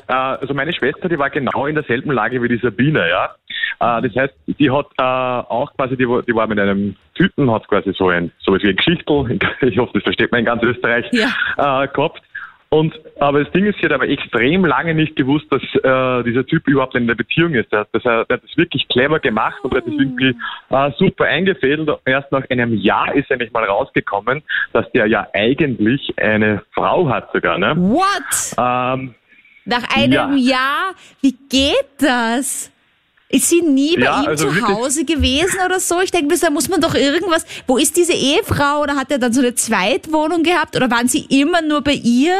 Äh, 0.07 0.13
also 0.13 0.53
meine 0.53 0.73
Schwester, 0.73 1.09
die 1.09 1.19
war 1.19 1.29
genau 1.29 1.65
in 1.65 1.75
derselben 1.75 2.11
Lage 2.11 2.41
wie 2.41 2.47
die 2.47 2.57
Sabine, 2.57 3.09
ja. 3.09 3.35
Äh, 3.79 4.01
das 4.07 4.15
heißt, 4.15 4.33
die 4.47 4.71
hat 4.71 4.87
äh, 4.97 5.03
auch 5.03 5.71
quasi, 5.75 5.97
die, 5.97 6.05
die 6.05 6.35
war 6.35 6.47
mit 6.47 6.59
einem 6.59 6.95
Typen, 7.15 7.51
hat 7.51 7.67
quasi 7.67 7.93
so 7.93 8.09
ein, 8.09 8.31
so 8.39 8.53
wie 8.53 8.69
ein 8.69 8.75
Geschichtel, 8.75 9.39
ich 9.61 9.77
hoffe, 9.77 9.91
das 9.95 10.03
versteht 10.03 10.31
man 10.31 10.39
in 10.39 10.45
ganz 10.45 10.63
Österreich, 10.63 11.05
ja. 11.11 11.85
gehabt. 11.87 12.21
Und 12.69 12.93
aber 13.19 13.43
das 13.43 13.51
Ding 13.53 13.65
ist, 13.65 13.79
sie 13.79 13.85
hat 13.85 13.93
aber 13.93 14.09
extrem 14.09 14.65
lange 14.65 14.93
nicht 14.93 15.15
gewusst, 15.15 15.45
dass 15.49 15.61
äh, 15.61 16.23
dieser 16.23 16.45
Typ 16.45 16.67
überhaupt 16.67 16.95
in 16.95 17.03
einer 17.03 17.15
Beziehung 17.15 17.53
ist. 17.53 17.71
Der, 17.71 17.87
das, 17.93 18.03
der 18.03 18.19
hat 18.19 18.29
das 18.29 18.57
wirklich 18.57 18.87
clever 18.89 19.19
gemacht 19.19 19.63
und 19.63 19.73
hat 19.73 19.87
das 19.87 19.93
irgendwie 19.93 20.35
äh, 20.69 20.91
super 20.97 21.25
eingefädelt. 21.25 21.89
Erst 22.05 22.31
nach 22.31 22.43
einem 22.49 22.73
Jahr 22.75 23.15
ist 23.15 23.31
endlich 23.31 23.53
mal 23.53 23.63
rausgekommen, 23.63 24.43
dass 24.73 24.89
der 24.91 25.07
ja 25.07 25.27
eigentlich 25.33 26.13
eine 26.17 26.63
Frau 26.73 27.07
hat 27.09 27.31
sogar. 27.31 27.57
Ne? 27.57 27.73
What? 27.77 28.55
Ähm, 28.57 29.15
nach 29.63 29.95
einem 29.95 30.37
ja. 30.37 30.57
Jahr? 30.57 30.93
Wie 31.21 31.35
geht 31.49 31.87
das? 31.99 32.71
Ist 33.29 33.49
sie 33.49 33.61
nie 33.61 33.95
bei 33.95 34.03
ja, 34.03 34.21
ihm 34.21 34.27
also 34.27 34.49
zu 34.49 34.67
Hause 34.67 35.03
gewesen 35.03 35.59
oder 35.65 35.79
so? 35.79 35.99
Ich 36.01 36.11
denke, 36.11 36.33
da 36.39 36.49
muss 36.49 36.69
man 36.69 36.79
doch 36.79 36.95
irgendwas. 36.95 37.45
Wo 37.67 37.77
ist 37.77 37.97
diese 37.97 38.13
Ehefrau? 38.13 38.81
Oder 38.81 38.95
hat 38.95 39.11
er 39.11 39.19
dann 39.19 39.33
so 39.33 39.41
eine 39.41 39.53
Zweitwohnung 39.53 40.43
gehabt? 40.43 40.77
Oder 40.77 40.89
waren 40.89 41.09
sie 41.09 41.25
immer 41.29 41.61
nur 41.61 41.81
bei 41.81 41.91
ihr? 41.91 42.35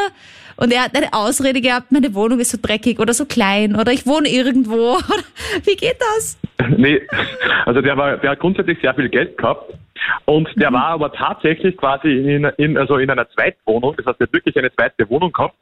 Und 0.56 0.74
er 0.74 0.86
hat 0.86 0.96
eine 0.96 1.14
Ausrede 1.14 1.62
gehabt, 1.62 1.92
meine 1.92 2.16
Wohnung 2.16 2.40
ist 2.40 2.50
so 2.50 2.58
dreckig 2.60 3.00
oder 3.00 3.14
so 3.14 3.26
klein 3.26 3.76
oder 3.76 3.92
ich 3.92 4.08
wohne 4.08 4.28
irgendwo. 4.28 4.98
Wie 5.64 5.76
geht 5.76 5.98
das? 6.00 6.40
Nee, 6.76 7.02
also 7.66 7.82
der 7.82 7.96
war, 7.96 8.18
der 8.18 8.32
hat 8.32 8.40
grundsätzlich 8.40 8.80
sehr 8.82 8.96
viel 8.96 9.08
Geld 9.10 9.38
gehabt 9.38 9.72
und 10.26 10.50
der 10.56 10.72
mhm. 10.72 10.76
war 10.76 10.86
aber 10.86 11.14
tatsächlich 11.14 11.78
quasi 11.78 12.08
in, 12.08 12.44
in, 12.58 12.76
also 12.76 12.98
in 12.98 13.10
einer 13.12 13.30
Zweitwohnung, 13.30 13.96
das 13.98 14.08
heißt, 14.08 14.20
er 14.20 14.26
hat 14.26 14.34
wirklich 14.34 14.58
eine 14.58 14.74
zweite 14.74 15.08
Wohnung 15.10 15.32
gehabt. 15.32 15.56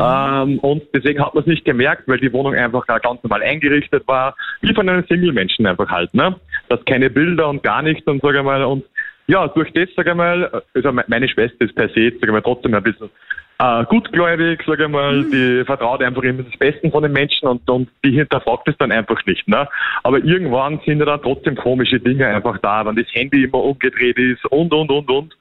Ähm, 0.00 0.58
und 0.60 0.82
deswegen 0.94 1.24
hat 1.24 1.34
man 1.34 1.42
es 1.42 1.46
nicht 1.46 1.64
gemerkt, 1.64 2.06
weil 2.06 2.18
die 2.18 2.32
Wohnung 2.32 2.54
einfach 2.54 2.86
ganz 2.86 3.22
normal 3.22 3.42
eingerichtet 3.42 4.06
war, 4.06 4.36
wie 4.60 4.74
von 4.74 4.88
einem 4.88 5.04
Single-Menschen 5.06 5.66
einfach 5.66 5.88
halt. 5.88 6.12
Ne? 6.14 6.34
Das 6.68 6.84
keine 6.84 7.10
Bilder 7.10 7.48
und 7.48 7.62
gar 7.62 7.82
nichts 7.82 8.06
und 8.06 8.22
sage 8.22 8.42
mal 8.42 8.64
und 8.64 8.84
ja, 9.28 9.48
durch 9.48 9.72
das, 9.72 9.88
sage 9.96 10.10
ich 10.10 10.16
mal, 10.16 10.62
also 10.74 10.92
meine 10.92 11.28
Schwester 11.28 11.64
ist 11.64 11.74
per 11.74 11.88
se, 11.88 12.10
sage 12.10 12.26
ich 12.26 12.30
mal, 12.30 12.42
trotzdem 12.42 12.74
ein 12.74 12.82
bisschen 12.82 13.10
äh, 13.58 13.84
gutgläubig, 13.86 14.62
sage 14.66 14.84
ich 14.84 14.90
mal, 14.90 15.16
mhm. 15.16 15.30
die 15.30 15.64
vertraut 15.64 16.02
einfach 16.02 16.22
immer 16.22 16.42
das 16.42 16.56
Besten 16.58 16.90
von 16.90 17.02
den 17.02 17.12
Menschen 17.12 17.48
und, 17.48 17.68
und 17.70 17.88
die 18.04 18.10
hinterfragt 18.10 18.68
es 18.68 18.76
dann 18.78 18.92
einfach 18.92 19.24
nicht. 19.26 19.48
Ne? 19.48 19.66
Aber 20.02 20.18
irgendwann 20.18 20.80
sind 20.84 20.98
ja 20.98 21.06
dann 21.06 21.22
trotzdem 21.22 21.56
komische 21.56 21.98
Dinge 21.98 22.26
einfach 22.26 22.58
da, 22.58 22.84
wenn 22.84 22.96
das 22.96 23.06
Handy 23.12 23.44
immer 23.44 23.62
umgedreht 23.62 24.18
ist 24.18 24.44
und, 24.46 24.72
und, 24.74 24.90
und, 24.90 25.10
und. 25.10 25.36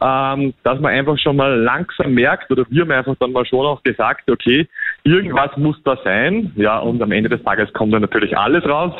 Ähm, 0.00 0.54
dass 0.62 0.80
man 0.80 0.92
einfach 0.92 1.18
schon 1.18 1.36
mal 1.36 1.54
langsam 1.60 2.14
merkt, 2.14 2.50
oder 2.50 2.64
wir 2.70 2.82
haben 2.82 2.90
einfach 2.90 3.16
dann 3.20 3.32
mal 3.32 3.44
schon 3.44 3.66
auch 3.66 3.82
gesagt, 3.82 4.30
okay, 4.30 4.66
irgendwas 5.04 5.56
muss 5.56 5.76
da 5.84 5.98
sein. 6.02 6.52
Ja, 6.56 6.78
und 6.78 7.02
am 7.02 7.12
Ende 7.12 7.28
des 7.28 7.42
Tages 7.42 7.72
kommt 7.74 7.92
dann 7.92 8.02
natürlich 8.02 8.36
alles 8.36 8.64
raus. 8.64 8.94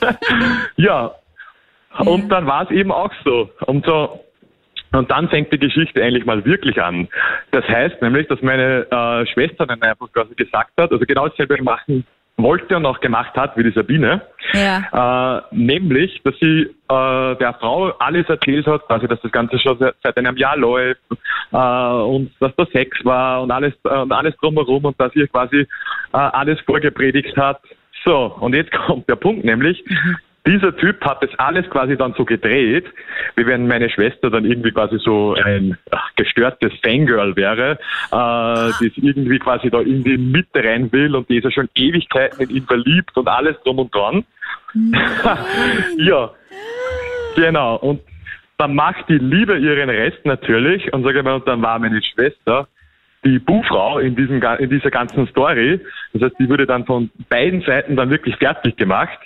ja, 0.76 1.12
und 1.98 2.28
dann 2.30 2.46
war 2.46 2.64
es 2.64 2.70
eben 2.70 2.92
auch 2.92 3.12
so. 3.24 3.50
Und 3.66 3.84
so 3.86 4.20
und 4.92 5.10
dann 5.10 5.28
fängt 5.28 5.52
die 5.52 5.58
Geschichte 5.58 6.02
eigentlich 6.02 6.24
mal 6.24 6.44
wirklich 6.44 6.80
an. 6.82 7.08
Das 7.50 7.66
heißt 7.68 8.00
nämlich, 8.02 8.28
dass 8.28 8.40
meine 8.42 8.86
äh, 8.90 9.26
Schwester 9.26 9.66
dann 9.66 9.82
einfach 9.82 10.10
quasi 10.12 10.34
gesagt 10.34 10.72
hat, 10.78 10.92
also 10.92 11.04
genau 11.04 11.28
dasselbe 11.28 11.62
machen 11.62 12.06
wollte 12.36 12.76
und 12.76 12.84
auch 12.84 13.00
gemacht 13.00 13.34
hat 13.34 13.56
wie 13.56 13.62
die 13.62 13.70
Sabine, 13.70 14.20
ja. 14.52 15.38
äh, 15.38 15.42
nämlich, 15.52 16.20
dass 16.22 16.34
sie 16.38 16.62
äh, 16.88 17.36
der 17.36 17.56
Frau 17.58 17.92
alles 17.98 18.28
erzählt 18.28 18.66
hat, 18.66 18.86
quasi, 18.86 19.08
dass 19.08 19.20
das 19.22 19.32
Ganze 19.32 19.58
schon 19.58 19.78
seit, 19.78 19.94
seit 20.02 20.16
einem 20.18 20.36
Jahr 20.36 20.56
läuft 20.56 21.00
äh, 21.52 21.56
und 21.56 22.32
dass 22.40 22.54
da 22.56 22.66
Sex 22.66 22.98
war 23.04 23.42
und 23.42 23.50
alles 23.50 23.72
äh, 23.84 23.88
und 23.88 24.12
alles 24.12 24.36
drumherum 24.36 24.84
und 24.84 25.00
dass 25.00 25.12
sie 25.12 25.26
quasi 25.28 25.60
äh, 25.60 25.66
alles 26.12 26.60
vorgepredigt 26.60 27.36
hat. 27.36 27.60
So, 28.04 28.36
und 28.40 28.54
jetzt 28.54 28.72
kommt 28.86 29.08
der 29.08 29.16
Punkt, 29.16 29.44
nämlich, 29.44 29.82
mhm. 29.86 30.16
Dieser 30.46 30.76
Typ 30.76 31.04
hat 31.04 31.22
das 31.22 31.30
alles 31.38 31.68
quasi 31.70 31.96
dann 31.96 32.14
so 32.16 32.24
gedreht, 32.24 32.86
wie 33.34 33.46
wenn 33.46 33.66
meine 33.66 33.90
Schwester 33.90 34.30
dann 34.30 34.44
irgendwie 34.44 34.70
quasi 34.70 34.98
so 34.98 35.34
ein 35.34 35.76
ach, 35.90 36.10
gestörtes 36.16 36.72
Fangirl 36.84 37.34
wäre, 37.34 37.72
äh, 37.72 37.76
das 38.10 38.92
irgendwie 38.96 39.38
quasi 39.38 39.70
da 39.70 39.80
in 39.80 40.04
die 40.04 40.16
Mitte 40.16 40.62
rein 40.62 40.92
will 40.92 41.16
und 41.16 41.28
die 41.28 41.38
ist 41.38 41.44
ja 41.44 41.50
schon 41.50 41.68
Ewigkeiten 41.74 42.42
in 42.42 42.56
ihn 42.56 42.64
verliebt 42.64 43.16
und 43.16 43.28
alles 43.28 43.56
drum 43.64 43.80
und 43.80 43.94
dran. 43.94 44.24
ja, 45.98 46.30
genau. 47.34 47.76
Und 47.76 48.00
dann 48.58 48.74
macht 48.74 49.08
die 49.08 49.18
Liebe 49.18 49.58
ihren 49.58 49.90
Rest 49.90 50.24
natürlich 50.24 50.92
und 50.92 51.02
sage 51.02 51.22
mal, 51.22 51.34
und 51.34 51.48
dann 51.48 51.60
war 51.62 51.78
meine 51.78 52.02
Schwester 52.02 52.68
die 53.24 53.38
Buhfrau 53.38 53.98
in, 53.98 54.14
diesem, 54.14 54.42
in 54.58 54.70
dieser 54.70 54.90
ganzen 54.90 55.26
Story. 55.28 55.80
Das 56.12 56.22
heißt, 56.22 56.36
die 56.38 56.48
wurde 56.48 56.66
dann 56.66 56.86
von 56.86 57.10
beiden 57.28 57.62
Seiten 57.62 57.96
dann 57.96 58.10
wirklich 58.10 58.36
fertig 58.36 58.76
gemacht. 58.76 59.18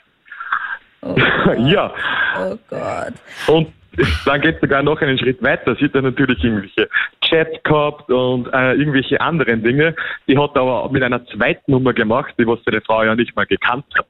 Oh 1.02 1.16
ja. 1.58 1.92
Oh 2.38 2.56
Gott. 2.68 3.14
Und 3.46 3.68
dann 4.24 4.40
geht 4.40 4.56
es 4.56 4.60
sogar 4.60 4.82
noch 4.82 5.00
einen 5.00 5.18
Schritt 5.18 5.42
weiter. 5.42 5.74
Sie 5.76 5.86
hat 5.86 5.94
dann 5.94 6.04
natürlich 6.04 6.42
irgendwelche 6.42 6.88
Chats 7.22 7.62
gehabt 7.64 8.10
und 8.10 8.46
äh, 8.52 8.74
irgendwelche 8.74 9.20
anderen 9.20 9.62
Dinge. 9.62 9.94
Die 10.28 10.38
hat 10.38 10.56
aber 10.56 10.88
mit 10.90 11.02
einer 11.02 11.24
Zweitnummer 11.26 11.92
gemacht, 11.92 12.34
die 12.38 12.46
was 12.46 12.60
seine 12.64 12.80
Frau 12.80 13.02
ja 13.02 13.14
nicht 13.14 13.34
mal 13.34 13.46
gekannt 13.46 13.84
hat. 13.96 14.06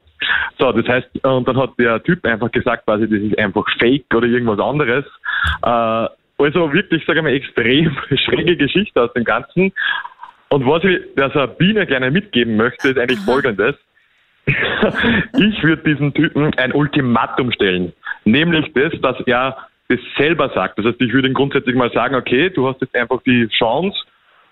So, 0.59 0.71
das 0.71 0.87
heißt, 0.87 1.25
und 1.25 1.47
dann 1.47 1.57
hat 1.57 1.71
der 1.79 2.01
Typ 2.03 2.23
einfach 2.25 2.51
gesagt, 2.51 2.85
quasi, 2.85 3.09
das 3.09 3.19
ist 3.19 3.37
einfach 3.39 3.65
Fake 3.79 4.05
oder 4.13 4.27
irgendwas 4.27 4.59
anderes. 4.59 5.05
Äh, 5.63 6.07
also 6.37 6.73
wirklich, 6.73 7.03
sage 7.05 7.19
ich 7.19 7.23
mal, 7.23 7.33
extrem 7.33 7.97
schräge 8.25 8.57
Geschichte 8.57 9.01
aus 9.01 9.13
dem 9.13 9.23
Ganzen. 9.23 9.71
Und 10.49 10.65
was 10.65 10.83
ich 10.83 10.99
der 11.15 11.31
Sabine 11.31 11.85
gerne 11.87 12.11
mitgeben 12.11 12.55
möchte, 12.57 12.89
ist 12.89 12.99
eigentlich 12.99 13.19
folgendes. 13.25 13.75
Ich 14.45 15.63
würde 15.63 15.83
diesem 15.83 16.13
Typen 16.13 16.53
ein 16.55 16.73
Ultimatum 16.73 17.51
stellen. 17.51 17.93
Nämlich 18.25 18.71
das, 18.73 18.93
dass 19.01 19.19
er 19.25 19.57
das 19.87 19.99
selber 20.17 20.49
sagt. 20.53 20.79
Das 20.79 20.85
heißt, 20.85 21.01
ich 21.01 21.13
würde 21.13 21.27
ihm 21.27 21.33
grundsätzlich 21.33 21.75
mal 21.75 21.91
sagen, 21.91 22.15
okay, 22.15 22.49
du 22.49 22.67
hast 22.67 22.81
jetzt 22.81 22.95
einfach 22.95 23.21
die 23.23 23.47
Chance, 23.57 23.97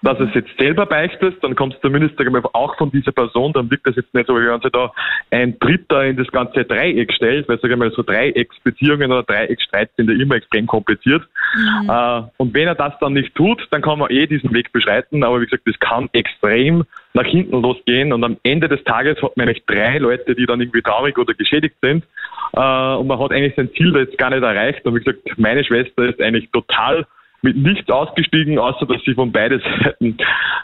dass 0.01 0.19
es 0.19 0.29
jetzt 0.33 0.49
selber 0.57 0.85
beichtest, 0.85 1.43
dann 1.43 1.55
kommst 1.55 1.77
du 1.77 1.87
zumindest 1.87 2.15
auch 2.53 2.77
von 2.77 2.91
dieser 2.91 3.11
Person, 3.11 3.51
dann 3.53 3.69
wirkt 3.69 3.87
das 3.87 3.95
jetzt 3.97 4.13
nicht 4.13 4.27
so, 4.27 4.35
wie 4.35 4.47
wenn 4.47 4.61
sie 4.61 4.71
da 4.71 4.91
ein 5.31 5.59
Dritter 5.59 6.05
in 6.05 6.15
das 6.15 6.27
ganze 6.27 6.63
Dreieck 6.63 7.11
stellt, 7.13 7.49
weil 7.49 7.59
sag 7.59 7.69
ich 7.69 7.77
mal, 7.77 7.91
so 7.91 8.03
Dreiecksbeziehungen 8.03 9.11
oder 9.11 9.23
Dreiecksstreit 9.23 9.89
sind 9.97 10.09
ja 10.09 10.15
immer 10.15 10.35
extrem 10.35 10.67
kompliziert. 10.67 11.23
Mhm. 11.55 11.89
Äh, 11.89 12.21
und 12.37 12.53
wenn 12.53 12.67
er 12.67 12.75
das 12.75 12.93
dann 12.99 13.13
nicht 13.13 13.35
tut, 13.35 13.67
dann 13.71 13.81
kann 13.81 13.99
man 13.99 14.09
eh 14.09 14.25
diesen 14.25 14.53
Weg 14.53 14.71
beschreiten, 14.71 15.23
aber 15.23 15.41
wie 15.41 15.45
gesagt, 15.45 15.63
das 15.67 15.77
kann 15.79 16.09
extrem 16.13 16.85
nach 17.13 17.25
hinten 17.25 17.61
losgehen 17.61 18.13
und 18.13 18.23
am 18.23 18.37
Ende 18.43 18.69
des 18.69 18.83
Tages 18.83 19.21
hat 19.21 19.35
man 19.35 19.47
eigentlich 19.47 19.65
drei 19.65 19.97
Leute, 19.97 20.35
die 20.35 20.45
dann 20.45 20.61
irgendwie 20.61 20.81
traurig 20.81 21.17
oder 21.17 21.33
geschädigt 21.33 21.75
sind 21.81 22.05
äh, 22.53 22.95
und 22.95 23.07
man 23.07 23.19
hat 23.19 23.31
eigentlich 23.31 23.55
sein 23.55 23.69
Ziel 23.75 23.93
jetzt 23.97 24.17
gar 24.17 24.29
nicht 24.29 24.43
erreicht 24.43 24.85
und 24.85 24.95
wie 24.95 25.03
gesagt, 25.03 25.37
meine 25.37 25.63
Schwester 25.63 26.03
ist 26.03 26.21
eigentlich 26.21 26.49
total 26.51 27.05
mit 27.41 27.57
nichts 27.57 27.89
ausgestiegen, 27.89 28.57
außer 28.59 28.85
dass 28.85 29.01
sie 29.05 29.13
von 29.13 29.31
beiden 29.31 29.61
Seiten, 29.61 30.17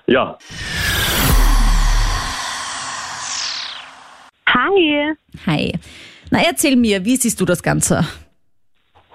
ja. 0.07 0.37
Hi. 4.47 5.13
Hi. 5.45 5.73
Na, 6.31 6.39
erzähl 6.47 6.75
mir, 6.75 7.03
wie 7.05 7.15
siehst 7.15 7.39
du 7.41 7.45
das 7.45 7.61
Ganze? 7.61 8.05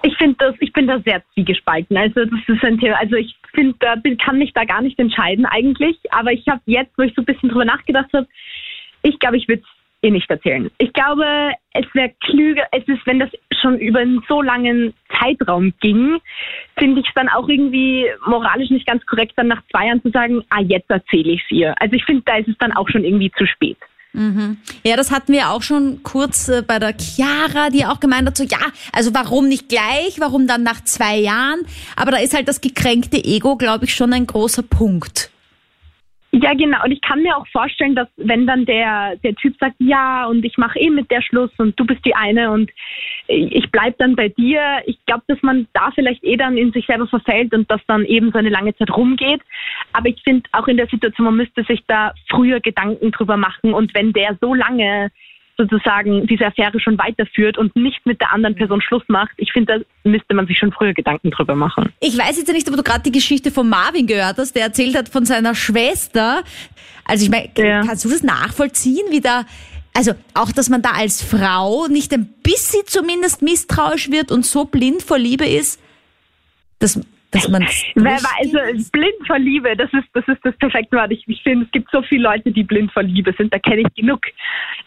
Ich 0.03 0.15
finde 0.17 0.35
das, 0.39 0.55
ich 0.59 0.73
bin 0.73 0.87
da 0.87 0.99
sehr 0.99 1.21
zwiegespalten. 1.33 1.95
Also 1.97 2.25
das 2.25 2.39
ist 2.47 2.63
ein 2.63 2.79
Thema. 2.79 2.97
Also 2.99 3.15
ich 3.15 3.35
finde, 3.53 3.75
da 3.79 3.95
kann 4.23 4.37
mich 4.37 4.53
da 4.53 4.63
gar 4.63 4.81
nicht 4.81 4.97
entscheiden 4.97 5.45
eigentlich. 5.45 5.97
Aber 6.11 6.31
ich 6.31 6.47
habe 6.47 6.61
jetzt, 6.65 6.97
wo 6.97 7.03
ich 7.03 7.13
so 7.15 7.21
ein 7.21 7.25
bisschen 7.25 7.49
drüber 7.49 7.65
nachgedacht 7.65 8.11
habe, 8.13 8.27
ich 9.03 9.19
glaube, 9.19 9.37
ich 9.37 9.47
würde 9.47 9.61
es 9.61 9.80
ihr 10.01 10.11
nicht 10.11 10.29
erzählen. 10.29 10.69
Ich 10.77 10.91
glaube, 10.93 11.25
es 11.73 11.85
wäre 11.93 12.11
klüger, 12.21 12.63
es 12.71 12.87
ist, 12.87 13.05
wenn 13.05 13.19
das 13.19 13.29
schon 13.61 13.77
über 13.77 13.99
einen 13.99 14.23
so 14.27 14.41
langen 14.41 14.93
Zeitraum 15.19 15.73
ging, 15.79 16.19
finde 16.77 17.01
ich 17.01 17.07
es 17.07 17.13
dann 17.13 17.29
auch 17.29 17.47
irgendwie 17.47 18.07
moralisch 18.25 18.71
nicht 18.71 18.87
ganz 18.87 19.05
korrekt, 19.05 19.33
dann 19.35 19.47
nach 19.47 19.61
zwei 19.71 19.87
Jahren 19.87 20.01
zu 20.01 20.09
sagen, 20.09 20.43
ah, 20.49 20.61
jetzt 20.61 20.89
erzähle 20.89 21.33
ich 21.33 21.41
es 21.43 21.51
ihr. 21.51 21.75
Also 21.79 21.95
ich 21.95 22.03
finde, 22.05 22.23
da 22.25 22.37
ist 22.37 22.47
es 22.47 22.57
dann 22.59 22.73
auch 22.73 22.89
schon 22.89 23.03
irgendwie 23.03 23.31
zu 23.37 23.45
spät. 23.45 23.77
Mhm. 24.13 24.57
Ja, 24.83 24.97
das 24.97 25.11
hatten 25.11 25.31
wir 25.31 25.51
auch 25.51 25.61
schon 25.61 26.03
kurz 26.03 26.49
äh, 26.49 26.63
bei 26.65 26.79
der 26.79 26.93
Chiara, 26.97 27.69
die 27.69 27.85
auch 27.85 27.99
gemeint 27.99 28.27
hat, 28.27 28.35
so 28.35 28.43
ja, 28.43 28.59
also 28.91 29.13
warum 29.13 29.47
nicht 29.47 29.69
gleich, 29.69 30.19
warum 30.19 30.47
dann 30.47 30.63
nach 30.63 30.83
zwei 30.83 31.17
Jahren? 31.17 31.61
Aber 31.95 32.11
da 32.11 32.17
ist 32.17 32.35
halt 32.35 32.49
das 32.49 32.59
gekränkte 32.59 33.23
Ego, 33.23 33.55
glaube 33.55 33.85
ich, 33.85 33.93
schon 33.93 34.11
ein 34.11 34.27
großer 34.27 34.63
Punkt. 34.63 35.30
Ja, 36.33 36.53
genau. 36.53 36.81
Und 36.85 36.91
ich 36.91 37.01
kann 37.01 37.21
mir 37.21 37.35
auch 37.35 37.45
vorstellen, 37.47 37.93
dass 37.93 38.07
wenn 38.15 38.47
dann 38.47 38.65
der, 38.65 39.17
der 39.17 39.35
Typ 39.35 39.53
sagt, 39.59 39.75
ja, 39.79 40.25
und 40.27 40.45
ich 40.45 40.57
mache 40.57 40.79
eh 40.79 40.89
mit 40.89 41.11
der 41.11 41.21
Schluss 41.21 41.51
und 41.57 41.77
du 41.77 41.85
bist 41.85 42.05
die 42.05 42.15
eine 42.15 42.51
und 42.51 42.71
ich 43.27 43.69
bleib 43.69 43.97
dann 43.97 44.15
bei 44.15 44.29
dir, 44.29 44.81
ich 44.85 44.97
glaube, 45.05 45.23
dass 45.27 45.41
man 45.41 45.67
da 45.73 45.91
vielleicht 45.91 46.23
eh 46.23 46.37
dann 46.37 46.57
in 46.57 46.71
sich 46.71 46.85
selber 46.85 47.07
verfällt 47.07 47.53
und 47.53 47.69
dass 47.69 47.81
dann 47.87 48.05
eben 48.05 48.31
so 48.31 48.37
eine 48.37 48.49
lange 48.49 48.73
Zeit 48.77 48.95
rumgeht. 48.95 49.41
Aber 49.91 50.07
ich 50.07 50.21
finde 50.23 50.49
auch 50.53 50.69
in 50.69 50.77
der 50.77 50.87
Situation, 50.87 51.25
man 51.25 51.35
müsste 51.35 51.65
sich 51.65 51.83
da 51.87 52.13
früher 52.29 52.61
Gedanken 52.61 53.11
drüber 53.11 53.35
machen 53.35 53.73
und 53.73 53.93
wenn 53.93 54.13
der 54.13 54.37
so 54.39 54.53
lange 54.53 55.11
sozusagen 55.61 56.27
diese 56.27 56.45
Affäre 56.45 56.79
schon 56.79 56.97
weiterführt 56.97 57.57
und 57.57 57.75
nicht 57.75 58.05
mit 58.05 58.21
der 58.21 58.31
anderen 58.33 58.55
Person 58.55 58.81
Schluss 58.81 59.03
macht. 59.07 59.31
Ich 59.37 59.51
finde, 59.51 59.79
da 60.03 60.09
müsste 60.09 60.33
man 60.33 60.47
sich 60.47 60.57
schon 60.57 60.71
früher 60.71 60.93
Gedanken 60.93 61.31
drüber 61.31 61.55
machen. 61.55 61.91
Ich 61.99 62.17
weiß 62.17 62.37
jetzt 62.37 62.51
nicht, 62.51 62.69
ob 62.69 62.75
du 62.75 62.83
gerade 62.83 63.03
die 63.03 63.11
Geschichte 63.11 63.51
von 63.51 63.69
Marvin 63.69 64.07
gehört 64.07 64.37
hast, 64.37 64.55
der 64.55 64.63
erzählt 64.63 64.95
hat 64.95 65.09
von 65.09 65.25
seiner 65.25 65.55
Schwester. 65.55 66.43
Also 67.05 67.25
ich 67.25 67.29
meine, 67.29 67.49
ja. 67.57 67.81
kannst 67.81 68.05
du 68.05 68.09
das 68.09 68.23
nachvollziehen, 68.23 69.05
wie 69.09 69.21
da 69.21 69.45
also 69.93 70.13
auch, 70.33 70.51
dass 70.51 70.69
man 70.69 70.81
da 70.81 70.91
als 70.91 71.21
Frau 71.21 71.87
nicht 71.87 72.13
ein 72.13 72.25
bisschen 72.43 72.83
zumindest 72.85 73.41
misstrauisch 73.41 74.09
wird 74.09 74.31
und 74.31 74.45
so 74.45 74.65
blind 74.65 75.03
vor 75.03 75.17
Liebe 75.17 75.45
ist, 75.45 75.81
dass, 76.79 76.99
dass 77.31 77.47
man 77.47 77.63
also 77.63 78.89
blind 78.91 79.15
vor 79.25 79.39
Liebe, 79.39 79.75
das 79.75 79.91
ist 79.93 80.07
das 80.13 80.27
ist 80.27 80.39
das 80.43 80.55
perfekte 80.57 80.97
Wort. 80.97 81.11
Ich, 81.11 81.23
ich 81.27 81.41
finde, 81.41 81.65
es 81.65 81.71
gibt 81.71 81.89
so 81.91 82.01
viele 82.01 82.23
Leute, 82.23 82.51
die 82.51 82.63
blind 82.63 82.91
vor 82.91 83.03
Liebe 83.03 83.33
sind, 83.37 83.53
da 83.53 83.59
kenne 83.59 83.81
ich 83.81 83.95
genug. 83.95 84.21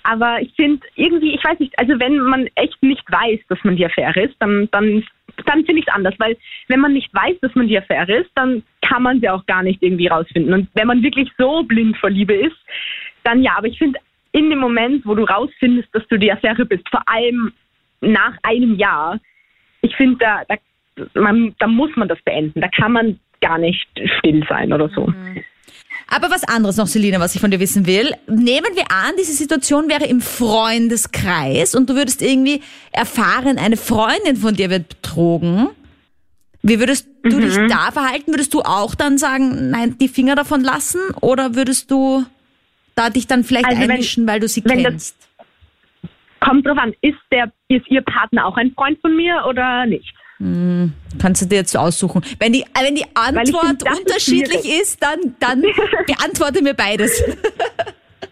Aber 0.03 0.41
ich 0.41 0.53
finde 0.55 0.87
irgendwie, 0.95 1.35
ich 1.35 1.43
weiß 1.43 1.59
nicht, 1.59 1.79
also 1.79 1.99
wenn 1.99 2.19
man 2.19 2.49
echt 2.55 2.83
nicht 2.83 3.11
weiß, 3.11 3.41
dass 3.49 3.59
man 3.65 3.77
die 3.77 3.87
Affäre 3.87 4.21
ist, 4.21 4.37
dann 4.41 4.69
dann 4.73 5.05
dann 5.47 5.65
finde 5.65 5.81
ich 5.81 5.89
es 5.89 5.95
anders, 5.95 6.15
weil 6.19 6.37
wenn 6.69 6.81
man 6.81 6.93
nicht 6.93 7.13
weiß, 7.13 7.37
dass 7.41 7.55
man 7.55 7.67
die 7.67 7.79
Affäre 7.79 8.19
ist, 8.19 8.31
dann 8.35 8.63
kann 8.83 9.03
man 9.03 9.21
sie 9.21 9.29
auch 9.29 9.45
gar 9.47 9.63
nicht 9.63 9.83
irgendwie 9.83 10.07
rausfinden. 10.07 10.53
Und 10.53 10.69
wenn 10.75 10.87
man 10.87 11.03
wirklich 11.03 11.31
so 11.39 11.63
blind 11.65 11.97
vor 11.97 12.11
Liebe 12.11 12.35
ist, 12.35 12.57
dann 13.25 13.43
ja. 13.43 13.57
Aber 13.57 13.67
ich 13.67 13.79
finde, 13.79 13.99
in 14.33 14.51
dem 14.51 14.59
Moment, 14.59 15.07
wo 15.07 15.15
du 15.15 15.25
rausfindest, 15.25 15.89
dass 15.93 16.07
du 16.09 16.19
die 16.19 16.31
Affäre 16.31 16.67
bist, 16.67 16.89
vor 16.91 17.03
allem 17.07 17.53
nach 18.01 18.37
einem 18.43 18.77
Jahr, 18.77 19.19
ich 19.81 19.95
finde, 19.97 20.17
da, 20.19 20.43
da 20.49 20.57
man, 21.15 21.55
da 21.59 21.67
muss 21.67 21.91
man 21.97 22.09
das 22.09 22.19
beenden. 22.25 22.61
Da 22.61 22.69
kann 22.69 22.93
man 22.93 23.19
gar 23.41 23.59
nicht 23.59 23.87
still 24.19 24.45
sein 24.49 24.73
oder 24.73 24.89
so. 24.95 25.07
Mhm. 25.07 25.43
Aber 26.09 26.31
was 26.31 26.45
anderes 26.45 26.77
noch, 26.77 26.87
Selina, 26.87 27.19
was 27.19 27.35
ich 27.35 27.41
von 27.41 27.51
dir 27.51 27.61
wissen 27.61 27.87
will. 27.87 28.13
Nehmen 28.27 28.75
wir 28.75 28.91
an, 28.91 29.15
diese 29.19 29.33
Situation 29.33 29.89
wäre 29.89 30.05
im 30.05 30.21
Freundeskreis 30.21 31.75
und 31.75 31.89
du 31.89 31.95
würdest 31.95 32.21
irgendwie 32.21 32.61
erfahren, 32.93 33.59
eine 33.59 33.77
Freundin 33.77 34.37
von 34.37 34.55
dir 34.55 34.71
wird 34.71 34.89
betrogen. 34.89 35.69
Wie 36.63 36.79
würdest 36.79 37.09
du 37.23 37.37
mhm. 37.37 37.41
dich 37.41 37.57
da 37.69 37.91
verhalten? 37.91 38.33
Würdest 38.33 38.55
du 38.55 38.61
auch 38.61 38.95
dann 38.95 39.19
sagen, 39.19 39.71
nein, 39.71 39.97
die 39.99 40.09
Finger 40.09 40.35
davon 40.35 40.63
lassen? 40.63 41.01
Oder 41.21 41.55
würdest 41.55 41.91
du 41.91 42.25
da 42.95 43.11
dich 43.11 43.27
dann 43.27 43.45
vielleicht 43.45 43.67
also 43.67 43.83
einmischen, 43.83 44.27
wenn, 44.27 44.35
weil 44.35 44.41
du 44.41 44.49
sie 44.49 44.63
kennst? 44.63 45.17
kommt 46.45 46.67
drauf 46.67 46.79
an, 46.79 46.95
ist, 47.01 47.19
der, 47.33 47.51
ist 47.69 47.91
ihr 47.91 48.03
Partner 48.03 48.47
auch 48.47 48.57
ein 48.57 48.73
Freund 48.73 49.01
von 49.01 49.17
mir 49.17 49.45
oder 49.49 49.87
nicht? 49.87 50.15
Hm, 50.39 50.93
kannst 51.21 51.43
du 51.43 51.47
dir 51.47 51.57
jetzt 51.57 51.77
aussuchen. 51.77 52.23
Wenn 52.39 52.53
die, 52.53 52.65
wenn 52.81 52.95
die 52.95 53.07
Antwort 53.15 53.83
find, 53.83 53.99
unterschiedlich 53.99 54.65
ist, 54.65 54.83
ist, 54.83 55.03
dann, 55.03 55.37
dann 55.41 55.63
beantworte 56.07 56.63
mir 56.63 56.75
beides. 56.75 57.23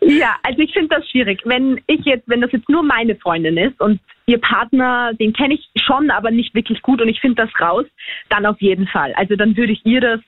Ja, 0.05 0.37
also 0.43 0.59
ich 0.61 0.73
finde 0.73 0.97
das 0.97 1.09
schwierig. 1.09 1.43
Wenn 1.45 1.81
ich 1.87 2.05
jetzt, 2.05 2.29
wenn 2.29 2.41
das 2.41 2.51
jetzt 2.53 2.69
nur 2.69 2.83
meine 2.83 3.15
Freundin 3.17 3.57
ist 3.57 3.81
und 3.81 4.01
ihr 4.27 4.39
Partner, 4.39 5.13
den 5.15 5.33
kenne 5.33 5.55
ich 5.55 5.71
schon, 5.77 6.11
aber 6.11 6.31
nicht 6.31 6.55
wirklich 6.55 6.83
gut 6.83 7.01
und 7.01 7.09
ich 7.09 7.21
finde 7.21 7.43
das 7.43 7.61
raus, 7.61 7.87
dann 8.29 8.47
auf 8.47 8.61
jeden 8.61 8.87
Fall. 8.89 9.13
Also 9.15 9.37
dann 9.37 9.57
würde 9.57 9.73
ich 9.73 9.85
ihr 9.87 10.01
das 10.01 10.21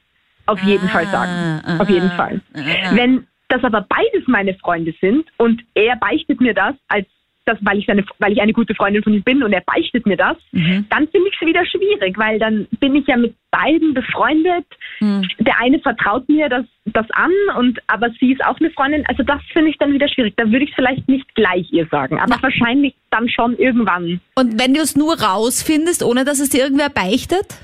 auf 0.46 0.60
jeden 0.62 0.86
ah, 0.86 0.90
Fall 0.90 1.06
sagen. 1.06 1.62
Aha, 1.64 1.82
auf 1.82 1.88
jeden 1.88 2.10
Fall. 2.10 2.40
Aha. 2.54 2.94
Wenn 2.96 3.26
das 3.48 3.64
aber 3.64 3.86
beides 3.88 4.26
meine 4.26 4.54
Freunde 4.54 4.94
sind 5.00 5.26
und 5.38 5.62
er 5.74 5.96
beichtet 5.96 6.40
mir 6.40 6.54
das 6.54 6.74
als 6.88 7.06
das, 7.44 7.58
weil 7.62 7.78
ich 7.78 7.86
seine, 7.86 8.04
weil 8.18 8.32
ich 8.32 8.40
eine 8.40 8.52
gute 8.52 8.74
Freundin 8.74 9.02
von 9.02 9.14
ihm 9.14 9.22
bin 9.22 9.42
und 9.42 9.52
er 9.52 9.62
beichtet 9.62 10.06
mir 10.06 10.16
das, 10.16 10.36
mhm. 10.52 10.86
dann 10.90 11.08
finde 11.08 11.28
ich 11.28 11.36
es 11.40 11.46
wieder 11.46 11.64
schwierig, 11.66 12.18
weil 12.18 12.38
dann 12.38 12.66
bin 12.80 12.94
ich 12.94 13.06
ja 13.06 13.16
mit 13.16 13.34
beiden 13.50 13.94
befreundet. 13.94 14.66
Mhm. 15.00 15.28
Der 15.38 15.60
eine 15.60 15.78
vertraut 15.80 16.28
mir 16.28 16.48
das, 16.48 16.64
das 16.86 17.06
an 17.12 17.32
und 17.58 17.78
aber 17.86 18.10
sie 18.18 18.32
ist 18.32 18.44
auch 18.44 18.58
eine 18.58 18.70
Freundin. 18.70 19.04
Also 19.06 19.22
das 19.22 19.40
finde 19.52 19.70
ich 19.70 19.78
dann 19.78 19.92
wieder 19.92 20.08
schwierig. 20.08 20.34
Da 20.36 20.50
würde 20.50 20.64
ich 20.64 20.70
es 20.70 20.76
vielleicht 20.76 21.08
nicht 21.08 21.34
gleich 21.34 21.70
ihr 21.72 21.86
sagen, 21.86 22.18
aber 22.18 22.36
ja. 22.36 22.42
wahrscheinlich 22.42 22.94
dann 23.10 23.28
schon 23.28 23.56
irgendwann. 23.58 24.20
Und 24.34 24.60
wenn 24.60 24.74
du 24.74 24.80
es 24.80 24.96
nur 24.96 25.20
rausfindest, 25.20 26.02
ohne 26.02 26.24
dass 26.24 26.40
es 26.40 26.50
dir 26.50 26.64
irgendwer 26.64 26.90
beichtet? 26.90 27.60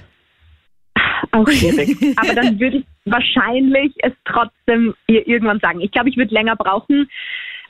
Auch 1.33 1.49
schwierig. 1.49 1.97
aber 2.17 2.35
dann 2.35 2.59
würde 2.61 2.79
ich 2.79 2.85
wahrscheinlich 3.05 3.93
es 3.99 4.13
trotzdem 4.25 4.95
ihr 5.07 5.27
irgendwann 5.27 5.61
sagen. 5.61 5.81
Ich 5.81 5.91
glaube, 5.91 6.09
ich 6.09 6.17
würde 6.17 6.35
länger 6.35 6.57
brauchen 6.57 7.09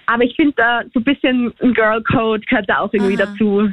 aber 0.06 0.24
ich 0.24 0.34
finde 0.36 0.54
da 0.56 0.82
so 0.92 1.00
ein 1.00 1.04
bisschen 1.04 1.52
ein 1.60 1.74
Girl 1.74 2.02
Code 2.02 2.44
gehört 2.48 2.68
da 2.68 2.80
auch 2.80 2.92
irgendwie 2.92 3.20
Aha. 3.20 3.26
dazu. 3.26 3.70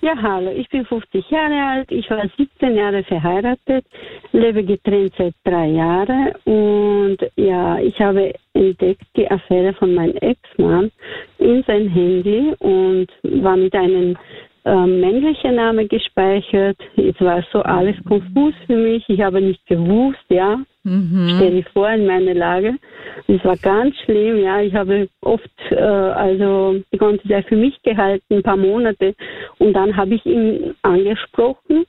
Ja, 0.00 0.14
hallo, 0.22 0.52
ich 0.52 0.68
bin 0.68 0.86
50 0.86 1.28
Jahre 1.28 1.60
alt, 1.60 1.90
ich 1.90 2.08
war 2.08 2.22
17 2.36 2.76
Jahre 2.76 3.02
verheiratet, 3.02 3.84
lebe 4.30 4.62
getrennt 4.62 5.12
seit 5.18 5.34
drei 5.42 5.66
Jahren 5.66 6.32
und 6.44 7.18
ja, 7.34 7.80
ich 7.80 8.00
habe 8.00 8.32
entdeckt 8.54 9.06
die 9.16 9.28
Affäre 9.28 9.74
von 9.74 9.94
meinem 9.94 10.16
Ex-Mann 10.18 10.92
in 11.38 11.64
sein 11.66 11.88
Handy 11.88 12.54
und 12.60 13.08
war 13.42 13.56
mit 13.56 13.74
einem 13.74 14.16
äh, 14.68 14.86
männlichen 14.86 15.56
Namen 15.56 15.88
gespeichert. 15.88 16.76
Es 16.96 17.20
war 17.20 17.42
so 17.52 17.62
alles 17.62 17.96
konfus 18.06 18.54
für 18.66 18.76
mich, 18.76 19.04
ich 19.08 19.20
habe 19.20 19.40
nicht 19.40 19.64
gewusst, 19.66 20.24
ja, 20.28 20.58
Mhm. 20.88 21.34
Stell 21.36 21.50
dir 21.50 21.64
vor 21.72 21.90
in 21.90 22.06
meiner 22.06 22.34
Lage. 22.34 22.76
Es 23.26 23.44
war 23.44 23.56
ganz 23.56 23.94
schlimm, 24.04 24.38
ja. 24.38 24.60
Ich 24.62 24.74
habe 24.74 25.08
oft, 25.20 25.50
äh, 25.70 25.76
also 25.76 26.76
die 26.92 26.98
ganze 26.98 27.28
Zeit 27.28 27.46
für 27.46 27.56
mich 27.56 27.80
gehalten, 27.82 28.36
ein 28.36 28.42
paar 28.42 28.56
Monate. 28.56 29.14
Und 29.58 29.74
dann 29.74 29.94
habe 29.96 30.14
ich 30.14 30.24
ihn 30.24 30.74
angesprochen 30.82 31.84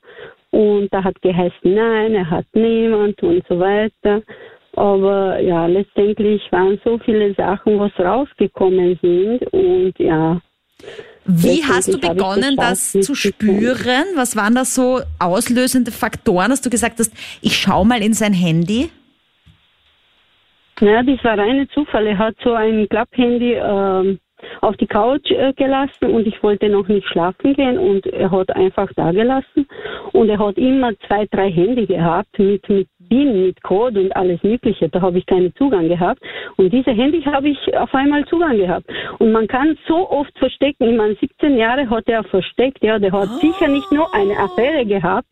und 0.52 0.90
da 0.92 1.04
hat 1.04 1.22
geheißen, 1.22 1.74
nein, 1.74 2.16
er 2.16 2.30
hat 2.30 2.46
niemand 2.54 3.22
und 3.24 3.46
so 3.48 3.60
weiter. 3.60 4.22
Aber 4.76 5.40
ja, 5.40 5.66
letztendlich 5.68 6.42
waren 6.52 6.80
so 6.84 6.98
viele 7.00 7.34
Sachen, 7.36 7.80
was 7.80 7.98
rausgekommen 7.98 9.00
sind 9.02 9.42
und 9.54 9.94
ja. 9.98 10.42
Wie 11.26 11.64
hast 11.64 11.94
du 11.94 12.00
begonnen, 12.00 12.56
das 12.56 12.92
zu 12.92 13.14
spüren? 13.14 14.06
Was 14.16 14.36
waren 14.36 14.56
da 14.56 14.66
so 14.66 15.02
auslösende 15.20 15.92
Faktoren, 15.92 16.50
dass 16.50 16.62
du 16.62 16.70
gesagt 16.70 17.00
hast, 17.00 17.14
ich 17.42 17.56
schau 17.56 17.86
mal 17.86 18.02
in 18.02 18.14
sein 18.14 18.34
Handy? 18.34 18.90
Ja, 20.82 21.04
das 21.04 21.24
war 21.24 21.38
reine 21.38 21.68
Zufall. 21.70 22.08
Er 22.08 22.18
hat 22.18 22.36
so 22.44 22.54
ein 22.54 22.88
Klapphandy 22.90 23.54
ähm, 23.54 24.20
auf 24.62 24.78
die 24.78 24.88
Couch 24.88 25.30
äh, 25.30 25.54
gelassen 25.54 26.06
und 26.06 26.26
ich 26.26 26.42
wollte 26.42 26.70
noch 26.70 26.88
nicht 26.88 27.08
schlafen 27.08 27.54
gehen 27.54 27.78
und 27.78 28.06
er 28.08 28.32
hat 28.32 28.56
einfach 28.56 28.90
da 28.96 29.12
gelassen 29.12 29.68
und 30.14 30.30
er 30.30 30.40
hat 30.40 30.58
immer 30.58 30.92
zwei, 31.08 31.28
drei 31.30 31.52
Handy 31.52 31.86
gehabt 31.86 32.40
mit, 32.40 32.68
mit 32.70 32.88
PIN, 33.10 33.46
mit 33.46 33.62
Code 33.64 34.00
und 34.00 34.16
alles 34.16 34.42
Mögliche. 34.44 34.88
Da 34.90 35.02
habe 35.02 35.18
ich 35.18 35.26
keinen 35.26 35.54
Zugang 35.56 35.88
gehabt. 35.88 36.22
Und 36.58 36.72
diese 36.72 36.92
Handys 36.92 37.26
habe 37.26 37.50
ich 37.50 37.78
auf 37.78 37.94
einmal 37.94 38.26
Zugang 38.26 38.58
gehabt. 38.58 38.86
Und 39.18 39.32
man 39.32 39.48
kann 39.48 39.78
so 39.88 40.10
oft 40.10 40.38
verstecken. 40.38 40.90
Ich 40.90 40.98
meine, 40.98 41.16
17 41.16 41.58
Jahre 41.58 41.90
hat 41.90 42.08
er 42.08 42.24
versteckt. 42.24 42.84
Ja, 42.84 43.00
der 43.00 43.12
hat 43.12 43.30
oh. 43.32 43.40
sicher 43.40 43.68
nicht 43.68 43.92
nur 43.92 44.14
eine 44.14 44.38
Affäre 44.38 44.86
gehabt. 44.86 45.28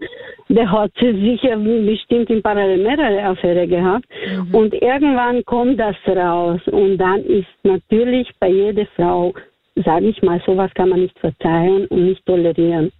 Der 0.49 0.71
hat 0.71 0.91
sicher 0.99 1.57
bestimmt 1.57 2.29
in 2.29 2.41
Parallel 2.41 2.83
mehrere 2.83 3.23
Affäre 3.23 3.67
gehabt. 3.67 4.05
Mhm. 4.25 4.55
Und 4.55 4.73
irgendwann 4.73 5.43
kommt 5.45 5.79
das 5.79 5.95
raus. 6.07 6.61
Und 6.67 6.97
dann 6.97 7.23
ist 7.23 7.47
natürlich 7.63 8.29
bei 8.39 8.49
jeder 8.49 8.85
Frau, 8.95 9.33
sage 9.75 10.07
ich 10.07 10.21
mal, 10.21 10.41
sowas 10.45 10.71
kann 10.73 10.89
man 10.89 11.01
nicht 11.01 11.19
verzeihen 11.19 11.85
und 11.87 12.05
nicht 12.05 12.25
tolerieren. 12.25 12.91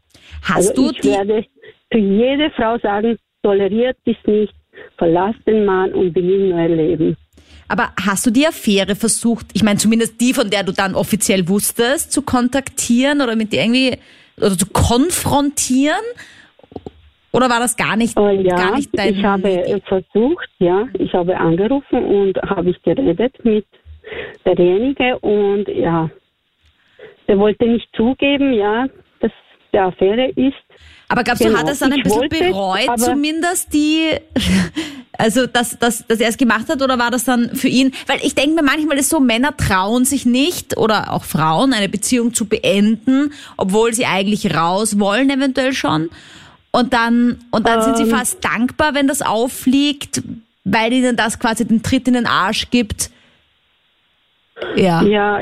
Hast 0.43 0.69
also 0.69 0.91
du 0.91 0.91
ich 0.91 1.03
werde 1.03 1.45
für 1.91 1.99
jede 1.99 2.49
Frau 2.51 2.77
sagen, 2.79 3.17
toleriert 3.43 3.97
dies 4.05 4.17
nicht, 4.25 4.53
verlass 4.97 5.35
den 5.45 5.65
Mann 5.65 5.93
und 5.93 6.13
beginn 6.13 6.49
neues 6.49 6.75
Leben. 6.75 7.17
Aber 7.67 7.89
hast 8.01 8.25
du 8.25 8.31
die 8.31 8.47
Affäre 8.47 8.95
versucht, 8.95 9.47
ich 9.53 9.63
meine 9.63 9.77
zumindest 9.77 10.21
die, 10.21 10.33
von 10.33 10.49
der 10.49 10.63
du 10.63 10.71
dann 10.71 10.95
offiziell 10.95 11.47
wusstest, 11.49 12.11
zu 12.11 12.21
kontaktieren 12.21 13.21
oder 13.21 13.35
mit 13.35 13.51
dir 13.51 13.61
irgendwie 13.61 13.97
oder 14.37 14.57
zu 14.57 14.67
konfrontieren? 14.67 15.95
Oder 17.33 17.49
war 17.49 17.59
das 17.59 17.75
gar 17.75 17.97
nicht, 17.97 18.17
äh, 18.17 18.41
ja, 18.41 18.55
gar 18.55 18.75
nicht 18.75 18.89
dein 18.97 19.15
Ich 19.15 19.23
habe 19.23 19.49
Idee? 19.51 19.81
versucht, 19.85 20.49
ja, 20.59 20.87
ich 20.97 21.13
habe 21.13 21.37
angerufen 21.37 22.03
und 22.03 22.37
habe 22.41 22.69
ich 22.69 22.81
geredet 22.83 23.33
mit 23.43 23.65
derjenige 24.45 25.19
und 25.19 25.67
ja, 25.67 26.09
der 27.27 27.37
wollte 27.37 27.67
nicht 27.67 27.89
zugeben, 27.95 28.53
ja, 28.53 28.87
der 29.73 29.85
Affäre 29.85 30.29
ist. 30.35 30.55
Aber 31.09 31.23
glaubst 31.23 31.41
Genau. 31.41 31.53
du, 31.55 31.59
hat 31.59 31.67
er 31.67 31.73
es 31.73 31.79
dann 31.79 31.91
ein 31.93 31.99
Ich 31.99 32.03
bisschen 32.03 32.19
wollte, 32.19 32.37
bereut, 32.39 32.99
zumindest 32.99 33.73
die, 33.73 34.09
also 35.17 35.47
dass, 35.47 35.77
dass, 35.79 36.05
dass 36.05 36.19
er 36.19 36.29
es 36.29 36.37
gemacht 36.37 36.67
hat 36.69 36.81
oder 36.81 36.99
war 36.99 37.11
das 37.11 37.23
dann 37.23 37.55
für 37.55 37.69
ihn? 37.69 37.93
Weil 38.07 38.19
ich 38.23 38.35
denke 38.35 38.55
mir 38.55 38.63
manchmal 38.63 38.97
ist 38.97 39.09
so, 39.09 39.19
Männer 39.19 39.55
trauen 39.55 40.03
sich 40.05 40.25
nicht 40.25 40.77
oder 40.77 41.13
auch 41.13 41.23
Frauen 41.23 41.73
eine 41.73 41.87
Beziehung 41.89 42.33
zu 42.33 42.45
beenden, 42.45 43.31
obwohl 43.55 43.93
sie 43.93 44.05
eigentlich 44.05 44.53
raus 44.55 44.99
wollen, 44.99 45.29
eventuell 45.29 45.73
schon. 45.73 46.09
Und 46.71 46.93
dann, 46.93 47.39
und 47.51 47.67
dann 47.67 47.81
sind 47.81 47.97
sie 47.97 48.03
Ähm. 48.03 48.09
fast 48.09 48.43
dankbar, 48.43 48.93
wenn 48.93 49.07
das 49.07 49.21
auffliegt, 49.21 50.21
weil 50.65 50.91
ihnen 50.91 51.15
das 51.15 51.39
quasi 51.39 51.65
den 51.65 51.81
Tritt 51.83 52.07
in 52.09 52.13
den 52.15 52.25
Arsch 52.27 52.69
gibt. 52.69 53.09
Ja. 54.75 55.01
Ja, 55.03 55.39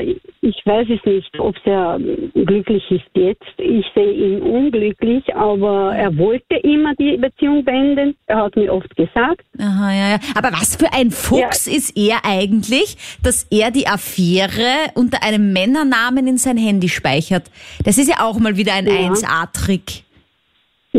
ich 0.48 0.64
weiß 0.64 0.86
es 0.90 1.04
nicht, 1.04 1.40
ob 1.40 1.56
er 1.64 1.98
glücklich 2.34 2.82
ist 2.90 3.04
jetzt. 3.14 3.42
Ich 3.58 3.84
sehe 3.94 4.12
ihn 4.12 4.42
unglücklich, 4.42 5.34
aber 5.34 5.94
er 5.94 6.16
wollte 6.16 6.56
immer 6.62 6.94
die 6.94 7.16
Beziehung 7.16 7.64
beenden. 7.64 8.16
Er 8.26 8.44
hat 8.44 8.56
mir 8.56 8.72
oft 8.72 8.94
gesagt. 8.96 9.42
Aha, 9.58 9.92
ja, 9.92 10.08
ja. 10.10 10.18
Aber 10.36 10.52
was 10.52 10.76
für 10.76 10.92
ein 10.92 11.10
Fuchs 11.10 11.66
ist 11.66 11.96
er 11.96 12.24
eigentlich, 12.24 12.96
dass 13.22 13.44
er 13.50 13.70
die 13.70 13.88
Affäre 13.88 14.90
unter 14.94 15.22
einem 15.22 15.52
Männernamen 15.52 16.26
in 16.28 16.38
sein 16.38 16.56
Handy 16.56 16.88
speichert? 16.88 17.50
Das 17.84 17.98
ist 17.98 18.08
ja 18.08 18.24
auch 18.24 18.38
mal 18.38 18.56
wieder 18.56 18.74
ein 18.74 18.86
Ja. 18.86 18.92
1A-Trick. 19.10 20.05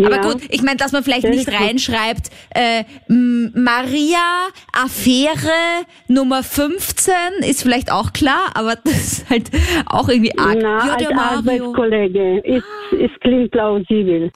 Aber 0.05 0.19
gut, 0.21 0.41
ich 0.49 0.61
meine, 0.61 0.77
dass 0.77 0.91
man 0.91 1.03
vielleicht 1.03 1.27
nicht 1.27 1.51
reinschreibt, 1.51 2.29
äh, 2.49 2.83
Maria 3.07 4.47
Affäre 4.73 5.85
Nummer 6.07 6.43
15 6.43 7.13
ist 7.41 7.61
vielleicht 7.61 7.91
auch 7.91 8.13
klar, 8.13 8.51
aber 8.53 8.75
das 8.83 8.93
ist 8.93 9.29
halt 9.29 9.49
auch 9.85 10.09
irgendwie 10.09 10.37
arg. 10.37 10.57
Na, 10.61 10.85
ja, 10.85 10.93
als. 10.93 11.37
Arbeitskollege. 11.37 12.43
Es, 12.45 12.63
es 12.91 13.11
klingt 13.21 13.51
plausibel. 13.51 14.31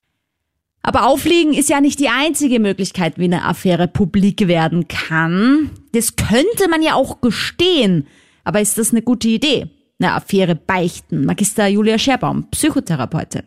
Aber 0.83 1.05
aufliegen 1.05 1.53
ist 1.53 1.69
ja 1.69 1.79
nicht 1.79 1.99
die 1.99 2.09
einzige 2.09 2.59
Möglichkeit, 2.59 3.19
wie 3.19 3.25
eine 3.25 3.45
Affäre 3.45 3.87
publik 3.87 4.47
werden 4.47 4.87
kann. 4.87 5.69
Das 5.93 6.15
könnte 6.15 6.69
man 6.69 6.81
ja 6.81 6.95
auch 6.95 7.21
gestehen. 7.21 8.07
Aber 8.43 8.61
ist 8.61 8.77
das 8.79 8.91
eine 8.91 9.03
gute 9.03 9.27
Idee? 9.27 9.67
Eine 9.99 10.13
Affäre 10.13 10.55
beichten. 10.55 11.25
Magister 11.25 11.67
Julia 11.67 11.99
Scherbaum, 11.99 12.49
Psychotherapeutin. 12.49 13.43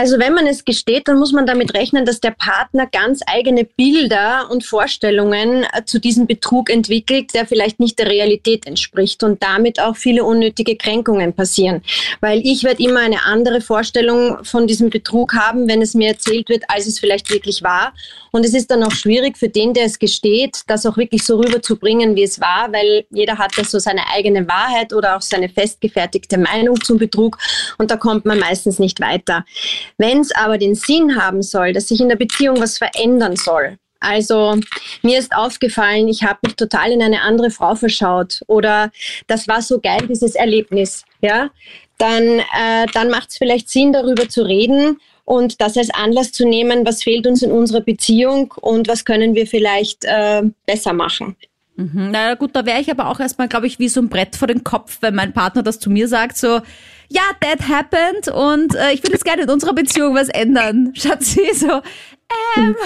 Also 0.00 0.18
wenn 0.18 0.32
man 0.32 0.46
es 0.46 0.64
gesteht, 0.64 1.08
dann 1.08 1.18
muss 1.18 1.32
man 1.32 1.44
damit 1.44 1.74
rechnen, 1.74 2.06
dass 2.06 2.20
der 2.20 2.30
Partner 2.30 2.86
ganz 2.86 3.20
eigene 3.26 3.64
Bilder 3.64 4.48
und 4.50 4.64
Vorstellungen 4.64 5.64
äh, 5.64 5.84
zu 5.84 6.00
diesem 6.00 6.26
Betrug 6.26 6.70
entwickelt, 6.70 7.34
der 7.34 7.44
vielleicht 7.44 7.80
nicht 7.80 7.98
der 7.98 8.06
Realität 8.06 8.66
entspricht 8.66 9.22
und 9.22 9.42
damit 9.42 9.78
auch 9.78 9.96
viele 9.96 10.24
unnötige 10.24 10.76
Kränkungen 10.76 11.34
passieren. 11.34 11.82
Weil 12.22 12.40
ich 12.46 12.64
werde 12.64 12.82
immer 12.82 13.00
eine 13.00 13.26
andere 13.26 13.60
Vorstellung 13.60 14.42
von 14.42 14.66
diesem 14.66 14.88
Betrug 14.88 15.34
haben, 15.34 15.68
wenn 15.68 15.82
es 15.82 15.92
mir 15.92 16.08
erzählt 16.08 16.48
wird, 16.48 16.64
als 16.68 16.86
es 16.86 16.98
vielleicht 16.98 17.28
wirklich 17.28 17.62
war. 17.62 17.92
Und 18.30 18.46
es 18.46 18.54
ist 18.54 18.70
dann 18.70 18.82
auch 18.82 18.92
schwierig 18.92 19.36
für 19.36 19.50
den, 19.50 19.74
der 19.74 19.84
es 19.84 19.98
gesteht, 19.98 20.62
das 20.66 20.86
auch 20.86 20.96
wirklich 20.96 21.24
so 21.24 21.36
rüberzubringen, 21.36 22.16
wie 22.16 22.22
es 22.22 22.40
war, 22.40 22.72
weil 22.72 23.04
jeder 23.10 23.36
hat 23.36 23.54
ja 23.58 23.64
so 23.64 23.78
seine 23.78 24.08
eigene 24.14 24.48
Wahrheit 24.48 24.94
oder 24.94 25.18
auch 25.18 25.22
seine 25.22 25.50
festgefertigte 25.50 26.38
Meinung 26.38 26.80
zum 26.80 26.96
Betrug 26.96 27.36
und 27.76 27.90
da 27.90 27.96
kommt 27.96 28.24
man 28.24 28.38
meistens 28.38 28.78
nicht 28.78 29.00
weiter. 29.00 29.44
Wenn 29.98 30.20
es 30.20 30.32
aber 30.32 30.58
den 30.58 30.74
Sinn 30.74 31.20
haben 31.20 31.42
soll, 31.42 31.72
dass 31.72 31.88
sich 31.88 32.00
in 32.00 32.08
der 32.08 32.16
Beziehung 32.16 32.60
was 32.60 32.78
verändern 32.78 33.36
soll, 33.36 33.78
also 34.00 34.58
mir 35.02 35.18
ist 35.18 35.34
aufgefallen, 35.34 36.08
ich 36.08 36.24
habe 36.24 36.38
mich 36.42 36.56
total 36.56 36.90
in 36.90 37.02
eine 37.02 37.20
andere 37.20 37.50
Frau 37.50 37.74
verschaut 37.74 38.40
oder 38.46 38.90
das 39.26 39.46
war 39.46 39.60
so 39.60 39.78
geil, 39.78 40.00
dieses 40.08 40.34
Erlebnis, 40.34 41.04
ja, 41.20 41.50
dann, 41.98 42.22
äh, 42.24 42.86
dann 42.94 43.10
macht 43.10 43.28
es 43.28 43.36
vielleicht 43.36 43.68
Sinn, 43.68 43.92
darüber 43.92 44.26
zu 44.26 44.42
reden 44.42 44.98
und 45.26 45.60
das 45.60 45.76
als 45.76 45.90
Anlass 45.90 46.32
zu 46.32 46.48
nehmen, 46.48 46.86
was 46.86 47.02
fehlt 47.02 47.26
uns 47.26 47.42
in 47.42 47.52
unserer 47.52 47.82
Beziehung 47.82 48.54
und 48.60 48.88
was 48.88 49.04
können 49.04 49.34
wir 49.34 49.46
vielleicht 49.46 50.04
äh, 50.06 50.42
besser 50.64 50.94
machen. 50.94 51.36
Mhm. 51.76 52.08
Na 52.10 52.34
gut, 52.34 52.56
da 52.56 52.64
wäre 52.64 52.80
ich 52.80 52.90
aber 52.90 53.08
auch 53.08 53.20
erstmal, 53.20 53.48
glaube 53.48 53.66
ich, 53.66 53.78
wie 53.78 53.88
so 53.88 54.00
ein 54.00 54.08
Brett 54.08 54.34
vor 54.34 54.48
den 54.48 54.64
Kopf, 54.64 54.98
wenn 55.02 55.14
mein 55.14 55.34
Partner 55.34 55.62
das 55.62 55.78
zu 55.78 55.90
mir 55.90 56.08
sagt, 56.08 56.38
so, 56.38 56.60
ja, 57.10 57.22
that 57.40 57.68
happened 57.68 58.28
und 58.28 58.74
äh, 58.76 58.92
ich 58.92 59.02
würde 59.02 59.12
jetzt 59.12 59.24
gerne 59.24 59.42
in 59.42 59.50
unserer 59.50 59.74
Beziehung 59.74 60.14
was 60.14 60.28
ändern. 60.28 60.92
Schatzi, 60.94 61.50
so, 61.54 61.82
ähm, 62.56 62.76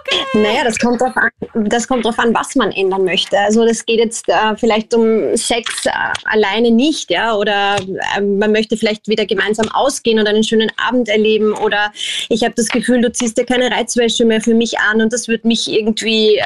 okay. 0.00 0.24
Naja, 0.32 0.64
das 0.64 0.78
kommt 0.78 1.02
drauf 1.02 1.14
an, 1.14 1.30
das 1.68 1.86
kommt 1.86 2.06
drauf 2.06 2.18
an, 2.18 2.34
was 2.34 2.54
man 2.54 2.72
ändern 2.72 3.04
möchte. 3.04 3.38
Also 3.38 3.66
das 3.66 3.84
geht 3.84 3.98
jetzt 3.98 4.26
äh, 4.28 4.56
vielleicht 4.56 4.94
um 4.94 5.36
Sex 5.36 5.84
äh, 5.84 5.90
alleine 6.24 6.70
nicht, 6.70 7.10
ja, 7.10 7.34
oder 7.34 7.76
äh, 8.16 8.22
man 8.22 8.52
möchte 8.52 8.78
vielleicht 8.78 9.06
wieder 9.06 9.26
gemeinsam 9.26 9.68
ausgehen 9.68 10.18
und 10.18 10.26
einen 10.26 10.42
schönen 10.42 10.72
Abend 10.78 11.10
erleben 11.10 11.52
oder 11.52 11.92
ich 12.30 12.42
habe 12.42 12.54
das 12.56 12.68
Gefühl, 12.68 13.02
du 13.02 13.12
ziehst 13.12 13.36
dir 13.36 13.44
keine 13.44 13.70
Reizwäsche 13.70 14.24
mehr 14.24 14.40
für 14.40 14.54
mich 14.54 14.78
an 14.78 15.02
und 15.02 15.12
das 15.12 15.28
wird 15.28 15.44
mich 15.44 15.70
irgendwie 15.70 16.36
äh, 16.36 16.44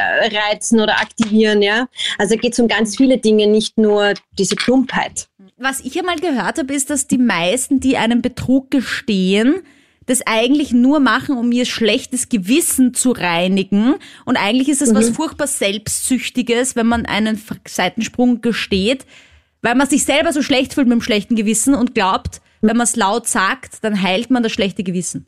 reizen 0.51 0.81
oder 0.81 1.01
aktivieren, 1.01 1.63
ja. 1.63 1.87
Also 2.19 2.37
geht 2.37 2.55
es 2.55 2.59
um 2.59 2.67
ganz 2.67 2.97
viele 2.97 3.19
Dinge, 3.19 3.47
nicht 3.47 3.79
nur 3.79 4.15
diese 4.37 4.57
Plumpheit. 4.57 5.29
Was 5.57 5.81
ich 5.81 5.95
ja 5.95 6.03
mal 6.03 6.17
gehört 6.17 6.59
habe, 6.59 6.75
ist, 6.75 6.91
dass 6.91 7.07
die 7.07 7.19
meisten, 7.19 7.79
die 7.79 7.97
einen 7.97 8.23
Betrug 8.23 8.71
gestehen, 8.73 9.63
das 10.07 10.21
eigentlich 10.27 10.73
nur 10.73 11.01
machen, 11.01 11.39
um 11.39 11.53
ihr 11.53 11.65
schlechtes 11.65 12.29
Gewissen 12.29 12.93
zu 12.93 13.13
reinigen. 13.13 13.95
Und 14.25 14.37
eigentlich 14.37 14.69
ist 14.69 14.83
es 14.83 14.95
was 14.95 15.11
furchtbar 15.11 15.47
Selbstsüchtiges, 15.47 16.77
wenn 16.77 16.87
man 16.87 17.07
einen 17.07 17.41
Seitensprung 17.67 18.41
gesteht, 18.41 19.07
weil 19.63 19.77
man 19.77 19.89
sich 19.89 20.05
selber 20.05 20.33
so 20.33 20.43
schlecht 20.43 20.75
fühlt 20.75 20.89
mit 20.89 20.97
dem 20.99 21.03
schlechten 21.03 21.37
Gewissen 21.37 21.75
und 21.75 21.95
glaubt, 21.95 22.43
wenn 22.61 22.77
man 22.77 22.85
es 22.85 22.97
laut 22.97 23.29
sagt, 23.29 23.83
dann 23.83 24.03
heilt 24.03 24.31
man 24.31 24.43
das 24.43 24.53
schlechte 24.53 24.83
Gewissen. 24.83 25.27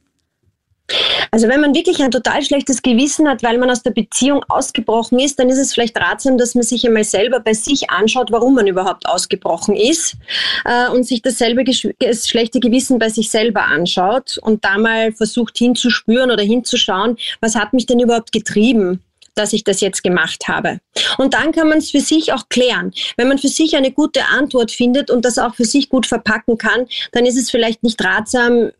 Also 1.31 1.49
wenn 1.49 1.61
man 1.61 1.75
wirklich 1.75 2.01
ein 2.01 2.11
total 2.11 2.43
schlechtes 2.43 2.83
Gewissen 2.83 3.29
hat, 3.29 3.43
weil 3.43 3.59
man 3.59 3.71
aus 3.71 3.83
der 3.83 3.91
Beziehung 3.91 4.45
ausgebrochen 4.49 5.19
ist, 5.19 5.39
dann 5.39 5.49
ist 5.49 5.59
es 5.59 5.75
vielleicht 5.75 5.99
ratsam, 5.99 6.39
dass 6.39 6.55
man 6.55 6.63
sich 6.63 6.87
einmal 6.87 7.05
selber 7.05 7.41
bei 7.41 7.55
sich 7.55 7.91
anschaut, 7.91 8.31
warum 8.31 8.55
man 8.55 8.67
überhaupt 8.67 9.07
ausgebrochen 9.07 9.75
ist 9.75 10.17
äh, 10.65 10.89
und 10.91 11.05
sich 11.05 11.23
dasselbe 11.23 11.65
das 11.65 12.29
schlechte 12.29 12.61
Gewissen 12.61 12.99
bei 12.99 13.09
sich 13.09 13.31
selber 13.31 13.65
anschaut 13.65 14.39
und 14.43 14.65
da 14.65 14.79
mal 14.79 15.13
versucht 15.13 15.59
hinzuspüren 15.59 16.31
oder 16.31 16.43
hinzuschauen, 16.43 17.17
was 17.41 17.55
hat 17.55 17.73
mich 17.73 17.87
denn 17.87 18.01
überhaupt 18.01 18.33
getrieben 18.33 19.03
dass 19.37 19.53
ich 19.53 19.65
das 19.65 19.83
jetzt 19.83 20.03
gemacht 20.03 20.49
habe. 20.49 20.81
Und 21.19 21.35
dann 21.35 21.53
kann 21.53 21.69
man 21.69 21.77
es 21.79 21.91
für 21.91 22.01
sich 22.01 22.33
auch 22.33 22.49
klären. 22.49 22.93
Wenn 23.19 23.29
man 23.29 23.37
für 23.37 23.49
sich 23.49 23.77
eine 23.77 23.93
gute 23.93 24.25
Antwort 24.25 24.71
findet 24.71 25.11
und 25.11 25.27
das 25.27 25.39
auch 25.39 25.55
für 25.55 25.67
sich 25.67 25.91
gut 25.91 26.07
verpacken 26.07 26.57
kann, 26.57 26.87
dann 27.13 27.27
ist 27.27 27.37
es 27.37 27.51
vielleicht 27.51 27.83
nicht 27.83 28.03
ratsam, 28.03 28.71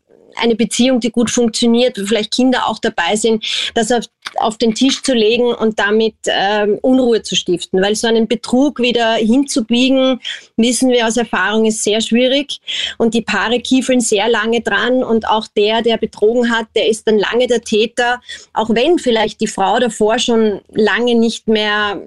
eine 0.41 0.55
Beziehung, 0.55 0.99
die 0.99 1.11
gut 1.11 1.29
funktioniert, 1.29 1.99
wo 1.99 2.05
vielleicht 2.05 2.33
Kinder 2.33 2.67
auch 2.67 2.79
dabei 2.79 3.15
sind, 3.15 3.43
das 3.73 3.91
auf, 3.91 4.05
auf 4.37 4.57
den 4.57 4.73
Tisch 4.73 5.01
zu 5.01 5.13
legen 5.13 5.53
und 5.53 5.79
damit 5.79 6.15
ähm, 6.27 6.77
Unruhe 6.81 7.21
zu 7.21 7.35
stiften. 7.35 7.81
Weil 7.81 7.95
so 7.95 8.07
einen 8.07 8.27
Betrug 8.27 8.79
wieder 8.79 9.13
hinzubiegen, 9.13 10.19
wissen 10.55 10.89
wir 10.89 11.07
aus 11.07 11.17
Erfahrung, 11.17 11.65
ist 11.65 11.83
sehr 11.83 12.01
schwierig. 12.01 12.59
Und 12.97 13.13
die 13.13 13.21
Paare 13.21 13.59
kiefeln 13.59 14.01
sehr 14.01 14.27
lange 14.29 14.61
dran 14.61 15.03
und 15.03 15.27
auch 15.27 15.47
der, 15.55 15.81
der 15.81 15.97
betrogen 15.97 16.51
hat, 16.51 16.67
der 16.75 16.87
ist 16.87 17.07
dann 17.07 17.17
lange 17.17 17.47
der 17.47 17.61
Täter, 17.61 18.21
auch 18.53 18.69
wenn 18.69 18.99
vielleicht 18.99 19.41
die 19.41 19.47
Frau 19.47 19.79
davor 19.79 20.19
schon 20.19 20.61
lange 20.69 21.15
nicht 21.15 21.47
mehr 21.47 22.01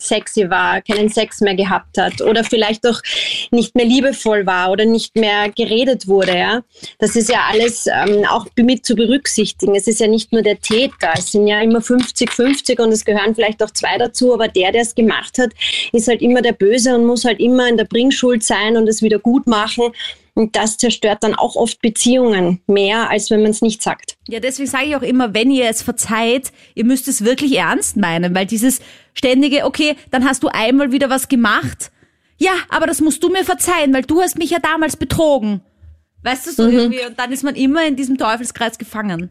sexy 0.00 0.48
war, 0.50 0.80
keinen 0.80 1.08
Sex 1.08 1.40
mehr 1.40 1.54
gehabt 1.54 1.98
hat 1.98 2.20
oder 2.20 2.42
vielleicht 2.44 2.86
auch 2.86 3.00
nicht 3.50 3.74
mehr 3.74 3.84
liebevoll 3.84 4.46
war 4.46 4.70
oder 4.70 4.84
nicht 4.84 5.14
mehr 5.16 5.50
geredet 5.50 6.08
wurde. 6.08 6.36
Ja? 6.36 6.62
Das 6.98 7.16
ist 7.16 7.28
ja 7.28 7.42
alles 7.50 7.86
ähm, 7.86 8.24
auch 8.28 8.46
mit 8.56 8.84
zu 8.84 8.94
berücksichtigen. 8.94 9.74
Es 9.74 9.86
ist 9.86 10.00
ja 10.00 10.06
nicht 10.06 10.32
nur 10.32 10.42
der 10.42 10.60
Täter, 10.60 11.12
es 11.16 11.32
sind 11.32 11.46
ja 11.46 11.60
immer 11.60 11.80
50-50 11.80 12.80
und 12.80 12.92
es 12.92 13.04
gehören 13.04 13.34
vielleicht 13.34 13.62
auch 13.62 13.70
zwei 13.70 13.98
dazu, 13.98 14.34
aber 14.34 14.48
der, 14.48 14.72
der 14.72 14.82
es 14.82 14.94
gemacht 14.94 15.38
hat, 15.38 15.50
ist 15.92 16.08
halt 16.08 16.22
immer 16.22 16.42
der 16.42 16.52
Böse 16.52 16.94
und 16.94 17.06
muss 17.06 17.24
halt 17.24 17.40
immer 17.40 17.68
in 17.68 17.76
der 17.76 17.84
Bringschuld 17.84 18.42
sein 18.42 18.76
und 18.76 18.88
es 18.88 19.02
wieder 19.02 19.18
gut 19.18 19.46
machen. 19.46 19.92
Und 20.34 20.56
das 20.56 20.76
zerstört 20.76 21.18
dann 21.22 21.34
auch 21.34 21.56
oft 21.56 21.80
Beziehungen 21.82 22.60
mehr, 22.66 23.10
als 23.10 23.30
wenn 23.30 23.42
man 23.42 23.50
es 23.50 23.62
nicht 23.62 23.82
sagt. 23.82 24.16
Ja, 24.28 24.40
deswegen 24.40 24.68
sage 24.68 24.86
ich 24.86 24.96
auch 24.96 25.02
immer, 25.02 25.34
wenn 25.34 25.50
ihr 25.50 25.68
es 25.68 25.82
verzeiht, 25.82 26.52
ihr 26.74 26.84
müsst 26.84 27.08
es 27.08 27.24
wirklich 27.24 27.56
ernst 27.56 27.96
meinen, 27.96 28.34
weil 28.34 28.46
dieses 28.46 28.80
ständige, 29.14 29.64
okay, 29.64 29.96
dann 30.10 30.24
hast 30.24 30.42
du 30.42 30.48
einmal 30.48 30.92
wieder 30.92 31.10
was 31.10 31.28
gemacht. 31.28 31.90
Ja, 32.38 32.52
aber 32.70 32.86
das 32.86 33.00
musst 33.00 33.22
du 33.22 33.28
mir 33.28 33.44
verzeihen, 33.44 33.92
weil 33.92 34.02
du 34.02 34.22
hast 34.22 34.38
mich 34.38 34.50
ja 34.50 34.58
damals 34.60 34.96
betrogen. 34.96 35.60
Weißt 36.22 36.46
du 36.46 36.52
so 36.52 36.62
Mhm. 36.64 36.72
irgendwie? 36.78 37.06
Und 37.06 37.18
dann 37.18 37.32
ist 37.32 37.42
man 37.44 37.54
immer 37.54 37.84
in 37.86 37.96
diesem 37.96 38.16
Teufelskreis 38.16 38.78
gefangen. 38.78 39.30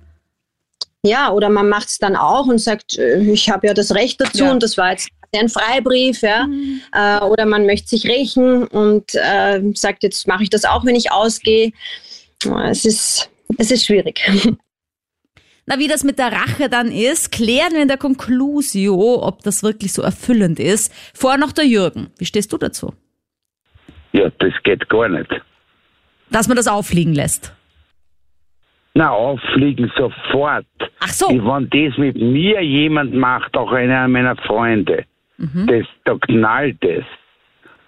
Ja, 1.03 1.31
oder 1.31 1.49
man 1.49 1.69
macht 1.69 1.87
es 1.87 1.97
dann 1.97 2.15
auch 2.15 2.47
und 2.47 2.59
sagt, 2.59 2.97
äh, 2.97 3.19
ich 3.21 3.49
habe 3.49 3.67
ja 3.67 3.73
das 3.73 3.95
Recht 3.95 4.19
dazu 4.19 4.43
Ja. 4.45 4.51
und 4.51 4.61
das 4.61 4.77
war 4.77 4.91
jetzt 4.91 5.07
einen 5.33 5.49
Freibrief, 5.49 6.21
ja, 6.21 6.47
mhm. 6.47 6.81
äh, 6.93 7.19
oder 7.21 7.45
man 7.45 7.65
möchte 7.65 7.89
sich 7.89 8.05
rächen 8.05 8.67
und 8.67 9.13
äh, 9.15 9.61
sagt, 9.73 10.03
jetzt 10.03 10.27
mache 10.27 10.43
ich 10.43 10.49
das 10.49 10.65
auch, 10.65 10.85
wenn 10.85 10.95
ich 10.95 11.11
ausgehe. 11.11 11.71
Es 12.69 12.85
ist, 12.85 13.29
es 13.57 13.71
ist 13.71 13.85
schwierig. 13.85 14.21
Na, 15.65 15.77
wie 15.77 15.87
das 15.87 16.03
mit 16.03 16.17
der 16.17 16.31
Rache 16.31 16.67
dann 16.67 16.91
ist, 16.91 17.31
klären 17.31 17.73
wir 17.73 17.83
in 17.83 17.87
der 17.87 17.97
Conclusio, 17.97 19.21
ob 19.21 19.43
das 19.43 19.61
wirklich 19.61 19.93
so 19.93 20.01
erfüllend 20.01 20.59
ist. 20.59 20.91
Vorher 21.13 21.39
noch 21.39 21.51
der 21.51 21.65
Jürgen. 21.65 22.07
Wie 22.17 22.25
stehst 22.25 22.51
du 22.51 22.57
dazu? 22.57 22.93
Ja, 24.11 24.31
das 24.39 24.53
geht 24.63 24.89
gar 24.89 25.07
nicht. 25.09 25.29
Dass 26.31 26.47
man 26.47 26.57
das 26.57 26.67
auffliegen 26.67 27.13
lässt? 27.13 27.53
Na, 28.95 29.11
auffliegen 29.11 29.91
sofort. 29.95 30.65
Ach 30.99 31.09
so. 31.09 31.29
Wenn 31.29 31.69
das 31.69 31.97
mit 31.99 32.15
mir 32.15 32.61
jemand 32.61 33.13
macht, 33.13 33.55
auch 33.55 33.71
einer 33.71 34.07
meiner 34.07 34.35
Freunde, 34.37 35.05
mhm. 35.39 35.67
das, 35.67 35.85
da 36.05 36.15
knallt 36.15 36.83
es. 36.83 37.05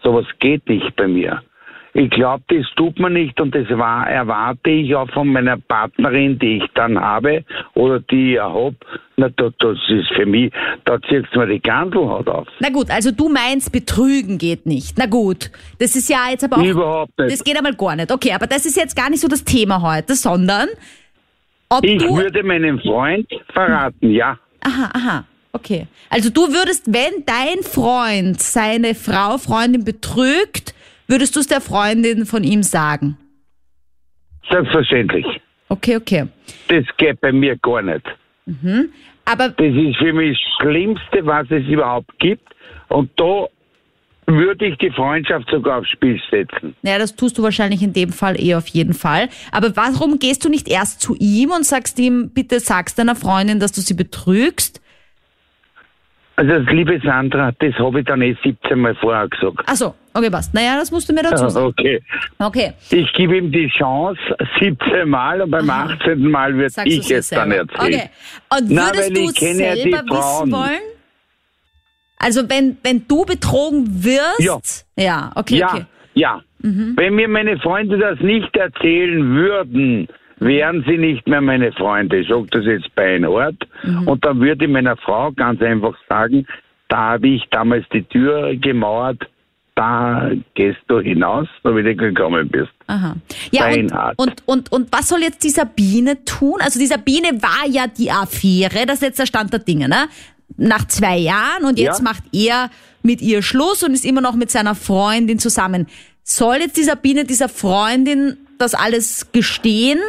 Sowas 0.04 0.26
geht 0.40 0.68
nicht 0.68 0.96
bei 0.96 1.08
mir. 1.08 1.44
Ich 1.94 2.10
glaube, 2.10 2.44
das 2.48 2.66
tut 2.78 2.98
man 3.00 3.14
nicht 3.14 3.40
und 3.42 3.54
das 3.54 3.68
war, 3.70 4.10
erwarte 4.10 4.70
ich 4.70 4.96
auch 4.96 5.10
von 5.12 5.28
meiner 5.28 5.58
Partnerin, 5.58 6.40
die 6.40 6.58
ich 6.58 6.64
dann 6.74 6.98
habe 6.98 7.44
oder 7.74 8.00
die 8.00 8.34
ich 8.34 8.40
habe. 8.40 8.76
Na, 9.18 9.28
das, 9.28 9.52
das 9.60 9.78
ist 9.90 10.08
für 10.16 10.26
mich, 10.26 10.54
da 10.86 11.02
ziehst 11.02 11.28
du 11.34 11.40
mir 11.40 11.48
die 11.48 11.62
Gandelhaut 11.62 12.30
auf. 12.30 12.48
Na 12.62 12.70
gut, 12.70 12.90
also 12.90 13.12
du 13.12 13.28
meinst, 13.28 13.74
betrügen 13.74 14.38
geht 14.38 14.66
nicht. 14.66 14.98
Na 14.98 15.06
gut, 15.06 15.52
das 15.80 15.96
ist 15.98 16.10
ja 16.10 16.30
jetzt 16.32 16.46
aber 16.46 16.62
auch... 16.62 16.66
Überhaupt 16.66 17.20
nicht. 17.20 17.34
Das 17.34 17.44
geht 17.44 17.58
einmal 17.58 17.76
gar 17.76 17.98
nicht. 17.98 18.12
Okay, 18.12 18.32
aber 18.32 18.48
das 18.48 18.66
ist 18.66 18.78
jetzt 18.78 18.96
gar 18.96 19.10
nicht 19.10 19.20
so 19.20 19.28
das 19.28 19.44
Thema 19.44 19.82
heute, 19.82 20.16
sondern... 20.16 20.70
Ob 21.70 21.84
ich 21.84 22.02
du 22.02 22.18
würde 22.18 22.44
meinen 22.44 22.80
Freund 22.82 23.28
verraten, 23.54 24.12
ja. 24.12 24.38
Aha, 24.62 24.90
aha. 24.94 25.26
Okay. 25.54 25.88
Also 26.10 26.30
du 26.30 26.54
würdest, 26.54 26.94
wenn 26.94 27.26
dein 27.26 27.64
Freund 27.64 28.42
seine 28.42 28.96
Frau, 28.96 29.38
Freundin 29.38 29.84
betrügt, 29.84 30.74
Würdest 31.12 31.36
du 31.36 31.42
es 31.42 31.48
der 31.48 31.60
Freundin 31.60 32.26
von 32.26 32.46
ihm 32.46 32.64
sagen? 32.64 33.18
Selbstverständlich. 34.50 35.26
Okay, 35.68 35.98
okay. 35.98 36.28
Das 36.70 36.86
geht 36.96 37.20
bei 37.20 37.34
mir 37.34 37.58
gar 37.58 37.82
nicht. 37.82 38.06
Mhm. 38.46 38.94
Aber 39.26 39.50
das 39.50 39.76
ist 39.76 39.98
für 39.98 40.14
mich 40.14 40.40
das 40.40 40.54
Schlimmste, 40.62 41.26
was 41.26 41.52
es 41.52 41.68
überhaupt 41.68 42.18
gibt. 42.20 42.48
Und 42.88 43.12
da 43.18 43.48
würde 44.26 44.68
ich 44.68 44.78
die 44.78 44.90
Freundschaft 44.90 45.50
sogar 45.52 45.80
aufs 45.80 45.90
Spiel 45.90 46.18
setzen. 46.32 46.78
Ja, 46.82 46.98
das 46.98 47.14
tust 47.14 47.38
du 47.38 47.44
wahrscheinlich 47.44 47.84
in 47.84 47.92
dem 47.92 48.14
Fall 48.14 48.40
eh 48.40 48.56
auf 48.56 48.68
jeden 48.68 48.94
Fall. 48.94 49.28
Aber 49.52 49.76
warum 49.76 50.18
gehst 50.18 50.46
du 50.46 50.50
nicht 50.50 50.70
erst 50.70 51.02
zu 51.02 51.14
ihm 51.20 51.52
und 51.52 51.66
sagst 51.66 52.00
ihm, 52.00 52.30
bitte 52.34 52.62
sagst 52.62 52.98
deiner 52.98 53.18
Freundin, 53.18 53.60
dass 53.60 53.74
du 53.74 53.82
sie 53.82 53.96
betrügst? 53.96 54.81
Also, 56.42 56.56
liebe 56.72 57.00
Sandra, 57.04 57.52
das 57.60 57.76
habe 57.76 58.00
ich 58.00 58.06
dann 58.08 58.24
eh 58.24 58.36
17 58.44 58.80
Mal 58.80 58.96
vorher 58.96 59.28
gesagt. 59.28 59.60
Ach 59.68 59.76
so, 59.76 59.94
okay, 60.12 60.32
passt. 60.32 60.52
Naja, 60.56 60.76
das 60.76 60.90
musst 60.90 61.08
du 61.08 61.14
mir 61.14 61.22
dazu 61.22 61.48
sagen. 61.50 61.68
Okay. 61.68 62.02
Okay. 62.40 62.74
Ich 62.90 63.14
gebe 63.14 63.38
ihm 63.38 63.52
die 63.52 63.68
Chance 63.68 64.20
17 64.60 65.08
Mal 65.08 65.40
und 65.44 65.52
beim 65.52 65.70
Aha. 65.70 65.94
18. 66.00 66.20
Mal 66.20 66.58
wird 66.58 66.72
Sagst 66.72 66.92
ich 66.92 67.12
es 67.12 67.30
dann 67.30 67.52
erzählen. 67.52 67.78
Okay. 67.78 68.10
Und 68.58 68.70
würdest 68.72 69.12
Na, 69.12 69.20
du 69.20 69.28
selber 69.28 69.98
ja 69.98 70.04
wissen 70.04 70.52
wollen? 70.52 70.82
Also, 72.18 72.50
wenn, 72.50 72.78
wenn 72.82 73.08
du 73.08 73.24
betrogen 73.24 74.04
wirst? 74.04 74.40
Ja. 74.40 75.04
Ja, 75.04 75.32
okay, 75.36 75.58
ja, 75.58 75.68
okay. 75.68 75.86
Ja. 76.16 76.42
Mhm. 76.64 76.94
Wenn 76.96 77.14
mir 77.14 77.28
meine 77.28 77.60
Freunde 77.60 78.00
das 78.00 78.20
nicht 78.20 78.56
erzählen 78.58 79.30
würden, 79.30 80.08
wären 80.42 80.84
sie 80.88 80.98
nicht 80.98 81.28
mehr 81.28 81.40
meine 81.40 81.72
Freunde. 81.72 82.18
Ich 82.18 82.28
sage 82.28 82.48
das 82.50 82.66
jetzt 82.66 82.94
bei 82.96 83.16
einem 83.16 83.30
Ort. 83.30 83.68
Mhm. 83.84 84.08
Und 84.08 84.26
dann 84.26 84.40
würde 84.42 84.66
ich 84.66 84.72
meiner 84.72 84.98
Frau 84.98 85.32
ganz 85.32 85.62
einfach 85.62 85.96
sagen, 86.10 86.48
da 86.90 87.12
habe 87.12 87.28
ich 87.28 87.44
damals 87.52 87.86
die 87.94 88.04
Tür 88.04 88.56
gemauert, 88.56 89.22
da 89.76 90.32
gehst 90.56 90.80
du 90.88 91.00
hinaus, 91.00 91.48
wie 91.64 91.84
du 91.84 91.96
gekommen 91.96 92.50
bist. 92.50 92.72
Aha. 92.88 93.16
Ja, 93.52 93.68
und, 93.68 93.94
und, 94.18 94.44
und, 94.46 94.72
und, 94.72 94.92
was 94.92 95.08
soll 95.08 95.22
jetzt 95.22 95.44
die 95.44 95.50
Sabine 95.50 96.26
tun? 96.26 96.60
Also 96.60 96.80
die 96.80 96.88
Sabine 96.88 97.42
war 97.42 97.70
ja 97.70 97.86
die 97.88 98.12
Affäre, 98.12 98.86
das 98.86 98.96
ist 98.96 99.04
jetzt 99.04 99.20
der 99.20 99.28
Stand 99.28 99.54
der 99.54 99.60
Dinge, 99.60 99.88
ne? 99.88 100.08
Nach 100.58 100.86
zwei 100.88 101.18
Jahren 101.18 101.64
und 101.64 101.80
jetzt 101.80 102.00
ja. 102.00 102.04
macht 102.04 102.24
er 102.34 102.70
mit 103.04 103.22
ihr 103.22 103.42
Schluss 103.42 103.84
und 103.84 103.94
ist 103.94 104.06
immer 104.06 104.22
noch 104.22 104.36
mit 104.36 104.52
seiner 104.52 104.76
Freundin 104.76 105.40
zusammen. 105.40 105.88
Soll 106.24 106.58
jetzt 106.58 106.76
die 106.76 106.84
Sabine 106.84 107.24
dieser 107.24 107.48
Freundin 107.48 108.38
das 108.58 108.74
alles 108.76 109.32
gestehen? 109.32 110.00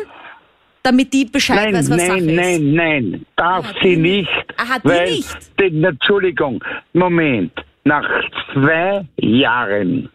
Damit 0.83 1.13
die 1.13 1.25
Bescheid 1.25 1.73
nein, 1.73 1.75
weiß, 1.75 1.91
was 1.91 1.97
nein, 1.97 2.07
Sache 2.07 2.23
nein, 2.23 2.29
ist? 2.29 2.37
Nein, 2.37 2.75
nein, 2.75 3.27
darf 3.37 3.67
Aha, 3.67 3.75
sie 3.83 3.97
nicht. 3.97 4.29
Aha, 4.57 4.79
die 4.79 4.89
weil, 4.89 5.11
nicht? 5.11 5.61
Die, 5.61 5.85
Entschuldigung, 5.85 6.63
Moment. 6.93 7.53
Nach 7.85 8.09
zwei 8.53 9.05
Jahren 9.17 10.09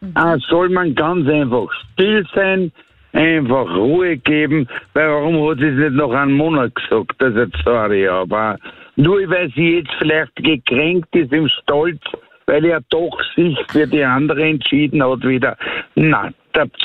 mhm. 0.00 0.12
äh, 0.16 0.38
soll 0.48 0.70
man 0.70 0.94
ganz 0.94 1.28
einfach 1.28 1.68
still 1.92 2.26
sein, 2.34 2.72
einfach 3.12 3.68
Ruhe 3.76 4.16
geben, 4.16 4.68
weil 4.94 5.08
warum 5.08 5.48
hat 5.48 5.58
sie 5.58 5.66
es 5.66 5.78
nicht 5.78 5.92
noch 5.92 6.12
einen 6.12 6.32
Monat 6.32 6.74
gesagt? 6.74 7.12
Das 7.18 7.34
ist 7.34 7.54
sorry, 7.64 8.08
aber 8.08 8.58
nur 8.96 9.18
weil 9.30 9.50
sie 9.54 9.78
jetzt 9.78 9.92
vielleicht 9.98 10.34
gekränkt 10.36 11.14
ist 11.14 11.32
im 11.32 11.48
Stolz, 11.48 12.00
weil 12.46 12.64
er 12.64 12.80
doch 12.90 13.16
sich 13.36 13.56
für 13.68 13.86
die 13.86 14.02
andere 14.02 14.42
entschieden 14.42 15.02
hat 15.02 15.22
wieder. 15.22 15.56
Nein, 15.94 16.34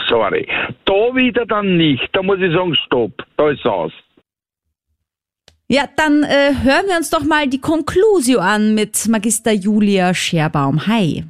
sorry. 0.07 0.47
Da 0.85 0.93
wieder 1.15 1.45
dann 1.45 1.77
nicht. 1.77 2.09
Da 2.13 2.21
muss 2.23 2.39
ich 2.39 2.53
sagen, 2.53 2.75
stopp. 2.85 3.23
Da 3.37 3.49
ist 3.49 3.65
aus. 3.65 3.91
Ja, 5.67 5.85
dann 5.95 6.23
äh, 6.23 6.53
hören 6.61 6.85
wir 6.87 6.97
uns 6.97 7.09
doch 7.09 7.23
mal 7.23 7.47
die 7.47 7.59
Conclusio 7.59 8.39
an 8.39 8.75
mit 8.75 9.07
Magister 9.07 9.51
Julia 9.51 10.13
Scherbaum. 10.13 10.85
Hi. 10.85 11.23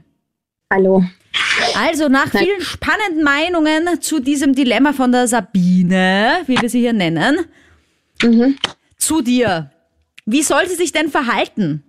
Hallo. 0.72 1.04
Also 1.78 2.10
nach 2.10 2.34
Nein. 2.34 2.44
vielen 2.44 2.62
spannenden 2.62 3.24
Meinungen 3.24 4.02
zu 4.02 4.20
diesem 4.20 4.54
Dilemma 4.54 4.94
von 4.94 5.12
der 5.12 5.28
Sabine, 5.28 6.42
wie 6.48 6.62
wir 6.62 6.70
sie 6.70 6.82
hier 6.82 6.94
nennen, 6.94 7.46
mhm. 8.22 8.58
zu 8.98 9.22
dir. 9.22 9.72
Wie 10.26 10.42
soll 10.42 10.68
sie 10.68 10.76
sich 10.76 10.92
denn 10.92 11.10
verhalten? 11.10 11.84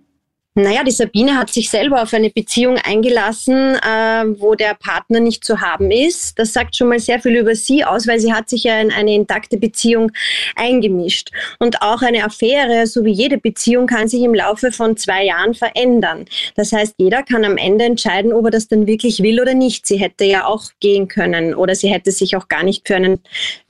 Naja, 0.59 0.83
die 0.83 0.89
Sabine 0.89 1.37
hat 1.37 1.51
sich 1.53 1.69
selber 1.69 2.01
auf 2.01 2.15
eine 2.15 2.31
Beziehung 2.31 2.79
eingelassen, 2.79 3.75
äh, 3.75 4.25
wo 4.39 4.55
der 4.55 4.73
Partner 4.73 5.19
nicht 5.19 5.45
zu 5.45 5.61
haben 5.61 5.91
ist. 5.91 6.39
Das 6.39 6.51
sagt 6.51 6.75
schon 6.75 6.89
mal 6.89 6.97
sehr 6.97 7.19
viel 7.19 7.35
über 7.35 7.53
sie 7.53 7.85
aus, 7.85 8.07
weil 8.07 8.19
sie 8.19 8.33
hat 8.33 8.49
sich 8.49 8.63
ja 8.63 8.81
in 8.81 8.91
eine 8.91 9.13
intakte 9.13 9.57
Beziehung 9.57 10.11
eingemischt. 10.55 11.29
Und 11.59 11.83
auch 11.83 12.01
eine 12.01 12.23
Affäre, 12.23 12.87
so 12.87 13.05
wie 13.05 13.11
jede 13.11 13.37
Beziehung, 13.37 13.85
kann 13.85 14.07
sich 14.07 14.23
im 14.23 14.33
Laufe 14.33 14.71
von 14.71 14.97
zwei 14.97 15.25
Jahren 15.25 15.53
verändern. 15.53 16.25
Das 16.55 16.71
heißt, 16.71 16.95
jeder 16.97 17.21
kann 17.21 17.45
am 17.45 17.57
Ende 17.57 17.85
entscheiden, 17.85 18.33
ob 18.33 18.45
er 18.45 18.51
das 18.51 18.67
dann 18.67 18.87
wirklich 18.87 19.21
will 19.21 19.39
oder 19.39 19.53
nicht. 19.53 19.85
Sie 19.85 19.97
hätte 19.97 20.25
ja 20.25 20.47
auch 20.47 20.71
gehen 20.79 21.07
können 21.07 21.53
oder 21.53 21.75
sie 21.75 21.89
hätte 21.89 22.09
sich 22.09 22.35
auch 22.35 22.47
gar 22.47 22.63
nicht 22.63 22.87
für 22.87 22.95
einen 22.95 23.19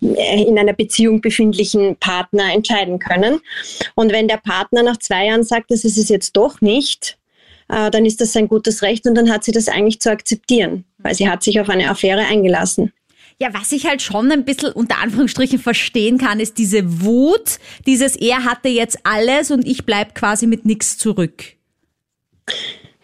äh, 0.01 0.41
in 0.41 0.57
einer 0.57 0.71
Beziehung 0.71 1.19
befindlichen 1.19 1.97
Partner 1.97 2.53
entscheiden 2.53 2.99
können. 2.99 3.41
Und 3.93 4.13
wenn 4.13 4.29
der 4.29 4.38
Partner 4.38 4.83
nach 4.83 4.97
zwei 4.99 5.25
Jahren 5.25 5.43
sagt, 5.43 5.69
das 5.69 5.83
ist 5.83 5.97
es 5.97 6.07
jetzt 6.07 6.38
doch 6.38 6.61
nicht, 6.61 6.76
nicht, 6.78 7.17
äh, 7.69 7.89
dann 7.91 8.05
ist 8.05 8.21
das 8.21 8.34
sein 8.34 8.47
gutes 8.47 8.82
Recht 8.82 9.05
und 9.07 9.15
dann 9.15 9.32
hat 9.32 9.43
sie 9.43 9.51
das 9.51 9.67
eigentlich 9.67 9.99
zu 9.99 10.11
akzeptieren, 10.11 10.86
weil 10.97 11.15
sie 11.15 11.30
hat 11.30 11.43
sich 11.43 11.59
auf 11.59 11.69
eine 11.69 11.89
Affäre 11.89 12.25
eingelassen. 12.25 12.93
Ja, 13.39 13.53
was 13.53 13.71
ich 13.71 13.86
halt 13.86 14.01
schon 14.01 14.32
ein 14.32 14.45
bisschen 14.45 14.71
unter 14.71 14.99
Anführungsstrichen 14.99 15.59
verstehen 15.59 16.17
kann, 16.17 16.39
ist 16.39 16.57
diese 16.57 17.01
Wut, 17.03 17.59
dieses 17.86 18.15
er 18.15 18.45
hatte 18.45 18.69
jetzt 18.69 18.99
alles 19.03 19.51
und 19.51 19.67
ich 19.67 19.86
bleib 19.86 20.15
quasi 20.15 20.47
mit 20.47 20.65
nichts 20.65 20.97
zurück. 20.97 21.43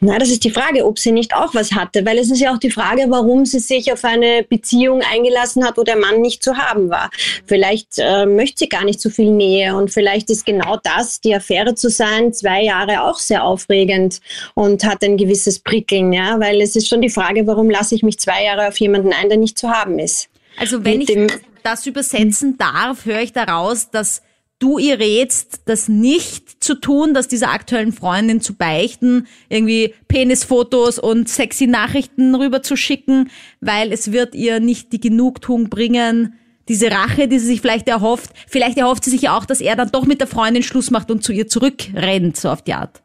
Na, 0.04 0.20
das 0.20 0.30
ist 0.30 0.44
die 0.44 0.52
Frage, 0.52 0.86
ob 0.86 1.00
sie 1.00 1.14
nicht 1.14 1.34
auch 1.34 1.56
was 1.56 1.72
hatte, 1.72 2.06
weil 2.06 2.18
es 2.18 2.30
ist 2.30 2.42
ja 2.42 2.54
auch 2.54 2.58
die 2.58 2.72
Frage, 2.72 3.06
warum 3.08 3.46
sie 3.46 3.60
sich 3.60 3.94
auf 3.94 4.04
eine 4.04 4.44
Beziehung 4.44 5.02
eingelassen 5.02 5.66
hat, 5.66 5.78
wo 5.78 5.84
der 5.84 5.96
Mann 5.96 6.20
nicht 6.20 6.44
zu 6.44 6.58
haben 6.58 6.90
war. 6.90 7.10
Vielleicht 7.48 8.00
äh, 8.00 8.26
möchte 8.26 8.60
sie 8.60 8.70
gar 8.70 8.84
nicht 8.84 9.00
so 9.00 9.10
viel 9.10 9.32
Nähe 9.32 9.78
und 9.78 9.92
vielleicht 9.92 10.30
ist 10.30 10.46
genau 10.46 10.78
das, 10.84 11.22
die 11.22 11.34
Affäre 11.34 11.76
zu 11.76 11.90
sein, 11.90 12.34
zwei 12.34 12.64
Jahre 12.64 13.04
auch 13.04 13.18
sehr 13.18 13.46
aufregend 13.46 14.20
und 14.56 14.84
hat 14.84 15.06
ein 15.06 15.16
gewisses 15.16 15.60
Prickeln, 15.60 16.12
ja, 16.12 16.38
weil 16.42 16.60
es 16.60 16.76
ist 16.76 16.90
schon 16.90 17.02
die 17.02 17.10
Frage, 17.10 17.48
warum 17.48 17.70
lasse 17.70 17.96
ich 17.96 18.04
mich 18.04 18.20
zwei 18.20 18.44
Jahre 18.44 18.68
auf 18.68 18.78
jemanden 18.82 19.14
ein, 19.14 19.30
der 19.30 19.38
nicht 19.38 19.58
zu 19.58 19.70
haben 19.70 20.00
ist. 20.00 20.28
Also 20.58 20.84
wenn 20.84 20.98
Mit 20.98 21.10
ich 21.12 21.32
das 21.64 21.86
übersetzen 21.88 22.58
darf, 22.58 23.06
höre 23.06 23.22
ich 23.22 23.32
daraus, 23.32 23.90
dass 23.90 24.22
du 24.64 24.78
ihr 24.78 24.98
rätst, 24.98 25.64
das 25.66 25.90
nicht 25.90 26.64
zu 26.64 26.76
tun, 26.76 27.14
das 27.14 27.28
dieser 27.28 27.50
aktuellen 27.50 27.92
Freundin 27.92 28.40
zu 28.40 28.54
beichten, 28.54 29.28
irgendwie 29.50 29.94
Penisfotos 30.08 31.00
und 31.00 31.28
sexy 31.28 31.68
Nachrichten 31.68 32.34
rüber 32.34 32.64
zu 32.64 32.78
schicken, 32.78 33.30
weil 33.60 33.92
es 33.92 34.14
wird 34.14 34.36
ihr 34.36 34.62
nicht 34.62 34.94
die 34.94 35.02
Genugtuung 35.02 35.70
bringen, 35.70 36.36
diese 36.70 36.90
Rache, 36.90 37.28
die 37.28 37.40
sie 37.40 37.48
sich 37.48 37.60
vielleicht 37.60 37.90
erhofft. 37.90 38.32
Vielleicht 38.48 38.78
erhofft 38.78 39.04
sie 39.04 39.12
sich 39.12 39.24
ja 39.24 39.38
auch, 39.38 39.44
dass 39.44 39.60
er 39.60 39.76
dann 39.76 39.92
doch 39.92 40.06
mit 40.06 40.22
der 40.22 40.28
Freundin 40.28 40.64
Schluss 40.64 40.92
macht 40.92 41.12
und 41.12 41.26
zu 41.26 41.34
ihr 41.34 41.50
zurückrennt, 41.50 42.38
so 42.38 42.50
auf 42.50 42.62
die 42.62 42.74
Art. 42.74 43.03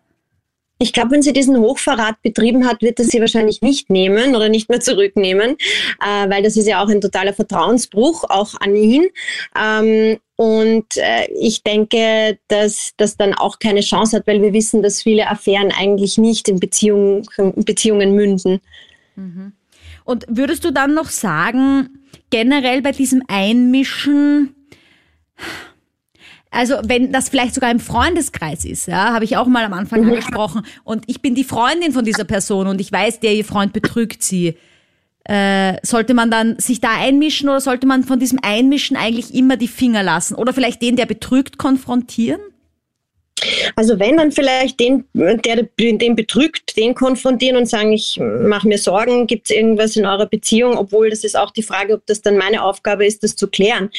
Ich 0.79 0.93
glaube, 0.93 1.11
wenn 1.11 1.23
sie 1.23 1.33
diesen 1.33 1.59
Hochverrat 1.59 2.23
betrieben 2.23 2.67
hat, 2.67 2.83
wird 2.83 3.01
er 3.01 3.05
sie 3.05 3.21
wahrscheinlich 3.21 3.63
nicht 3.63 3.91
nehmen 3.91 4.37
oder 4.37 4.49
nicht 4.49 4.69
mehr 4.69 4.81
zurücknehmen, 4.81 5.57
äh, 6.01 6.31
weil 6.31 6.43
das 6.43 6.57
ist 6.57 6.69
ja 6.69 6.83
auch 6.83 6.89
ein 6.89 7.01
totaler 7.01 7.33
Vertrauensbruch, 7.33 8.25
auch 8.29 8.55
an 8.61 8.77
ihn. 8.77 9.09
Ähm, 9.61 10.19
und 10.37 10.97
äh, 10.97 11.27
ich 11.33 11.65
denke, 11.65 12.39
dass 12.47 12.93
das 12.97 13.17
dann 13.17 13.35
auch 13.35 13.59
keine 13.59 13.81
Chance 13.81 14.17
hat, 14.17 14.29
weil 14.29 14.41
wir 14.41 14.53
wissen, 14.53 14.83
dass 14.83 15.03
viele 15.03 15.29
Affären 15.29 15.73
eigentlich 15.73 16.17
nicht 16.17 16.49
in 16.49 16.61
Beziehungen, 16.61 17.27
Beziehungen 17.57 18.15
münden. 18.15 18.61
Mhm. 19.17 19.53
Und 20.05 20.27
würdest 20.29 20.65
du 20.65 20.71
dann 20.71 20.95
noch 20.95 21.09
sagen, 21.09 22.05
generell 22.31 22.83
bei 22.83 22.93
diesem 22.93 23.23
Einmischen, 23.27 24.55
also 26.51 26.77
wenn 26.85 27.13
das 27.13 27.29
vielleicht 27.29 27.55
sogar 27.55 27.71
im 27.71 27.81
Freundeskreis 27.81 28.65
ist, 28.65 28.87
ja, 28.87 29.13
habe 29.13 29.25
ich 29.25 29.37
auch 29.37 29.47
mal 29.47 29.65
am 29.65 29.75
Anfang 29.75 30.03
mhm. 30.03 30.11
angesprochen 30.11 30.63
und 30.85 31.05
ich 31.07 31.21
bin 31.21 31.35
die 31.35 31.45
Freundin 31.45 31.93
von 31.93 32.05
dieser 32.05 32.25
Person 32.25 32.67
und 32.67 32.81
ich 32.81 32.91
weiß, 32.91 33.21
der 33.21 33.35
ihr 33.35 33.45
Freund 33.45 33.73
betrügt 33.73 34.23
sie. 34.23 34.57
Äh, 35.25 35.77
sollte 35.83 36.15
man 36.15 36.31
dann 36.31 36.59
sich 36.59 36.81
da 36.81 36.89
einmischen 36.97 37.51
oder 37.51 37.61
sollte 37.61 37.87
man 37.87 38.03
von 38.03 38.19
diesem 38.19 38.39
Einmischen 38.43 38.97
eigentlich 38.97 39.35
immer 39.35 39.59
die 39.59 39.69
Finger 39.69 40.03
lassen 40.03 40.35
oder 40.35 40.55
vielleicht 40.55 40.81
den, 40.81 40.97
der 40.97 41.05
betrügt, 41.05 41.59
konfrontieren? 41.59 42.41
Also 43.77 43.99
wenn 43.99 44.17
dann 44.17 44.33
vielleicht 44.33 44.81
den, 44.81 45.05
der 45.15 45.69
den 45.79 46.17
betrügt, 46.17 46.77
den 46.77 46.95
konfrontieren 46.95 47.57
und 47.57 47.67
sagen, 47.67 47.93
ich 47.93 48.19
mache 48.21 48.69
mir 48.69 48.79
Sorgen, 48.79 49.27
gibt 49.27 49.51
es 49.51 49.57
irgendwas 49.57 49.97
in 49.97 50.07
eurer 50.07 50.27
Beziehung, 50.27 50.77
obwohl 50.77 51.11
das 51.11 51.25
ist 51.25 51.37
auch 51.37 51.51
die 51.51 51.63
Frage, 51.63 51.95
ob 51.95 52.07
das 52.07 52.23
dann 52.23 52.37
meine 52.37 52.63
Aufgabe 52.63 53.07
ist, 53.07 53.23
das 53.23 53.37
zu 53.37 53.49
klären. 53.49 53.91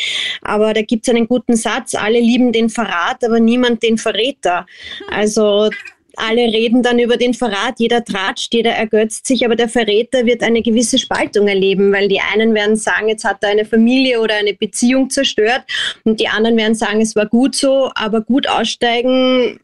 Aber 0.41 0.73
da 0.73 0.81
gibt 0.81 1.07
es 1.07 1.13
einen 1.13 1.27
guten 1.27 1.55
Satz, 1.55 1.95
alle 1.95 2.19
lieben 2.19 2.51
den 2.51 2.69
Verrat, 2.69 3.23
aber 3.23 3.39
niemand 3.39 3.83
den 3.83 3.97
Verräter. 3.97 4.65
Also 5.11 5.69
alle 6.15 6.41
reden 6.41 6.83
dann 6.83 6.99
über 6.99 7.17
den 7.17 7.33
Verrat, 7.33 7.75
jeder 7.79 8.03
tratscht, 8.03 8.53
jeder 8.53 8.71
ergötzt 8.71 9.27
sich, 9.27 9.45
aber 9.45 9.55
der 9.55 9.69
Verräter 9.69 10.25
wird 10.25 10.43
eine 10.43 10.61
gewisse 10.61 10.97
Spaltung 10.97 11.47
erleben, 11.47 11.91
weil 11.91 12.07
die 12.07 12.19
einen 12.19 12.53
werden 12.53 12.75
sagen, 12.75 13.09
jetzt 13.09 13.25
hat 13.25 13.43
er 13.43 13.49
eine 13.49 13.65
Familie 13.65 14.19
oder 14.19 14.35
eine 14.35 14.53
Beziehung 14.53 15.09
zerstört 15.09 15.63
und 16.03 16.19
die 16.19 16.27
anderen 16.27 16.57
werden 16.57 16.75
sagen, 16.75 17.01
es 17.01 17.15
war 17.15 17.25
gut 17.25 17.55
so, 17.55 17.91
aber 17.95 18.21
gut 18.21 18.47
aussteigen 18.47 19.59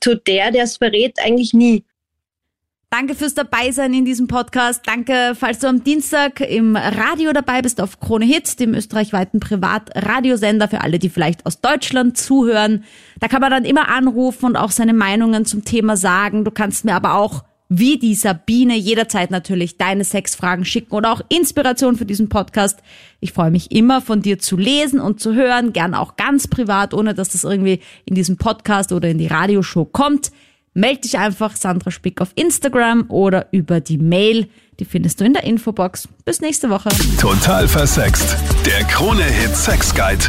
tut 0.00 0.26
der, 0.26 0.50
der 0.50 0.64
es 0.64 0.76
verrät, 0.76 1.18
eigentlich 1.20 1.52
nie. 1.54 1.84
Danke 2.96 3.16
fürs 3.16 3.34
Dabeisein 3.34 3.92
in 3.92 4.04
diesem 4.04 4.28
Podcast. 4.28 4.82
Danke, 4.86 5.32
falls 5.34 5.58
du 5.58 5.66
am 5.66 5.82
Dienstag 5.82 6.38
im 6.38 6.76
Radio 6.76 7.32
dabei 7.32 7.60
bist 7.60 7.80
auf 7.80 7.98
Krone 7.98 8.24
Hits, 8.24 8.54
dem 8.54 8.72
österreichweiten 8.72 9.40
Privatradiosender 9.40 10.68
für 10.68 10.80
alle, 10.80 11.00
die 11.00 11.08
vielleicht 11.08 11.44
aus 11.44 11.60
Deutschland 11.60 12.16
zuhören. 12.16 12.84
Da 13.18 13.26
kann 13.26 13.40
man 13.40 13.50
dann 13.50 13.64
immer 13.64 13.88
anrufen 13.88 14.46
und 14.46 14.56
auch 14.56 14.70
seine 14.70 14.92
Meinungen 14.92 15.44
zum 15.44 15.64
Thema 15.64 15.96
sagen. 15.96 16.44
Du 16.44 16.52
kannst 16.52 16.84
mir 16.84 16.94
aber 16.94 17.14
auch 17.14 17.42
wie 17.68 17.98
die 17.98 18.14
Sabine 18.14 18.76
jederzeit 18.76 19.32
natürlich 19.32 19.76
deine 19.76 20.04
Sexfragen 20.04 20.64
schicken 20.64 20.94
oder 20.94 21.10
auch 21.10 21.20
Inspiration 21.30 21.96
für 21.96 22.06
diesen 22.06 22.28
Podcast. 22.28 22.78
Ich 23.18 23.32
freue 23.32 23.50
mich 23.50 23.72
immer 23.72 24.02
von 24.02 24.22
dir 24.22 24.38
zu 24.38 24.56
lesen 24.56 25.00
und 25.00 25.18
zu 25.18 25.34
hören, 25.34 25.72
gern 25.72 25.94
auch 25.94 26.14
ganz 26.14 26.46
privat, 26.46 26.94
ohne 26.94 27.12
dass 27.12 27.30
das 27.30 27.42
irgendwie 27.42 27.80
in 28.04 28.14
diesem 28.14 28.36
Podcast 28.36 28.92
oder 28.92 29.08
in 29.08 29.18
die 29.18 29.26
Radioshow 29.26 29.84
kommt. 29.84 30.30
Meld 30.74 31.04
dich 31.04 31.18
einfach 31.18 31.54
Sandra 31.54 31.92
Spick 31.92 32.20
auf 32.20 32.30
Instagram 32.34 33.04
oder 33.08 33.46
über 33.52 33.80
die 33.80 33.98
Mail. 33.98 34.48
Die 34.80 34.84
findest 34.84 35.20
du 35.20 35.24
in 35.24 35.32
der 35.32 35.44
Infobox. 35.44 36.08
Bis 36.24 36.40
nächste 36.40 36.68
Woche. 36.68 36.88
Total 37.20 37.68
versext. 37.68 38.36
Der 38.66 38.84
Krone-Hit 38.84 39.54
Sex 39.54 39.94
Guide. 39.94 40.24